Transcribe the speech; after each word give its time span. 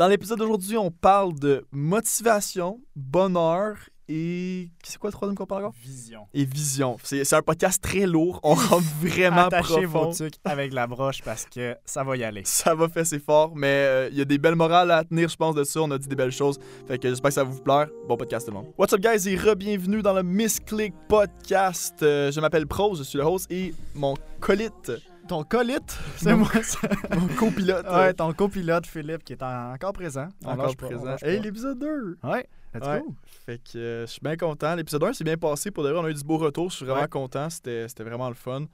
Dans 0.00 0.08
l'épisode 0.08 0.38
d'aujourd'hui, 0.38 0.78
on 0.78 0.90
parle 0.90 1.38
de 1.38 1.66
motivation, 1.72 2.80
bonheur 2.96 3.76
et. 4.08 4.70
C'est 4.82 4.96
quoi 4.96 5.08
le 5.10 5.12
troisième 5.12 5.36
qu'on 5.36 5.44
parle 5.44 5.66
encore? 5.66 5.74
Vision. 5.78 6.26
Et 6.32 6.46
vision. 6.46 6.96
C'est 7.02 7.30
un 7.34 7.42
podcast 7.42 7.82
très 7.82 8.06
lourd. 8.06 8.40
On 8.42 8.54
rentre 8.54 8.86
vraiment 8.98 9.48
Attachez 9.48 9.82
profond. 9.82 10.06
vos 10.06 10.14
trucs 10.14 10.36
avec 10.42 10.72
la 10.72 10.86
broche 10.86 11.20
parce 11.22 11.44
que 11.44 11.76
ça 11.84 12.02
va 12.02 12.16
y 12.16 12.24
aller. 12.24 12.40
Ça 12.46 12.74
va 12.74 12.88
faire 12.88 13.04
c'est 13.04 13.22
fort, 13.22 13.54
mais 13.54 13.66
euh, 13.66 14.08
il 14.10 14.16
y 14.16 14.22
a 14.22 14.24
des 14.24 14.38
belles 14.38 14.54
morales 14.54 14.90
à 14.90 15.04
tenir, 15.04 15.28
je 15.28 15.36
pense, 15.36 15.54
de 15.54 15.64
ça. 15.64 15.82
On 15.82 15.90
a 15.90 15.98
dit 15.98 16.08
des 16.08 16.16
belles 16.16 16.32
choses. 16.32 16.58
Fait 16.88 16.96
que 16.96 17.06
j'espère 17.06 17.28
que 17.28 17.34
ça 17.34 17.44
va 17.44 17.50
vous 17.50 17.60
plaire. 17.60 17.88
Bon 18.08 18.16
podcast, 18.16 18.46
tout 18.46 18.54
le 18.54 18.58
monde. 18.58 18.72
What's 18.78 18.94
up, 18.94 19.00
guys, 19.02 19.28
et 19.28 19.36
re-bienvenue 19.36 20.00
dans 20.00 20.14
le 20.14 20.22
Miss 20.22 20.60
Click 20.60 20.94
Podcast. 21.10 22.02
Euh, 22.02 22.32
je 22.32 22.40
m'appelle 22.40 22.66
Prose, 22.66 23.00
je 23.00 23.02
suis 23.02 23.18
le 23.18 23.24
host, 23.24 23.52
et 23.52 23.74
mon 23.94 24.14
colite, 24.40 24.92
Ton 25.30 25.44
colite, 25.44 25.96
c'est 26.16 26.34
moi 26.34 26.48
ça. 26.60 26.80
mon 27.16 27.28
copilote, 27.28 27.86
Ouais, 27.88 28.12
ton 28.14 28.32
copilote 28.32 28.84
Philippe 28.84 29.22
qui 29.22 29.34
est 29.34 29.42
en- 29.44 29.72
encore 29.74 29.92
présent. 29.92 30.26
On 30.44 30.48
encore 30.50 30.74
pas, 30.74 30.86
présent. 30.88 31.04
lâche 31.04 31.22
Hey, 31.22 31.38
l'épisode 31.38 31.78
2. 31.78 32.18
Ouais, 32.24 32.48
let's 32.74 32.84
Ouais. 32.84 33.00
go. 33.00 33.14
Fait 33.46 33.58
que 33.58 33.78
euh, 33.78 34.06
je 34.06 34.10
suis 34.10 34.20
bien 34.20 34.36
content. 34.36 34.74
L'épisode 34.74 35.04
1 35.04 35.12
s'est 35.12 35.22
bien 35.22 35.36
passé. 35.36 35.70
Pour 35.70 35.84
de 35.84 35.90
vrai, 35.90 36.00
on 36.00 36.04
a 36.04 36.10
eu 36.10 36.14
du 36.14 36.24
beau 36.24 36.36
retour. 36.36 36.68
Je 36.70 36.76
suis 36.78 36.84
vraiment 36.84 37.02
Ouais. 37.02 37.08
content. 37.08 37.48
C'était 37.48 37.86
vraiment 38.00 38.28
le 38.28 38.34
fun. 38.34 38.64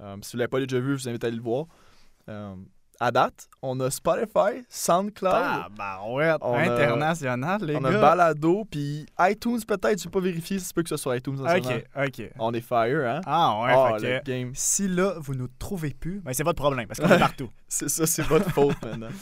Euh, 0.00 0.16
si 0.22 0.32
vous 0.34 0.38
l'avez 0.38 0.48
pas 0.48 0.60
déjà 0.60 0.78
vu, 0.78 0.96
je 0.96 1.02
vous 1.02 1.08
invite 1.08 1.24
à 1.24 1.26
aller 1.26 1.36
le 1.36 1.42
voir. 1.42 1.66
Euh, 2.28 2.54
à 3.00 3.10
date, 3.10 3.48
on 3.62 3.78
a 3.80 3.90
Spotify, 3.90 4.64
SoundCloud, 4.68 5.32
Ah, 5.34 5.68
bah 5.76 6.00
ouais, 6.08 6.32
On 6.40 6.54
a- 6.54 6.58
international, 6.60 7.60
les 7.64 7.76
on 7.76 7.80
gars. 7.80 7.88
a 7.88 8.00
Balado, 8.00 8.64
puis 8.70 9.06
iTunes 9.20 9.60
peut-être. 9.66 10.02
Je 10.02 10.08
pas 10.08 10.20
vérifié. 10.20 10.58
Ça 10.58 10.66
se 10.66 10.74
peut 10.74 10.82
que 10.82 10.88
ce 10.88 10.96
soit 10.96 11.16
iTunes 11.16 11.38
en. 11.40 11.56
Ok, 11.56 11.84
ok. 11.96 12.30
On 12.38 12.52
est 12.54 12.60
fire, 12.60 13.04
hein? 13.06 13.20
Ah 13.26 13.60
ouais, 13.62 14.00
fait 14.00 14.22
que 14.22 14.30
game. 14.30 14.52
si 14.54 14.88
là, 14.88 15.14
vous 15.18 15.34
nous 15.34 15.48
trouvez 15.58 15.90
plus, 15.90 16.20
ben 16.20 16.32
c'est 16.32 16.44
votre 16.44 16.60
problème 16.62 16.86
parce 16.86 17.00
qu'on 17.00 17.08
est 17.14 17.18
partout. 17.18 17.48
C'est 17.68 17.88
ça, 17.88 18.06
c'est 18.06 18.22
votre 18.22 18.50
faute 18.50 18.76
maintenant. 18.82 19.08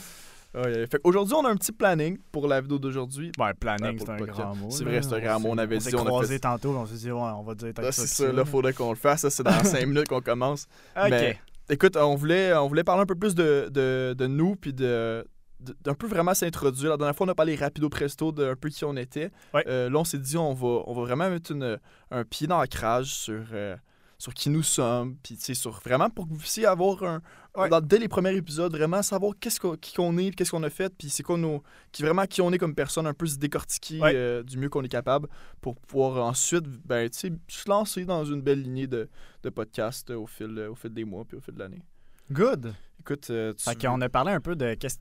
Ouais, 0.55 0.87
fait 0.87 1.01
aujourd'hui, 1.03 1.33
on 1.34 1.47
a 1.47 1.48
un 1.48 1.57
petit 1.57 1.73
planning 1.73 2.19
pour 2.31 2.47
la 2.47 2.61
vidéo 2.61 2.79
d'aujourd'hui. 2.79 3.33
Ouais, 3.39 3.55
planning, 3.55 3.98
Ouais, 3.98 4.05
c'est 4.05 4.11
un 4.11 4.17
grand 4.27 4.55
mot. 4.55 4.69
C'est 4.70 4.84
vrai, 4.84 5.01
c'est 5.01 5.15
un 5.15 5.20
grand 5.20 5.41
mot. 5.41 5.48
On 5.51 5.57
avait 5.57 5.81
s'est 5.81 5.89
dit, 5.89 5.97
on 5.97 6.03
a 6.03 6.05
croisé 6.05 6.34
fait- 6.34 6.41
tantôt, 6.41 6.77
on 6.77 6.84
s'est 6.84 6.97
dit, 6.97 7.11
ouais, 7.11 7.19
on 7.19 7.42
va 7.42 7.55
dire 7.55 7.73
Ah, 7.79 7.84
c'est 7.91 8.07
ça. 8.07 8.27
ça, 8.27 8.33
là, 8.33 8.45
faudrait 8.45 8.75
qu'on 8.75 8.91
le 8.91 8.97
fasse. 8.97 9.23
Ça, 9.23 9.31
c'est 9.31 9.42
dans 9.42 9.51
5 9.64 9.86
minutes 9.86 10.09
qu'on 10.09 10.20
commence. 10.20 10.67
Ok. 10.95 11.09
Mais- 11.09 11.41
Écoute, 11.70 11.96
on 11.96 12.14
voulait, 12.14 12.55
on 12.55 12.68
voulait 12.68 12.84
parler 12.84 13.02
un 13.02 13.06
peu 13.06 13.14
plus 13.14 13.34
de, 13.34 13.68
de, 13.70 14.14
de 14.16 14.27
nous, 14.27 14.56
puis 14.56 14.72
de, 14.72 15.24
d'un 15.60 15.94
peu 15.94 16.06
vraiment 16.06 16.34
s'introduire. 16.34 16.91
La 16.91 16.96
dernière 16.96 17.14
fois, 17.16 17.27
on 17.27 17.30
a 17.30 17.34
parlé 17.34 17.55
rapido 17.55 17.88
presto 17.88 18.32
d'un 18.32 18.56
peu 18.56 18.68
qui 18.68 18.84
on 18.84 18.96
était. 18.96 19.30
Ouais. 19.55 19.64
Euh, 19.68 19.88
là, 19.88 19.98
on 19.98 20.05
s'est 20.05 20.18
dit, 20.18 20.36
on 20.36 20.55
va, 20.55 20.83
on 20.86 20.92
va 20.92 21.02
vraiment 21.02 21.30
mettre 21.30 21.52
une- 21.52 21.78
un 22.10 22.24
pied 22.24 22.46
d'ancrage 22.46 23.14
sur, 23.14 23.44
euh, 23.52 23.77
sur 24.23 24.33
qui 24.34 24.51
nous 24.51 24.62
sommes, 24.62 25.17
puis 25.20 25.37
tu 25.37 25.42
sais, 25.42 25.55
sur 25.55 25.73
vraiment 25.81 26.09
pour 26.09 26.27
que 26.28 26.31
vous 26.33 26.39
puissiez 26.39 26.65
avoir 26.65 27.03
un. 27.03 27.20
Ouais. 27.56 27.69
dans- 27.69 27.81
dès 27.81 27.98
les 27.98 28.06
premiers 28.06 28.37
épisodes, 28.37 28.73
vraiment 28.73 29.03
savoir 29.03 29.33
qu'est-ce 29.41 29.59
qu'on, 29.59 29.75
qui 29.77 29.95
qu'on 29.95 30.17
est, 30.17 30.31
qu'est-ce 30.31 30.53
qu'on 30.53 30.62
a 30.62 30.70
fait, 30.70 30.95
puis 30.97 31.11
c'est 31.11 31.25
quoi 31.25 31.37
nos. 31.37 31.61
Qui, 31.91 32.03
vraiment 32.05 32.25
qui 32.27 32.41
on 32.41 32.53
est 32.53 32.56
comme 32.59 32.75
personne, 32.75 33.06
un 33.09 33.14
peu 33.14 33.27
se 33.27 33.37
décortiquer 33.37 34.01
Ouais. 34.01 34.12
euh, 34.14 34.42
du 34.45 34.56
mieux 34.59 34.69
qu'on 34.69 34.84
est 34.84 34.89
capable 34.89 35.29
pour 35.61 35.75
pouvoir 35.77 36.25
ensuite, 36.25 36.64
ben, 36.87 37.11
tu 37.11 37.19
sais, 37.19 37.33
se 37.48 37.69
lancer 37.69 38.05
dans 38.05 38.25
une 38.25 38.41
belle 38.42 38.62
lignée 38.62 38.87
de, 38.87 39.09
de 39.42 39.51
podcasts 39.51 40.11
euh, 40.11 40.19
au, 40.19 40.27
fil, 40.29 40.57
au 40.70 40.77
fil 40.77 40.95
des 40.95 41.05
mois, 41.05 41.25
puis 41.25 41.36
au 41.36 41.41
fil 41.41 41.55
de 41.55 41.59
l'année. 41.59 41.83
Good. 42.31 42.73
Écoute, 43.01 43.29
euh, 43.31 43.53
tu 43.55 43.64
Fait 43.64 43.75
qu'on 43.86 44.01
a 44.01 44.09
parlé 44.09 44.31
un 44.31 44.41
peu 44.41 44.55
de 44.55 44.75
qu'est-ce 44.75 44.98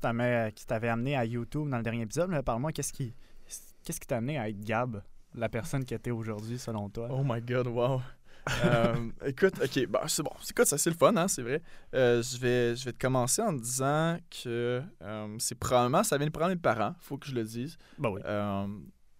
qui 0.55 0.65
t'avait 0.65 0.89
amené 0.89 1.15
à 1.15 1.23
YouTube 1.25 1.69
dans 1.69 1.77
le 1.77 1.83
dernier 1.83 2.01
épisode, 2.01 2.31
mais 2.31 2.41
parle-moi, 2.41 2.71
qu'est-ce 2.71 2.91
qui 2.91 3.13
qu'est-ce 3.85 3.99
qui 3.99 4.07
t'a 4.07 4.17
amené 4.17 4.39
à 4.39 4.49
être 4.49 4.59
Gab, 4.59 5.03
la 5.35 5.47
personne 5.47 5.85
qui 5.85 5.93
était 5.93 6.09
aujourd'hui 6.11 6.57
selon 6.57 6.89
toi? 6.89 7.07
Oh 7.11 7.21
my 7.23 7.39
god, 7.39 7.67
wow. 7.67 8.01
Euh, 8.65 8.95
écoute, 9.25 9.53
ok, 9.63 9.87
bah, 9.87 10.03
c'est 10.07 10.23
bon. 10.23 10.31
Écoute, 10.49 10.65
ça 10.65 10.77
c'est 10.77 10.89
le 10.89 10.95
fun, 10.95 11.15
hein, 11.15 11.27
c'est 11.27 11.41
vrai. 11.41 11.61
Euh, 11.93 12.21
je 12.23 12.37
vais, 12.37 12.75
je 12.75 12.85
vais 12.85 12.91
te 12.91 12.97
commencer 12.97 13.41
en 13.41 13.53
disant 13.53 14.17
que 14.29 14.81
euh, 15.01 15.35
c'est 15.39 15.55
probablement, 15.55 16.03
ça 16.03 16.17
vient 16.17 16.27
de 16.27 16.31
prendre 16.31 16.49
mes 16.49 16.55
parents, 16.55 16.95
faut 16.99 17.17
que 17.17 17.27
je 17.27 17.35
le 17.35 17.43
dise. 17.43 17.77
Bah 17.97 18.09
oui. 18.09 18.21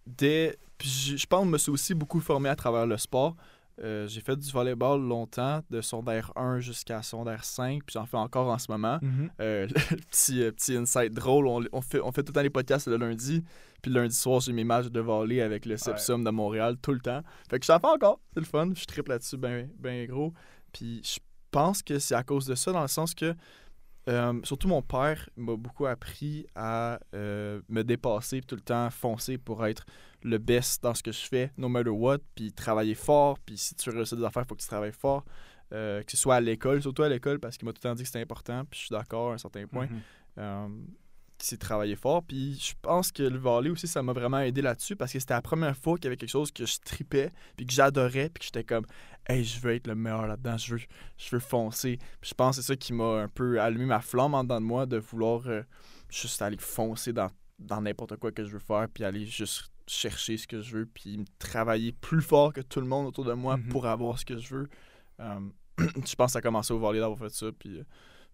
Dès, 0.04 0.58
puis 0.78 0.88
je, 0.88 1.16
je 1.16 1.26
pense 1.26 1.42
que 1.42 1.46
je 1.46 1.52
me 1.52 1.58
suis 1.58 1.70
aussi 1.70 1.94
beaucoup 1.94 2.20
formé 2.20 2.48
à 2.48 2.56
travers 2.56 2.86
le 2.86 2.96
sport. 2.96 3.36
J'ai 3.78 4.20
fait 4.20 4.36
du 4.36 4.48
volleyball 4.50 5.00
longtemps, 5.00 5.60
de 5.70 5.80
secondaire 5.80 6.32
1 6.36 6.60
jusqu'à 6.60 7.02
secondaire 7.02 7.44
5, 7.44 7.82
puis 7.84 7.94
j'en 7.94 8.06
fais 8.06 8.16
encore 8.16 8.48
en 8.48 8.58
ce 8.58 8.70
moment. 8.70 8.98
Le 9.38 9.66
petit, 9.66 10.38
petit 10.52 10.76
insight 10.76 11.12
drôle, 11.12 11.46
on, 11.48 11.64
on 11.72 11.80
fait, 11.80 12.00
on 12.00 12.12
fait 12.12 12.22
tout 12.22 12.30
le 12.30 12.34
temps 12.34 12.42
les 12.42 12.50
podcasts 12.50 12.86
le 12.86 12.96
lundi. 12.96 13.42
Puis 13.82 13.90
lundi 13.90 14.14
soir, 14.14 14.40
j'ai 14.40 14.52
mes 14.52 14.64
matchs 14.64 14.86
de 14.86 15.00
volley 15.00 15.40
avec 15.40 15.66
le 15.66 15.76
Sepsum 15.76 16.22
de 16.22 16.30
Montréal 16.30 16.76
tout 16.80 16.92
le 16.92 17.00
temps. 17.00 17.22
Fait 17.50 17.58
que 17.58 17.66
j'en 17.66 17.80
fais 17.80 17.88
encore, 17.88 18.20
c'est 18.32 18.40
le 18.40 18.46
fun. 18.46 18.70
Je 18.74 18.84
triple 18.84 19.10
là-dessus 19.10 19.36
ben, 19.36 19.68
ben 19.78 20.06
gros. 20.06 20.32
Puis 20.72 21.02
je 21.04 21.18
pense 21.50 21.82
que 21.82 21.98
c'est 21.98 22.14
à 22.14 22.22
cause 22.22 22.46
de 22.46 22.54
ça, 22.54 22.72
dans 22.72 22.82
le 22.82 22.88
sens 22.88 23.14
que, 23.14 23.34
euh, 24.08 24.40
surtout 24.44 24.68
mon 24.68 24.82
père 24.82 25.28
m'a 25.36 25.56
beaucoup 25.56 25.86
appris 25.86 26.46
à 26.54 26.98
euh, 27.14 27.60
me 27.68 27.82
dépasser, 27.82 28.40
tout 28.40 28.54
le 28.54 28.60
temps 28.60 28.88
foncer 28.90 29.36
pour 29.36 29.66
être 29.66 29.84
le 30.22 30.38
best 30.38 30.82
dans 30.82 30.94
ce 30.94 31.02
que 31.02 31.12
je 31.12 31.26
fais, 31.26 31.52
no 31.56 31.68
matter 31.68 31.90
what, 31.90 32.18
puis 32.34 32.52
travailler 32.52 32.94
fort. 32.94 33.38
Puis 33.44 33.58
si 33.58 33.74
tu 33.74 33.90
veux 33.90 33.96
réussir 33.96 34.16
des 34.16 34.24
affaires, 34.24 34.44
il 34.44 34.48
faut 34.48 34.54
que 34.54 34.62
tu 34.62 34.68
travailles 34.68 34.92
fort. 34.92 35.24
Euh, 35.72 36.02
que 36.02 36.10
ce 36.10 36.18
soit 36.18 36.36
à 36.36 36.40
l'école, 36.40 36.82
surtout 36.82 37.02
à 37.02 37.08
l'école, 37.08 37.38
parce 37.38 37.56
qu'il 37.56 37.64
m'a 37.64 37.72
tout 37.72 37.80
le 37.82 37.88
temps 37.88 37.94
dit 37.94 38.02
que 38.02 38.08
c'était 38.08 38.20
important, 38.20 38.64
puis 38.66 38.80
je 38.80 38.86
suis 38.86 38.94
d'accord 38.94 39.30
à 39.30 39.34
un 39.34 39.38
certain 39.38 39.66
point. 39.66 39.86
Mhm. 39.86 40.00
Euh, 40.38 40.68
c'est 41.44 41.58
travailler 41.58 41.96
fort. 41.96 42.22
Puis 42.22 42.58
je 42.60 42.74
pense 42.80 43.12
que 43.12 43.22
le 43.22 43.38
volley 43.38 43.70
aussi, 43.70 43.86
ça 43.86 44.02
m'a 44.02 44.12
vraiment 44.12 44.38
aidé 44.40 44.62
là-dessus 44.62 44.96
parce 44.96 45.12
que 45.12 45.18
c'était 45.18 45.34
la 45.34 45.42
première 45.42 45.76
fois 45.76 45.96
qu'il 45.96 46.04
y 46.04 46.06
avait 46.08 46.16
quelque 46.16 46.30
chose 46.30 46.50
que 46.52 46.64
je 46.66 46.78
tripais, 46.84 47.30
puis 47.56 47.66
que 47.66 47.72
j'adorais, 47.72 48.28
puis 48.28 48.40
que 48.40 48.44
j'étais 48.46 48.64
comme, 48.64 48.86
hey, 49.28 49.44
je 49.44 49.60
veux 49.60 49.74
être 49.74 49.86
le 49.86 49.94
meilleur 49.94 50.26
là-dedans, 50.26 50.56
je 50.56 50.74
veux, 50.74 50.80
je 51.16 51.30
veux 51.30 51.40
foncer. 51.40 51.98
Puis 52.20 52.30
je 52.30 52.34
pense 52.34 52.56
que 52.56 52.62
c'est 52.62 52.72
ça 52.72 52.76
qui 52.76 52.92
m'a 52.92 53.22
un 53.22 53.28
peu 53.28 53.60
allumé 53.60 53.86
ma 53.86 54.00
flamme 54.00 54.34
en 54.34 54.44
dedans 54.44 54.60
de 54.60 54.66
moi 54.66 54.86
de 54.86 54.98
vouloir 54.98 55.42
euh, 55.46 55.62
juste 56.10 56.40
aller 56.42 56.56
foncer 56.58 57.12
dans, 57.12 57.30
dans 57.58 57.80
n'importe 57.80 58.16
quoi 58.16 58.32
que 58.32 58.44
je 58.44 58.50
veux 58.52 58.58
faire, 58.58 58.86
puis 58.92 59.04
aller 59.04 59.26
juste 59.26 59.70
chercher 59.86 60.36
ce 60.36 60.46
que 60.46 60.60
je 60.62 60.78
veux, 60.78 60.86
puis 60.86 61.24
travailler 61.38 61.92
plus 61.92 62.22
fort 62.22 62.52
que 62.52 62.60
tout 62.60 62.80
le 62.80 62.86
monde 62.86 63.06
autour 63.06 63.24
de 63.24 63.32
moi 63.32 63.56
Mhm. 63.56 63.68
pour 63.68 63.86
avoir 63.86 64.18
ce 64.18 64.24
que 64.24 64.38
je 64.38 64.54
veux. 64.54 64.68
Euh, 65.20 65.40
je 65.78 66.14
pense 66.14 66.26
que 66.26 66.32
ça 66.32 66.38
a 66.38 66.42
commencé 66.42 66.72
au 66.72 66.78
volley 66.78 67.00
d'avoir 67.00 67.18
fait 67.18 67.30
ça, 67.30 67.46
puis 67.58 67.78
euh, 67.78 67.84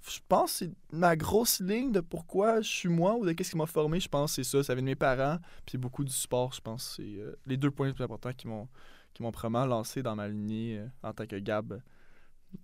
je 0.06 0.18
pense 0.28 0.52
que 0.52 0.56
c'est 0.66 0.70
ma 0.92 1.16
grosse 1.16 1.60
ligne 1.60 1.92
de 1.92 2.00
pourquoi 2.00 2.60
je 2.60 2.68
suis 2.68 2.88
moi 2.88 3.14
ou 3.16 3.26
de 3.26 3.32
qu'est-ce 3.32 3.50
qui 3.50 3.56
m'a 3.56 3.66
formé, 3.66 4.00
je 4.00 4.08
pense 4.08 4.36
que 4.36 4.42
c'est 4.42 4.50
ça. 4.50 4.62
Ça 4.62 4.74
vient 4.74 4.82
de 4.82 4.86
mes 4.88 4.94
parents, 4.94 5.38
puis 5.66 5.76
beaucoup 5.78 6.04
du 6.04 6.12
sport, 6.12 6.52
je 6.52 6.60
pense. 6.60 6.94
C'est 6.96 7.02
euh, 7.20 7.36
les 7.46 7.56
deux 7.56 7.70
points 7.70 7.88
les 7.88 7.92
plus 7.92 8.04
importants 8.04 8.32
qui 8.36 8.46
m'ont 8.48 8.68
qui 9.14 9.22
m'ont 9.22 9.30
vraiment 9.30 9.66
lancé 9.66 10.02
dans 10.02 10.14
ma 10.14 10.28
lignée 10.28 10.78
euh, 10.78 10.86
en 11.08 11.12
tant 11.12 11.26
que 11.26 11.36
Gab 11.36 11.80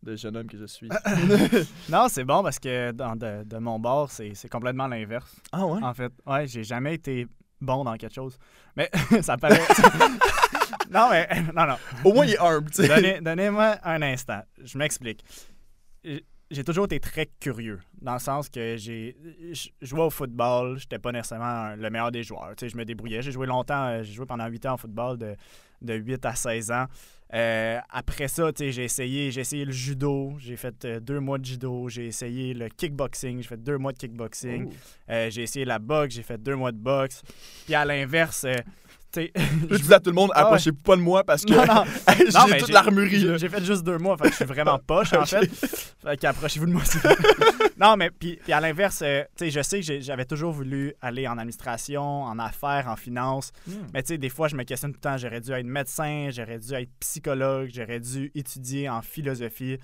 de 0.03 0.17
jeune 0.17 0.37
homme 0.37 0.47
que 0.47 0.56
je 0.56 0.65
suis. 0.67 0.89
Non, 1.91 2.06
c'est 2.09 2.25
bon 2.25 2.43
parce 2.43 2.59
que 2.59 2.93
dans, 2.93 3.17
de, 3.17 3.43
de 3.45 3.59
mon 3.59 3.78
bord, 3.78 4.11
c'est 4.11 4.34
c'est 4.34 4.49
complètement 4.49 4.87
l'inverse. 4.87 5.34
ah 5.53 5.66
ouais? 5.66 5.83
En 5.83 5.93
fait, 5.93 6.12
ouais, 6.27 6.47
j'ai 6.47 6.65
jamais 6.65 6.95
été 6.95 7.27
bon 7.61 7.84
dans 7.84 7.97
quelque 7.97 8.15
chose. 8.15 8.39
Mais 8.77 8.91
ça 9.22 9.37
paraît. 9.37 9.61
non, 10.91 11.09
mais 11.11 11.28
non, 11.55 11.66
non. 11.66 11.77
Au 12.05 12.12
moins, 12.15 12.25
il 12.27 12.33
est 12.34 12.39
humble, 12.39 12.71
tu 12.71 12.83
sais. 12.83 12.89
Donnez- 12.89 13.21
Donnez-moi 13.21 13.77
un 13.83 14.01
instant. 14.03 14.43
Je 14.62 14.78
m'explique. 14.78 15.25
J'ai- 16.54 16.65
toujours 16.65 16.87
été 16.87 16.98
très 17.00 17.26
curieux, 17.41 17.81
dans 18.00 18.15
le 18.15 18.19
sens 18.19 18.48
que 18.48 18.76
j'ai 18.76 19.16
je 19.53 19.69
jouais 19.82 20.03
au 20.03 20.10
football, 20.10 20.78
j'étais 20.78 20.98
pas 20.98 21.12
nécessairement 21.12 21.75
le 21.76 21.91
meilleur 21.91 22.10
des 22.10 22.22
joueurs. 22.22 22.50
Tu 22.56 22.65
sais, 22.65 22.69
je 22.69 22.76
me 22.76 22.84
débrouillais. 22.84 23.22
J'ai 23.22 23.32
joué 23.32 23.47
longtemps, 23.47 23.87
euh, 23.87 24.03
j'ai 24.03 24.12
joué 24.12 24.26
pendant 24.26 24.47
8 24.47 24.65
ans 24.66 24.75
au 24.75 24.78
football, 24.78 25.19
de, 25.19 25.37
de 25.82 25.94
8 25.94 26.25
à 26.25 26.34
16 26.34 26.70
ans. 26.70 26.87
Euh, 27.32 27.78
après 27.91 28.28
ça, 28.28 28.53
tu 28.53 28.65
sais, 28.65 28.72
j'ai 28.72 28.84
essayé, 28.84 29.31
j'ai 29.32 29.41
essayé 29.41 29.65
le 29.65 29.72
judo, 29.72 30.34
j'ai 30.38 30.56
fait 30.56 30.84
euh, 30.84 31.00
deux 31.00 31.19
mois 31.19 31.38
de 31.38 31.44
judo, 31.44 31.88
j'ai 31.88 32.06
essayé 32.06 32.54
le 32.54 32.69
kickboxing, 32.69 33.38
j'ai 33.42 33.48
fait 33.48 33.56
deux 33.56 33.76
mois 33.76 33.92
de 33.92 33.98
kickboxing. 33.98 34.69
Oh. 34.69 34.75
Euh, 35.10 35.31
j'ai 35.31 35.42
essayé 35.42 35.65
la 35.65 35.78
boxe, 35.81 36.15
j'ai 36.15 36.22
fait 36.22 36.38
deux 36.41 36.54
mois 36.54 36.71
de 36.71 36.78
boxe. 36.78 37.22
Puis 37.65 37.75
à 37.75 37.84
l'inverse, 37.84 38.47
Je 39.15 39.77
dis 39.77 39.95
à 39.95 40.01
tout 40.01 40.11
le 40.11 40.15
monde, 40.17 40.31
Ah 40.35 40.41
ouais. 40.41 40.47
approchez 40.47 40.73
pas 40.73 40.97
de 40.97 41.01
moi 41.01 41.25
parce 41.25 41.45
que 41.45 41.53
j'ai 42.19 42.59
toute 42.59 42.71
l'armurerie. 42.71 43.39
j'ai- 43.39 43.49
fait 43.49 43.65
juste 43.65 43.83
deux 43.85 43.99
mois, 43.99 44.17
fait 44.17 44.25
que 44.25 44.31
je 44.31 44.35
suis 44.37 44.45
vraiment 44.45 44.79
poche, 44.87 45.13
en 45.13 45.25
fait. 45.25 45.47
Fait 46.03 46.17
qu'approchez-vous 46.19 46.67
de 46.67 46.73
moi 46.73 46.83
aussi. 46.83 46.99
non, 47.81 47.97
mais 47.97 48.11
puis, 48.11 48.39
puis 48.43 48.53
à 48.53 48.61
l'inverse, 48.61 49.01
euh, 49.05 49.23
tu 49.37 49.45
sais, 49.47 49.51
je 49.51 49.63
sais 49.63 49.81
que 49.81 50.01
j'avais 50.01 50.25
toujours 50.25 50.53
voulu 50.53 50.93
aller 51.01 51.27
en 51.29 51.39
administration, 51.39 52.03
en 52.25 52.39
affaires, 52.39 52.89
en 52.89 52.97
finance. 52.97 53.53
Hmm. 53.66 53.72
Mais 53.93 54.03
tu 54.03 54.09
sais, 54.09 54.19
des 54.19 54.28
fois, 54.28 54.49
je 54.49 54.57
me 54.57 54.65
questionne 54.65 54.93
tout 54.93 54.99
le 54.99 55.11
temps. 55.11 55.17
J'aurais 55.17 55.41
dû 55.41 55.53
être 55.53 55.67
médecin, 55.67 56.28
j'aurais 56.31 56.59
dû 56.59 56.72
être 56.75 56.91
psychologue, 57.01 57.71
j'aurais 57.72 58.01
dû 58.01 58.31
étudier 58.34 58.89
en 58.89 59.03
philosophie. 59.03 59.78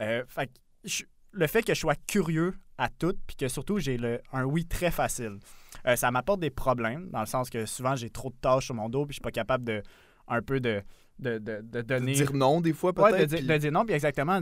Euh, 0.00 0.22
fait 0.28 0.46
que 0.46 0.52
je- 0.84 1.04
le 1.32 1.46
fait 1.46 1.62
que 1.62 1.74
je 1.74 1.80
sois 1.80 1.94
curieux 2.06 2.54
à 2.78 2.88
tout, 2.88 3.14
puis 3.26 3.36
que 3.36 3.48
surtout 3.48 3.78
j'ai 3.78 3.98
un 4.32 4.44
oui 4.44 4.66
très 4.66 4.90
facile, 4.90 5.38
euh, 5.86 5.96
ça 5.96 6.10
m'apporte 6.10 6.40
des 6.40 6.50
problèmes, 6.50 7.08
dans 7.10 7.20
le 7.20 7.26
sens 7.26 7.50
que 7.50 7.66
souvent 7.66 7.96
j'ai 7.96 8.10
trop 8.10 8.30
de 8.30 8.36
tâches 8.40 8.66
sur 8.66 8.74
mon 8.74 8.88
dos, 8.88 9.04
puis 9.06 9.12
je 9.12 9.16
suis 9.16 9.22
pas 9.22 9.30
capable 9.30 9.64
de 9.64 9.82
un 10.28 10.40
peu 10.40 10.60
de, 10.60 10.82
de, 11.18 11.38
de, 11.38 11.60
de 11.60 11.60
De 11.62 11.82
donner. 11.82 12.12
dire 12.12 12.32
non 12.32 12.60
des 12.60 12.72
fois 12.72 12.92
Ouais, 12.96 13.10
peut-être. 13.10 13.20
de, 13.22 13.24
dire- 13.26 13.38
puis- 13.38 13.46
de 13.48 13.56
dire 13.56 13.72
non, 13.72 13.84
puis 13.84 13.94
exactement. 13.94 14.40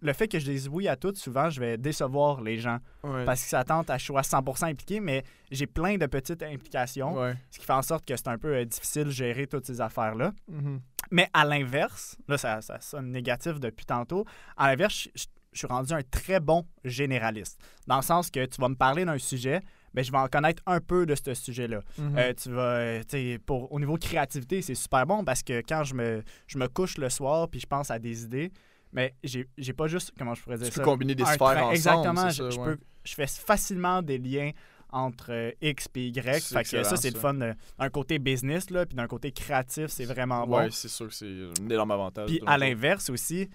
Le 0.00 0.12
fait 0.12 0.28
que 0.28 0.38
je 0.38 0.50
dise 0.50 0.68
oui 0.68 0.88
à 0.88 0.96
tout, 0.96 1.14
souvent, 1.14 1.50
je 1.50 1.60
vais 1.60 1.76
décevoir 1.78 2.40
les 2.40 2.58
gens 2.58 2.78
Ouais. 3.04 3.24
parce 3.24 3.40
qu'ils 3.40 3.50
s'attendent 3.50 3.88
à 3.90 3.94
que 3.96 4.00
je 4.00 4.06
sois 4.06 4.22
100% 4.22 4.66
impliqué, 4.70 4.98
mais 5.00 5.22
j'ai 5.50 5.66
plein 5.66 5.96
de 5.98 6.06
petites 6.06 6.42
implications, 6.42 7.14
Ouais. 7.14 7.34
ce 7.50 7.58
qui 7.58 7.66
fait 7.66 7.72
en 7.72 7.82
sorte 7.82 8.04
que 8.06 8.16
c'est 8.16 8.28
un 8.28 8.38
peu 8.38 8.54
euh, 8.56 8.64
difficile 8.64 9.04
de 9.04 9.10
gérer 9.10 9.46
toutes 9.46 9.66
ces 9.66 9.80
affaires-là. 9.80 10.32
Mhm. 10.48 10.80
Mais 11.10 11.28
à 11.32 11.44
l'inverse, 11.44 12.16
là, 12.28 12.38
ça, 12.38 12.60
ça 12.62 12.80
sonne 12.80 13.10
négatif 13.10 13.60
depuis 13.60 13.84
tantôt. 13.86 14.24
À 14.56 14.68
l'inverse, 14.68 14.94
je, 15.14 15.20
je- 15.22 15.26
je 15.52 15.58
suis 15.58 15.66
rendu 15.66 15.92
un 15.92 16.02
très 16.02 16.38
bon 16.40 16.64
généraliste. 16.84 17.60
Dans 17.88 17.96
le 17.96 18.02
sens 18.02 18.30
que 18.30 18.44
tu 18.46 18.60
vas 18.60 18.68
me 18.68 18.76
parler 18.76 19.04
d'un 19.04 19.18
sujet, 19.18 19.60
ben, 19.94 20.04
je 20.04 20.12
vais 20.12 20.18
en 20.18 20.28
connaître 20.28 20.62
un 20.66 20.80
peu 20.80 21.06
de 21.06 21.14
ce 21.14 21.34
sujet-là. 21.34 21.80
Mhm. 21.98 22.18
Euh, 22.18 22.32
tu 22.34 22.50
vas, 22.50 22.62
euh, 22.76 23.02
tu 23.08 23.38
pour, 23.44 23.72
au 23.72 23.80
niveau 23.80 23.96
créativité, 23.96 24.62
c'est 24.62 24.74
super 24.74 25.06
bon 25.06 25.24
parce 25.24 25.42
que 25.42 25.62
quand 25.66 25.84
je 25.84 25.94
me, 25.94 26.22
je 26.46 26.58
me 26.58 26.68
couche 26.68 26.98
le 26.98 27.08
soir 27.10 27.48
puis 27.48 27.60
je 27.60 27.66
pense 27.66 27.90
à 27.90 27.98
des 27.98 28.24
idées, 28.24 28.52
mais 28.92 29.14
j'ai 29.22 29.72
pas 29.72 29.86
juste, 29.88 30.12
comment 30.18 30.34
je 30.34 30.42
pourrais 30.42 30.58
dire 30.58 30.66
tu 30.68 30.72
ça? 30.72 30.80
peux 30.80 30.84
combiner 30.84 31.14
des 31.14 31.24
sphères 31.24 31.40
ensemble. 31.64 31.74
Exactement. 31.74 32.28
Je, 32.30 32.34
ça, 32.42 32.50
je 32.50 32.58
ouais. 32.58 32.64
peux, 32.74 32.78
je 33.04 33.14
fais 33.14 33.26
facilement 33.26 34.02
des 34.02 34.18
liens 34.18 34.50
entre 34.92 35.30
euh, 35.30 35.52
X 35.62 35.86
et 35.94 36.08
Y. 36.08 36.42
Fait 36.42 36.64
que 36.64 36.82
ça, 36.82 36.96
c'est 36.96 37.14
le 37.14 37.18
fun. 37.20 37.40
euh, 37.40 37.54
D'un 37.78 37.90
côté 37.90 38.18
business, 38.18 38.70
là, 38.70 38.84
puis 38.86 38.96
d'un 38.96 39.06
côté 39.06 39.30
créatif, 39.30 39.86
c'est 39.86 40.04
vraiment 40.04 40.44
bon. 40.46 40.56
Ouais, 40.58 40.68
c'est 40.72 40.88
sûr 40.88 41.06
que 41.06 41.14
c'est 41.14 41.26
un 41.62 41.70
énorme 41.70 41.92
avantage. 41.92 42.26
Puis 42.26 42.40
à 42.44 42.58
l'inverse 42.58 43.08
aussi, 43.08 43.48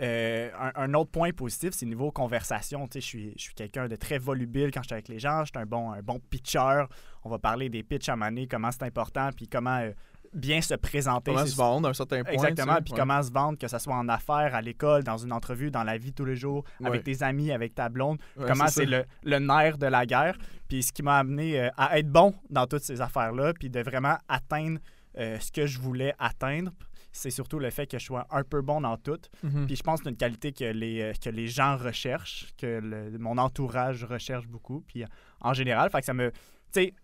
euh, 0.00 0.50
un, 0.58 0.72
un 0.76 0.94
autre 0.94 1.10
point 1.10 1.32
positif, 1.32 1.70
c'est 1.72 1.86
niveau 1.86 2.10
conversation. 2.10 2.86
Tu 2.86 2.94
sais, 2.94 3.00
je 3.00 3.06
suis, 3.06 3.32
je 3.36 3.42
suis 3.42 3.54
quelqu'un 3.54 3.88
de 3.88 3.96
très 3.96 4.18
volubile 4.18 4.70
quand 4.70 4.82
je 4.82 4.88
suis 4.88 4.94
avec 4.94 5.08
les 5.08 5.18
gens. 5.18 5.40
Je 5.44 5.50
suis 5.54 5.58
un 5.58 5.66
bon, 5.66 5.90
un 5.92 6.02
bon 6.02 6.20
pitcher. 6.30 6.84
On 7.24 7.30
va 7.30 7.38
parler 7.38 7.68
des 7.68 7.82
pitchs 7.82 8.08
à 8.08 8.16
maner, 8.16 8.46
comment 8.46 8.70
c'est 8.70 8.84
important, 8.84 9.30
puis 9.36 9.48
comment 9.48 9.78
euh, 9.78 9.90
bien 10.32 10.60
se 10.60 10.74
présenter. 10.74 11.32
Comment 11.32 11.46
se 11.46 11.56
vendre 11.56 11.88
à 11.88 11.90
un 11.90 11.94
certain 11.94 12.22
point. 12.22 12.32
Exactement, 12.32 12.74
tu 12.74 12.78
sais, 12.78 12.82
puis 12.84 12.92
ouais. 12.92 12.98
comment 13.00 13.22
se 13.22 13.32
vendre, 13.32 13.58
que 13.58 13.66
ce 13.66 13.78
soit 13.78 13.96
en 13.96 14.08
affaires, 14.08 14.54
à 14.54 14.60
l'école, 14.60 15.02
dans 15.02 15.16
une 15.18 15.32
entrevue, 15.32 15.70
dans 15.70 15.84
la 15.84 15.98
vie 15.98 16.12
tous 16.12 16.24
les 16.24 16.36
jours, 16.36 16.64
avec 16.84 17.02
tes 17.02 17.22
amis, 17.22 17.50
avec 17.50 17.74
ta 17.74 17.88
blonde. 17.88 18.18
Ouais, 18.36 18.46
comment 18.46 18.68
c'est 18.68 18.86
le, 18.86 19.04
le 19.24 19.38
nerf 19.38 19.78
de 19.78 19.86
la 19.86 20.06
guerre. 20.06 20.36
Puis 20.68 20.82
ce 20.82 20.92
qui 20.92 21.02
m'a 21.02 21.18
amené 21.18 21.60
euh, 21.60 21.70
à 21.76 21.98
être 21.98 22.10
bon 22.10 22.34
dans 22.50 22.66
toutes 22.66 22.82
ces 22.82 23.00
affaires-là, 23.00 23.52
puis 23.54 23.70
de 23.70 23.80
vraiment 23.80 24.16
atteindre 24.28 24.78
ce 25.16 25.50
que 25.50 25.66
je 25.66 25.80
voulais 25.80 26.14
atteindre. 26.20 26.70
C'est 27.12 27.30
surtout 27.30 27.58
le 27.58 27.70
fait 27.70 27.86
que 27.86 27.98
je 27.98 28.04
sois 28.04 28.26
un 28.30 28.44
peu 28.44 28.60
bon 28.60 28.80
dans 28.82 28.96
tout. 28.96 29.18
Mhm. 29.42 29.66
Puis 29.66 29.76
je 29.76 29.82
pense 29.82 30.00
que 30.00 30.04
c'est 30.04 30.10
une 30.10 30.16
qualité 30.16 30.52
que 30.52 30.64
les, 30.64 31.00
euh, 31.02 31.12
que 31.12 31.30
les 31.30 31.48
gens 31.48 31.76
recherchent, 31.76 32.48
que 32.56 32.80
le- 32.80 33.18
mon 33.18 33.38
entourage 33.38 34.04
recherche 34.04 34.46
beaucoup. 34.46 34.82
Puis 34.86 35.02
euh, 35.02 35.06
en 35.40 35.52
général, 35.54 35.90
fait 35.90 36.00
que 36.00 36.06
ça 36.06 36.14
me. 36.14 36.30
Tu 36.30 36.36
sais, 36.72 36.94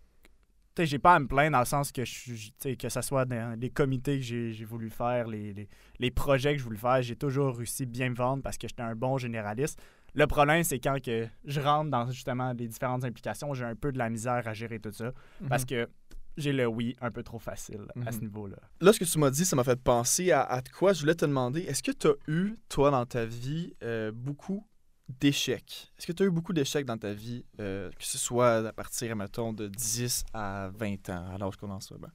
sais, 0.76 0.86
j'ai 0.86 0.98
pas 0.98 1.14
à 1.14 1.18
me 1.20 1.26
plaindre 1.26 1.52
dans 1.52 1.60
le 1.60 1.64
sens 1.64 1.90
que 1.92 2.04
je 2.04 2.74
que 2.74 2.88
ce 2.88 3.00
soit 3.00 3.24
dans 3.24 3.58
les 3.58 3.70
comités 3.70 4.18
que 4.18 4.24
j'ai 4.24 4.64
voulu 4.64 4.90
faire, 4.90 5.26
les, 5.28 5.52
les, 5.54 5.68
les 5.98 6.10
projets 6.10 6.52
que 6.52 6.58
je 6.58 6.64
voulais 6.64 6.78
faire, 6.78 7.00
j'ai 7.02 7.16
toujours 7.16 7.56
réussi 7.56 7.86
bien 7.86 8.10
me 8.10 8.14
vendre 8.14 8.42
parce 8.42 8.58
que 8.58 8.68
j'étais 8.68 8.82
un 8.82 8.94
bon 8.96 9.16
généraliste. 9.18 9.80
Le 10.16 10.26
problème, 10.28 10.62
c'est 10.62 10.78
quand 10.78 11.02
que 11.02 11.26
je 11.44 11.60
rentre 11.60 11.90
dans 11.90 12.08
justement 12.10 12.52
les 12.52 12.68
différentes 12.68 13.04
implications, 13.04 13.52
j'ai 13.54 13.64
un 13.64 13.74
peu 13.74 13.90
de 13.90 13.98
la 13.98 14.10
misère 14.10 14.46
à 14.46 14.52
gérer 14.54 14.78
tout 14.78 14.92
ça 14.92 15.10
parce 15.48 15.62
Mhm. 15.62 15.68
que 15.68 15.88
j'ai 16.36 16.52
le 16.52 16.66
oui 16.66 16.96
un 17.00 17.10
peu 17.10 17.22
trop 17.22 17.38
facile 17.38 17.86
à 18.06 18.12
ce 18.12 18.16
Mhm. 18.18 18.24
niveau-là. 18.24 18.56
Là, 18.80 18.92
ce 18.92 18.98
que 18.98 19.04
tu 19.04 19.18
m'as 19.18 19.30
dit, 19.30 19.44
ça 19.44 19.54
m'a 19.56 19.64
fait 19.64 19.80
penser 19.80 20.30
à, 20.32 20.42
à 20.42 20.60
de 20.62 20.68
quoi 20.68 20.92
je 20.92 21.00
voulais 21.00 21.14
te 21.14 21.24
demander. 21.24 21.60
Est-ce 21.62 21.82
que 21.82 21.92
tu 21.92 22.08
as 22.08 22.14
eu, 22.28 22.56
toi, 22.68 22.90
dans 22.90 23.06
ta 23.06 23.24
vie, 23.24 23.74
euh, 23.82 24.10
beaucoup 24.12 24.66
d'échecs? 25.08 25.92
Est-ce 25.98 26.06
que 26.06 26.12
tu 26.12 26.22
as 26.22 26.26
eu 26.26 26.30
beaucoup 26.30 26.52
d'échecs 26.52 26.86
dans 26.86 26.98
ta 26.98 27.12
vie, 27.12 27.44
euh, 27.60 27.90
que 27.92 28.04
ce 28.04 28.18
soit 28.18 28.66
à 28.68 28.72
partir, 28.72 29.14
mettons, 29.16 29.52
de 29.52 29.68
10 29.68 30.24
à 30.32 30.70
20 30.74 31.08
ans, 31.10 31.26
à 31.32 31.38
l'âge 31.38 31.56
qu'on 31.56 31.70
en 31.70 31.80
soit? 31.80 31.98
Ben? 31.98 32.10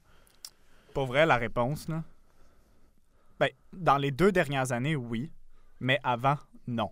Pour 0.92 1.06
vrai, 1.06 1.24
la 1.24 1.36
réponse, 1.36 1.88
là? 1.88 2.02
Ben, 3.38 3.48
dans 3.72 3.96
les 3.96 4.10
deux 4.10 4.32
dernières 4.32 4.72
années, 4.72 4.96
oui. 4.96 5.30
Mais 5.80 5.98
avant, 6.02 6.36
non. 6.66 6.90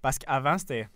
Parce 0.00 0.18
qu'avant, 0.18 0.56
c'était. 0.58 0.88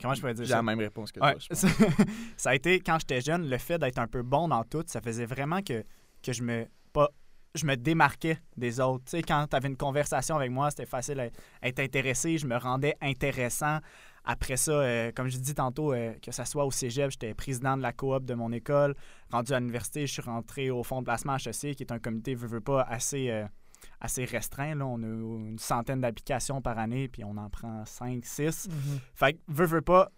Comment 0.00 0.14
je 0.14 0.20
pourrais 0.20 0.34
dire 0.34 0.44
J'ai 0.44 0.50
ça? 0.50 0.56
la 0.56 0.62
même 0.62 0.78
réponse 0.78 1.12
que 1.12 1.20
Ouais, 1.20 1.34
toi. 1.34 1.56
ça, 2.36 2.50
a 2.50 2.54
été, 2.54 2.80
quand 2.80 2.98
j'étais 3.00 3.20
jeune, 3.20 3.48
le 3.48 3.58
fait 3.58 3.78
d'être 3.78 3.98
un 3.98 4.06
peu 4.06 4.22
bon 4.22 4.48
dans 4.48 4.64
tout, 4.64 4.84
ça 4.86 5.00
faisait 5.00 5.26
vraiment 5.26 5.62
que, 5.62 5.84
que 6.22 6.32
je 6.32 6.42
me 6.42 6.66
pas 6.92 7.08
je 7.54 7.66
me 7.66 7.76
démarquais 7.76 8.38
des 8.56 8.80
autres. 8.80 9.04
Tu 9.06 9.10
sais, 9.10 9.22
quand 9.22 9.46
tu 9.48 9.56
avais 9.56 9.68
une 9.68 9.76
conversation 9.76 10.36
avec 10.36 10.50
moi, 10.50 10.70
c'était 10.70 10.86
facile 10.86 11.18
à 11.20 11.28
être 11.66 11.80
intéressé, 11.80 12.38
je 12.38 12.46
me 12.46 12.56
rendais 12.56 12.96
intéressant. 13.00 13.78
Après 14.24 14.56
ça, 14.56 14.72
euh, 14.72 15.12
comme 15.12 15.28
je 15.28 15.38
dis 15.38 15.54
tantôt, 15.54 15.92
euh, 15.92 16.12
que 16.22 16.30
ça 16.30 16.44
soit 16.44 16.64
au 16.64 16.70
cégep, 16.70 17.10
j'étais 17.10 17.34
président 17.34 17.76
de 17.76 17.82
la 17.82 17.92
coop 17.92 18.24
de 18.24 18.34
mon 18.34 18.52
école. 18.52 18.94
Rendu 19.32 19.52
à 19.52 19.58
l'université, 19.58 20.06
je 20.06 20.12
suis 20.12 20.22
rentré 20.22 20.70
au 20.70 20.82
fonds 20.82 21.00
de 21.00 21.06
placement 21.06 21.36
HEC, 21.36 21.74
qui 21.74 21.82
est 21.82 21.92
un 21.92 21.98
comité, 21.98 22.34
veux, 22.34 22.46
veux 22.46 22.60
pas, 22.60 22.82
assez, 22.82 23.30
euh, 23.30 23.46
assez 24.00 24.24
restreint. 24.24 24.74
Là. 24.74 24.86
On 24.86 25.02
a 25.02 25.06
une 25.06 25.58
centaine 25.58 26.00
d'applications 26.00 26.60
par 26.60 26.78
année, 26.78 27.08
puis 27.08 27.24
on 27.24 27.36
en 27.36 27.48
prend 27.50 27.84
5, 27.84 28.24
6. 28.24 28.68
Mhm. 28.68 29.00
Fait 29.14 29.34
que, 29.34 29.38
veux, 29.48 29.66
veux 29.66 29.82
pas, 29.82 30.10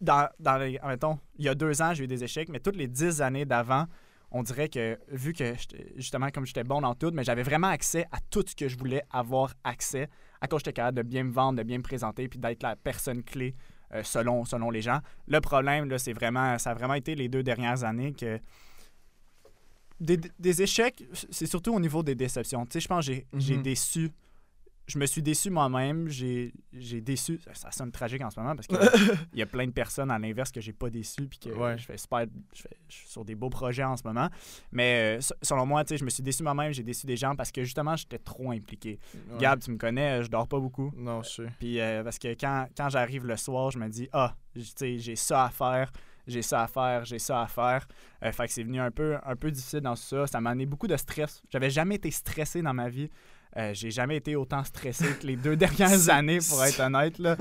dans, 0.00 0.28
dans 0.38 0.56
les, 0.56 0.78
mettons, 0.86 1.18
il 1.38 1.44
y 1.44 1.48
a 1.48 1.54
deux 1.54 1.82
ans, 1.82 1.94
j'ai 1.94 2.04
eu 2.04 2.06
des 2.06 2.24
échecs, 2.24 2.48
mais 2.48 2.60
toutes 2.60 2.76
les 2.76 2.88
dix 2.88 3.20
années 3.20 3.44
d'avant, 3.44 3.86
on 4.32 4.42
dirait 4.42 4.68
que, 4.68 4.98
vu 5.08 5.32
que, 5.32 5.54
justement, 5.96 6.30
comme 6.30 6.46
j'étais 6.46 6.64
bon 6.64 6.80
dans 6.80 6.94
tout, 6.94 7.10
mais 7.12 7.24
j'avais 7.24 7.42
vraiment 7.42 7.68
accès 7.68 8.06
à 8.12 8.18
tout 8.30 8.44
ce 8.46 8.54
que 8.54 8.68
je 8.68 8.78
voulais 8.78 9.02
avoir 9.10 9.54
accès, 9.64 10.08
à 10.40 10.46
cause 10.46 10.60
j'étais 10.60 10.72
capable 10.74 10.98
de 10.98 11.02
bien 11.02 11.24
me 11.24 11.32
vendre, 11.32 11.58
de 11.58 11.62
bien 11.64 11.78
me 11.78 11.82
présenter, 11.82 12.28
puis 12.28 12.38
d'être 12.38 12.62
la 12.62 12.76
personne 12.76 13.22
clé 13.22 13.56
euh, 13.92 14.02
selon, 14.04 14.44
selon 14.44 14.70
les 14.70 14.82
gens. 14.82 15.00
Le 15.26 15.40
problème, 15.40 15.88
là, 15.88 15.98
c'est 15.98 16.12
vraiment, 16.12 16.58
ça 16.58 16.70
a 16.70 16.74
vraiment 16.74 16.94
été 16.94 17.16
les 17.16 17.28
deux 17.28 17.42
dernières 17.42 17.82
années 17.82 18.12
que 18.12 18.38
des, 20.00 20.18
des 20.38 20.62
échecs, 20.62 21.04
c'est 21.30 21.46
surtout 21.46 21.72
au 21.74 21.80
niveau 21.80 22.02
des 22.02 22.14
déceptions. 22.14 22.64
Tu 22.66 22.72
sais, 22.74 22.80
je 22.80 22.88
pense 22.88 23.06
que 23.06 23.12
j'ai 23.36 23.56
Mhm. 23.56 23.62
déçu. 23.62 24.10
Je 24.86 24.98
me 24.98 25.06
suis 25.06 25.22
déçu 25.22 25.50
moi-même. 25.50 26.08
J'ai 26.08 26.52
déçu. 27.00 27.38
Ça, 27.44 27.54
ça 27.54 27.70
sonne 27.70 27.92
tragique 27.92 28.22
en 28.22 28.30
ce 28.30 28.40
moment 28.40 28.56
parce 28.56 28.66
qu'il 28.66 28.76
y 29.34 29.42
a 29.42 29.46
plein 29.46 29.64
de 29.66 29.70
personnes 29.70 30.10
à 30.10 30.18
l'inverse 30.18 30.50
que 30.50 30.60
j'ai 30.60 30.72
pas 30.72 30.90
déçu 30.90 31.28
puis 31.28 31.38
que 31.38 31.50
Ouais. 31.50 31.78
je 31.78 31.84
fais 31.84 31.96
super. 31.96 32.26
Je, 32.52 32.62
fais- 32.62 32.76
je 32.88 32.94
suis 32.96 33.08
sur 33.08 33.24
des 33.24 33.36
beaux 33.36 33.50
projets 33.50 33.84
en 33.84 33.96
ce 33.96 34.02
moment. 34.04 34.28
Mais 34.72 35.18
euh, 35.18 35.20
se- 35.20 35.34
selon 35.42 35.64
moi, 35.64 35.84
tu 35.84 35.90
sais, 35.90 35.98
je 35.98 36.04
me 36.04 36.10
suis 36.10 36.24
déçu 36.24 36.42
moi-même. 36.42 36.72
J'ai 36.72 36.82
déçu 36.82 37.06
des 37.06 37.16
gens 37.16 37.36
parce 37.36 37.52
que 37.52 37.62
justement, 37.62 37.94
j'étais 37.94 38.18
trop 38.18 38.50
impliqué. 38.50 38.98
Ouais. 39.14 39.38
Gab, 39.38 39.60
tu 39.60 39.70
me 39.70 39.76
connais, 39.76 40.24
je 40.24 40.28
dors 40.28 40.48
pas 40.48 40.58
beaucoup. 40.58 40.90
Non, 40.96 41.22
je 41.22 41.28
sais. 41.28 41.46
Puis 41.60 41.78
euh, 41.78 42.02
parce 42.02 42.18
que 42.18 42.34
quand, 42.34 42.66
quand 42.76 42.88
j'arrive 42.88 43.24
le 43.26 43.36
soir, 43.36 43.70
je 43.70 43.78
me 43.78 43.88
dis 43.88 44.08
ah, 44.12 44.34
j- 44.56 44.64
tu 44.64 44.72
sais, 44.76 44.98
j'ai 44.98 45.14
ça 45.14 45.44
à 45.44 45.50
faire, 45.50 45.92
j'ai 46.26 46.42
ça 46.42 46.62
à 46.62 46.66
faire, 46.66 47.04
j'ai 47.04 47.18
ça 47.18 47.42
à 47.42 47.46
faire. 47.46 47.86
Euh, 48.24 48.32
fait 48.32 48.46
que 48.46 48.52
c'est 48.52 48.62
venu 48.62 48.80
un 48.80 48.90
peu, 48.90 49.16
un 49.24 49.36
peu 49.36 49.50
difficile 49.50 49.80
dans 49.80 49.96
ça. 49.96 50.26
Ça 50.26 50.40
m'a 50.40 50.50
amené 50.50 50.66
beaucoup 50.66 50.86
de 50.86 50.96
stress. 50.96 51.42
J'avais 51.50 51.70
jamais 51.70 51.96
été 51.96 52.10
stressé 52.10 52.62
dans 52.62 52.74
ma 52.74 52.88
vie. 52.88 53.08
Euh, 53.56 53.72
j'ai 53.74 53.90
jamais 53.90 54.16
été 54.16 54.36
autant 54.36 54.62
stressé 54.64 55.06
que 55.20 55.26
les 55.26 55.36
deux 55.36 55.56
dernières 55.56 56.08
années, 56.10 56.38
pour 56.48 56.62
être 56.64 56.80
honnête. 56.80 57.18
Là. 57.18 57.36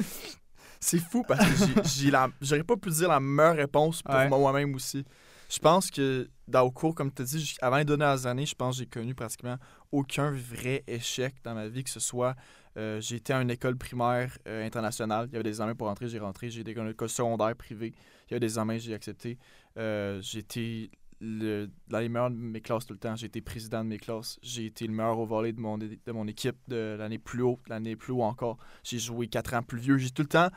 C'est 0.79 0.99
fou 0.99 1.23
parce 1.27 1.45
que 1.45 1.65
j'ai- 1.65 1.83
j'ai 2.05 2.11
la- 2.11 2.29
j'aurais 2.41 2.63
pas 2.63 2.77
pu 2.77 2.89
dire 2.89 3.09
la 3.09 3.19
meilleure 3.19 3.55
réponse 3.57 4.01
pour 4.01 4.15
Ouais. 4.15 4.29
moi-même 4.29 4.73
aussi. 4.75 5.03
Je 5.51 5.59
pense 5.59 5.89
que 5.91 6.29
dans 6.47 6.63
le 6.63 6.69
cours, 6.69 6.93
comme 6.95 7.11
tu 7.11 7.21
as 7.23 7.25
dit, 7.25 7.55
avant 7.61 7.77
les 7.77 7.85
dernières 7.85 8.25
années, 8.27 8.45
je 8.45 8.55
pense 8.55 8.75
que 8.77 8.79
j'ai 8.83 8.85
connu 8.89 9.13
pratiquement 9.15 9.57
aucun 9.91 10.31
vrai 10.31 10.83
échec 10.87 11.35
dans 11.43 11.53
ma 11.55 11.67
vie, 11.67 11.83
que 11.83 11.89
ce 11.89 11.99
soit 11.99 12.35
euh, 12.77 13.01
j'ai 13.01 13.17
été 13.17 13.33
à 13.33 13.41
une 13.41 13.49
école 13.49 13.77
primaire 13.77 14.37
euh, 14.47 14.65
internationale, 14.65 15.27
il 15.29 15.33
y 15.33 15.35
avait 15.35 15.43
des 15.43 15.49
examens 15.49 15.75
pour 15.75 15.87
rentrer, 15.87 16.07
j'ai 16.07 16.19
rentré, 16.19 16.49
j'ai 16.49 16.61
été 16.61 16.77
à 16.77 16.83
une 16.83 16.89
école 16.89 17.09
secondaire 17.09 17.55
privée, 17.55 17.93
il 18.27 18.31
y 18.31 18.33
avait 18.33 18.39
des 18.39 18.47
examens, 18.47 18.77
j'ai 18.77 18.93
accepté. 18.93 19.37
Euh, 19.77 20.19
j'ai 20.21 20.39
été 20.39 20.91
le, 21.21 21.69
dans 21.87 21.99
de 22.01 22.35
mes 22.35 22.61
classes 22.61 22.85
tout 22.85 22.93
le 22.93 22.99
temps, 22.99 23.15
j'ai 23.15 23.25
été 23.25 23.41
président 23.41 23.83
de 23.83 23.89
mes 23.89 23.97
classes, 23.97 24.39
j'ai 24.41 24.67
été 24.67 24.87
le 24.87 24.93
meilleur 24.93 25.19
au 25.19 25.25
de 25.25 25.59
mon, 25.59 25.77
de 25.77 26.11
mon 26.11 26.27
équipe 26.27 26.57
de 26.67 26.95
l'année 26.97 27.19
plus 27.19 27.41
haute, 27.41 27.67
l'année 27.67 27.95
plus 27.95 28.13
haut 28.13 28.23
encore. 28.23 28.57
J'ai 28.83 28.99
joué 28.99 29.27
quatre 29.27 29.53
ans 29.53 29.63
plus 29.63 29.79
vieux, 29.79 29.97
j'ai 29.97 30.11
tout 30.11 30.21
le 30.21 30.29
temps 30.29 30.49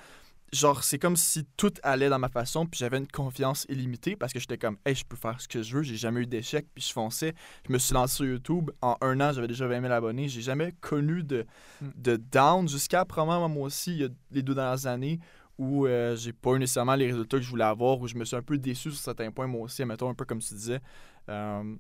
genre, 0.52 0.84
c'est 0.84 0.98
comme 0.98 1.16
si 1.16 1.46
tout 1.56 1.72
allait 1.82 2.08
dans 2.08 2.18
ma 2.18 2.28
façon, 2.28 2.66
puis 2.66 2.78
j'avais 2.78 2.98
une 2.98 3.08
confiance 3.08 3.66
illimitée 3.68 4.16
parce 4.16 4.32
que 4.32 4.38
j'étais 4.38 4.58
comme, 4.58 4.76
hey, 4.84 4.94
je 4.94 5.04
peux 5.04 5.16
faire 5.16 5.40
ce 5.40 5.48
que 5.48 5.62
je 5.62 5.76
veux, 5.76 5.82
j'ai 5.82 5.96
jamais 5.96 6.20
eu 6.20 6.26
d'échec, 6.26 6.66
puis 6.74 6.84
je 6.86 6.92
fonçais. 6.92 7.34
Je 7.66 7.72
me 7.72 7.78
suis 7.78 7.94
lancé 7.94 8.16
sur 8.16 8.24
YouTube. 8.26 8.70
En 8.82 8.96
un 9.00 9.20
an, 9.20 9.32
j'avais 9.32 9.48
déjà 9.48 9.66
20 9.66 9.80
000 9.80 9.92
abonnés. 9.92 10.28
J'ai 10.28 10.42
jamais 10.42 10.72
connu 10.80 11.22
de, 11.22 11.46
Mm. 11.80 11.86
de 11.96 12.16
down 12.16 12.68
jusqu'à 12.68 13.04
probablement 13.04 13.48
moi 13.48 13.66
aussi, 13.66 13.92
il 13.92 14.00
y 14.02 14.04
a 14.04 14.08
les 14.30 14.42
deux 14.42 14.54
dernières 14.54 14.86
années 14.86 15.18
où 15.58 15.86
euh, 15.86 16.16
j'ai 16.16 16.32
pas 16.32 16.52
eu 16.54 16.58
nécessairement 16.58 16.94
les 16.94 17.06
résultats 17.06 17.36
que 17.38 17.42
je 17.42 17.50
voulais 17.50 17.64
avoir, 17.64 18.00
où 18.00 18.06
je 18.08 18.14
me 18.16 18.24
suis 18.24 18.36
un 18.36 18.42
peu 18.42 18.58
déçu 18.58 18.90
sur 18.90 19.00
certains 19.00 19.30
points, 19.30 19.46
moi 19.46 19.62
aussi, 19.62 19.84
mettons, 19.84 20.08
un 20.08 20.14
peu 20.14 20.24
comme 20.24 20.40
tu 20.40 20.54
disais. 20.54 20.80
Euh, 21.28 21.76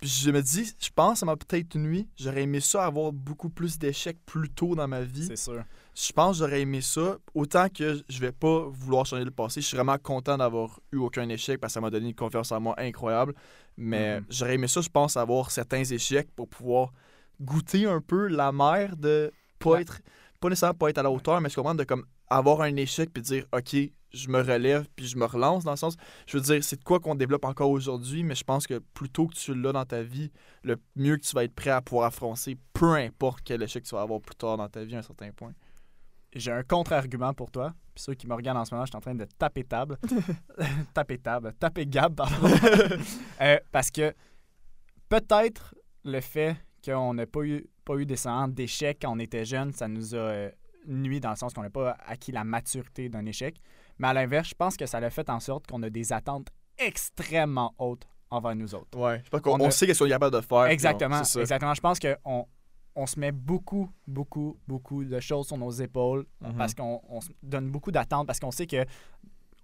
puis 0.00 0.08
je 0.08 0.30
me 0.30 0.42
dis, 0.42 0.72
je 0.80 0.88
pense, 0.92 1.20
ça 1.20 1.26
m'a 1.26 1.36
peut-être 1.36 1.76
nuit. 1.76 2.08
J'aurais 2.18 2.42
aimé 2.42 2.58
ça 2.60 2.84
avoir 2.84 3.12
beaucoup 3.12 3.50
plus 3.50 3.78
d'échecs 3.78 4.18
plus 4.26 4.48
tôt 4.48 4.74
dans 4.74 4.88
ma 4.88 5.02
vie 5.02 5.26
C'est 5.26 5.36
sûr. 5.36 5.62
Je 6.06 6.12
pense 6.12 6.38
que 6.38 6.44
j'aurais 6.44 6.62
aimé 6.62 6.80
ça. 6.80 7.18
Autant 7.34 7.68
que 7.68 8.02
je 8.08 8.20
vais 8.20 8.32
pas 8.32 8.64
vouloir 8.70 9.04
changer 9.06 9.24
le 9.24 9.30
passé, 9.30 9.60
je 9.60 9.66
suis 9.66 9.76
vraiment 9.76 9.98
content 9.98 10.38
d'avoir 10.38 10.80
eu 10.92 10.96
aucun 10.96 11.28
échec 11.28 11.60
parce 11.60 11.72
que 11.72 11.74
ça 11.74 11.80
m'a 11.80 11.90
donné 11.90 12.08
une 12.08 12.14
confiance 12.14 12.52
en 12.52 12.60
moi 12.60 12.74
incroyable. 12.78 13.34
Mais 13.76 14.20
Mhm. 14.20 14.26
j'aurais 14.30 14.54
aimé 14.54 14.68
ça, 14.68 14.80
je 14.80 14.88
pense, 14.88 15.16
avoir 15.16 15.50
certains 15.50 15.84
échecs 15.84 16.28
pour 16.34 16.48
pouvoir 16.48 16.92
goûter 17.40 17.86
un 17.86 18.00
peu 18.00 18.28
la 18.28 18.52
mer 18.52 18.96
de 18.96 19.32
pas 19.58 19.70
Ouais. 19.70 19.82
être, 19.82 20.00
pas 20.40 20.48
nécessairement 20.48 20.74
pas 20.78 20.90
être 20.90 20.98
à 20.98 21.02
la 21.02 21.10
hauteur, 21.10 21.40
mais 21.40 21.48
je 21.50 21.54
comprends 21.56 21.74
de 21.74 21.84
comme 21.84 22.04
avoir 22.28 22.62
un 22.62 22.76
échec 22.76 23.10
puis 23.12 23.22
dire, 23.22 23.44
OK, 23.52 23.76
je 24.12 24.28
me 24.28 24.40
relève 24.40 24.86
puis 24.96 25.06
je 25.06 25.16
me 25.16 25.24
relance 25.24 25.64
dans 25.64 25.70
le 25.72 25.76
sens, 25.76 25.96
je 26.26 26.36
veux 26.36 26.42
dire, 26.42 26.62
c'est 26.64 26.76
de 26.76 26.84
quoi 26.84 26.98
qu'on 27.00 27.14
développe 27.14 27.44
encore 27.44 27.70
aujourd'hui, 27.70 28.24
mais 28.24 28.34
je 28.34 28.44
pense 28.44 28.66
que 28.66 28.78
plutôt 28.94 29.26
que 29.26 29.34
tu 29.34 29.54
l'as 29.54 29.72
dans 29.72 29.84
ta 29.84 30.02
vie, 30.02 30.30
le 30.62 30.76
mieux 30.96 31.16
que 31.16 31.22
tu 31.24 31.34
vas 31.34 31.44
être 31.44 31.54
prêt 31.54 31.70
à 31.70 31.80
pouvoir 31.80 32.06
affronter, 32.06 32.56
peu 32.72 32.94
importe 32.94 33.40
quel 33.44 33.62
échec 33.62 33.84
tu 33.84 33.94
vas 33.94 34.02
avoir 34.02 34.20
plus 34.20 34.34
tard 34.36 34.56
dans 34.56 34.68
ta 34.68 34.82
vie 34.84 34.96
à 34.96 34.98
un 34.98 35.02
certain 35.02 35.30
point. 35.30 35.52
J'ai 36.34 36.52
un 36.52 36.62
contre-argument 36.62 37.32
pour 37.34 37.50
toi. 37.50 37.72
Puis 37.94 38.04
ceux 38.04 38.14
qui 38.14 38.26
me 38.28 38.34
regardent 38.34 38.58
en 38.58 38.64
ce 38.64 38.72
moment, 38.74 38.84
je 38.86 38.90
suis 38.90 38.96
en 38.96 39.00
train 39.00 39.14
de 39.14 39.24
taper 39.24 39.64
table. 39.64 39.98
taper 40.94 41.18
table. 41.18 41.52
Taper 41.58 41.86
Gab, 41.86 42.14
pardon. 42.14 42.36
Euh, 43.40 43.58
parce 43.72 43.90
que 43.90 44.14
peut-être 45.08 45.74
le 46.04 46.20
fait 46.20 46.56
qu'on 46.84 47.14
n'a 47.14 47.26
pas 47.26 47.40
eu, 47.42 47.66
pas 47.84 47.94
eu 47.96 48.06
d'échecs 48.06 48.98
quand 49.02 49.12
on 49.14 49.18
était 49.18 49.44
jeune, 49.44 49.72
ça 49.72 49.88
nous 49.88 50.14
a 50.14 50.18
euh, 50.18 50.50
nuit 50.86 51.20
dans 51.20 51.30
le 51.30 51.36
sens 51.36 51.52
qu'on 51.54 51.62
n'a 51.62 51.70
pas 51.70 51.96
acquis 52.06 52.32
la 52.32 52.44
maturité 52.44 53.08
d'un 53.08 53.24
échec. 53.26 53.56
Mais 53.98 54.08
à 54.08 54.12
l'inverse, 54.14 54.48
je 54.50 54.54
pense 54.54 54.76
que 54.76 54.86
ça 54.86 54.98
a 54.98 55.10
fait 55.10 55.28
en 55.30 55.40
sorte 55.40 55.66
qu'on 55.66 55.82
a 55.82 55.90
des 55.90 56.12
attentes 56.12 56.48
extrêmement 56.78 57.74
hautes 57.78 58.06
envers 58.30 58.54
nous 58.54 58.74
autres. 58.74 58.96
Ouais, 58.98 59.20
je 59.24 59.30
pense 59.30 59.40
qu'on 59.40 59.60
On 59.60 59.66
a- 59.66 59.70
sait 59.70 59.86
qu'est-ce 59.86 59.98
qu'on 59.98 60.06
est 60.06 60.10
capable 60.10 60.36
de 60.36 60.40
faire. 60.42 60.64
Exactement, 60.66 61.20
on- 61.20 61.24
c'est 61.24 61.32
ça. 61.32 61.40
exactement. 61.40 61.74
Je 61.74 61.80
pense 61.80 61.98
qu'on 61.98 62.46
on 62.96 63.06
se 63.06 63.18
met 63.20 63.32
beaucoup, 63.32 63.88
beaucoup, 64.06 64.56
beaucoup 64.66 65.04
de 65.04 65.20
choses 65.20 65.46
sur 65.48 65.56
nos 65.58 65.70
épaules 65.70 66.26
Mhm. 66.40 66.54
parce 66.56 66.74
qu'on 66.74 67.00
on 67.08 67.20
se 67.20 67.30
donne 67.42 67.70
beaucoup 67.70 67.90
d'attentes, 67.92 68.26
parce 68.26 68.40
qu'on 68.40 68.50
sait 68.50 68.66
que 68.66 68.84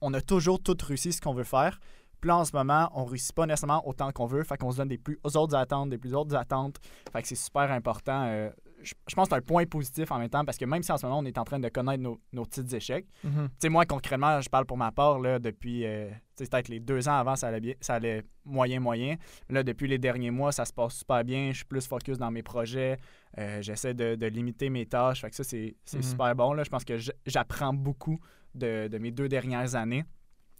on 0.00 0.12
a 0.14 0.20
toujours 0.20 0.62
tout 0.62 0.76
réussi 0.82 1.12
ce 1.12 1.20
qu'on 1.20 1.32
veut 1.34 1.44
faire. 1.44 1.80
Puis 2.20 2.28
là, 2.28 2.38
en 2.38 2.44
ce 2.44 2.54
moment, 2.56 2.88
on 2.94 3.04
réussit 3.04 3.34
pas 3.34 3.46
nécessairement 3.46 3.86
autant 3.86 4.10
qu'on 4.12 4.26
veut. 4.26 4.42
Fait 4.42 4.56
qu'on 4.56 4.70
se 4.70 4.78
donne 4.78 4.88
des 4.88 4.98
plus 4.98 5.18
autres 5.34 5.54
attentes, 5.54 5.90
des 5.90 5.98
plus 5.98 6.14
autres 6.14 6.34
attentes. 6.34 6.76
Fait 7.12 7.22
que 7.22 7.28
c'est 7.28 7.34
super 7.34 7.70
important. 7.72 8.22
euh, 8.26 8.50
je, 8.82 8.94
je 9.08 9.14
pense 9.14 9.28
que 9.28 9.34
c'est 9.34 9.38
un 9.38 9.42
point 9.42 9.64
positif 9.66 10.10
en 10.12 10.18
même 10.18 10.28
temps 10.28 10.44
parce 10.44 10.58
que 10.58 10.64
même 10.64 10.82
si 10.82 10.92
en 10.92 10.96
ce 10.98 11.06
moment, 11.06 11.18
on 11.20 11.24
est 11.24 11.38
en 11.38 11.44
train 11.44 11.58
de 11.58 11.68
connaître 11.68 12.02
nos, 12.02 12.20
nos 12.32 12.44
petits 12.44 12.74
échecs, 12.76 13.06
Mhm. 13.24 13.48
tu 13.48 13.54
sais, 13.60 13.68
moi, 13.68 13.84
concrètement, 13.86 14.40
je 14.40 14.48
parle 14.48 14.66
pour 14.66 14.76
ma 14.76 14.92
part, 14.92 15.18
là, 15.18 15.38
depuis, 15.38 15.84
euh, 15.84 16.10
peut-être 16.36 16.68
les 16.68 16.80
deux 16.80 17.08
ans 17.08 17.16
avant, 17.18 17.36
ça 17.36 17.48
allait, 17.48 17.60
bien, 17.60 17.74
ça 17.80 17.94
allait 17.94 18.22
moyen, 18.44 18.78
moyen. 18.80 19.16
Là, 19.48 19.62
depuis 19.62 19.88
les 19.88 19.98
derniers 19.98 20.30
mois, 20.30 20.52
ça 20.52 20.64
se 20.64 20.72
passe 20.72 20.94
super 20.98 21.24
bien. 21.24 21.48
Je 21.52 21.56
suis 21.56 21.64
plus 21.64 21.86
focus 21.86 22.18
dans 22.18 22.30
mes 22.30 22.42
projets. 22.42 22.98
Euh, 23.38 23.62
J'essaie 23.62 23.94
de, 23.94 24.14
de 24.14 24.26
limiter 24.26 24.68
mes 24.70 24.86
tâches. 24.86 25.20
Fait 25.22 25.30
que 25.30 25.36
ça, 25.36 25.44
c'est 25.44 25.74
Mhm. 25.94 26.02
super 26.02 26.34
bon. 26.36 26.52
Là. 26.52 26.62
Je 26.64 26.70
pense 26.70 26.84
que 26.84 26.96
j'apprends 27.26 27.72
beaucoup 27.72 28.18
de, 28.54 28.88
de 28.88 28.98
mes 28.98 29.10
deux 29.10 29.28
dernières 29.28 29.74
années. 29.74 30.04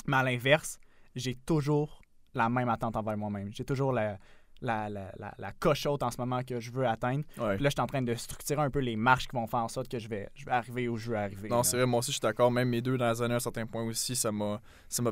Mais 0.06 0.16
à 0.16 0.22
l'inverse, 0.22 0.78
j'ai 1.14 1.34
toujours 1.34 2.00
la 2.34 2.48
même 2.50 2.68
attente 2.68 2.96
envers 2.96 3.16
moi-même. 3.16 3.50
J'ai 3.52 3.64
toujours 3.64 3.92
la, 3.92 4.18
la, 4.60 4.88
la, 4.88 5.12
la, 5.18 5.34
la 5.38 5.52
coche 5.52 5.86
haute 5.86 6.02
en 6.02 6.10
ce 6.10 6.18
moment 6.18 6.42
que 6.42 6.60
je 6.60 6.70
veux 6.70 6.86
atteindre. 6.86 7.24
Ouais. 7.38 7.56
Puis 7.56 7.64
là, 7.64 7.70
je 7.70 7.74
suis 7.74 7.80
en 7.80 7.86
train 7.86 8.02
de 8.02 8.14
structurer 8.14 8.62
un 8.62 8.70
peu 8.70 8.80
les 8.80 8.96
marches 8.96 9.28
qui 9.28 9.36
vont 9.36 9.46
faire 9.46 9.60
en 9.60 9.68
sorte 9.68 9.88
que 9.88 9.98
je 9.98 10.08
vais, 10.08 10.28
je 10.34 10.44
vais 10.44 10.52
arriver 10.52 10.88
où 10.88 10.96
je 10.96 11.10
veux 11.10 11.16
arriver. 11.16 11.48
Non, 11.48 11.62
c'est 11.62 11.76
vrai, 11.76 11.86
moi 11.86 11.98
aussi, 11.98 12.10
je 12.10 12.16
suis 12.16 12.20
d'accord. 12.20 12.50
Même 12.50 12.68
mes 12.68 12.80
deux 12.80 12.96
dernières 12.96 13.22
années, 13.22 13.34
à 13.34 13.36
un 13.36 13.40
certain 13.40 13.66
point 13.66 13.82
aussi, 13.84 14.16
ça 14.16 14.32
m'a 14.32 14.60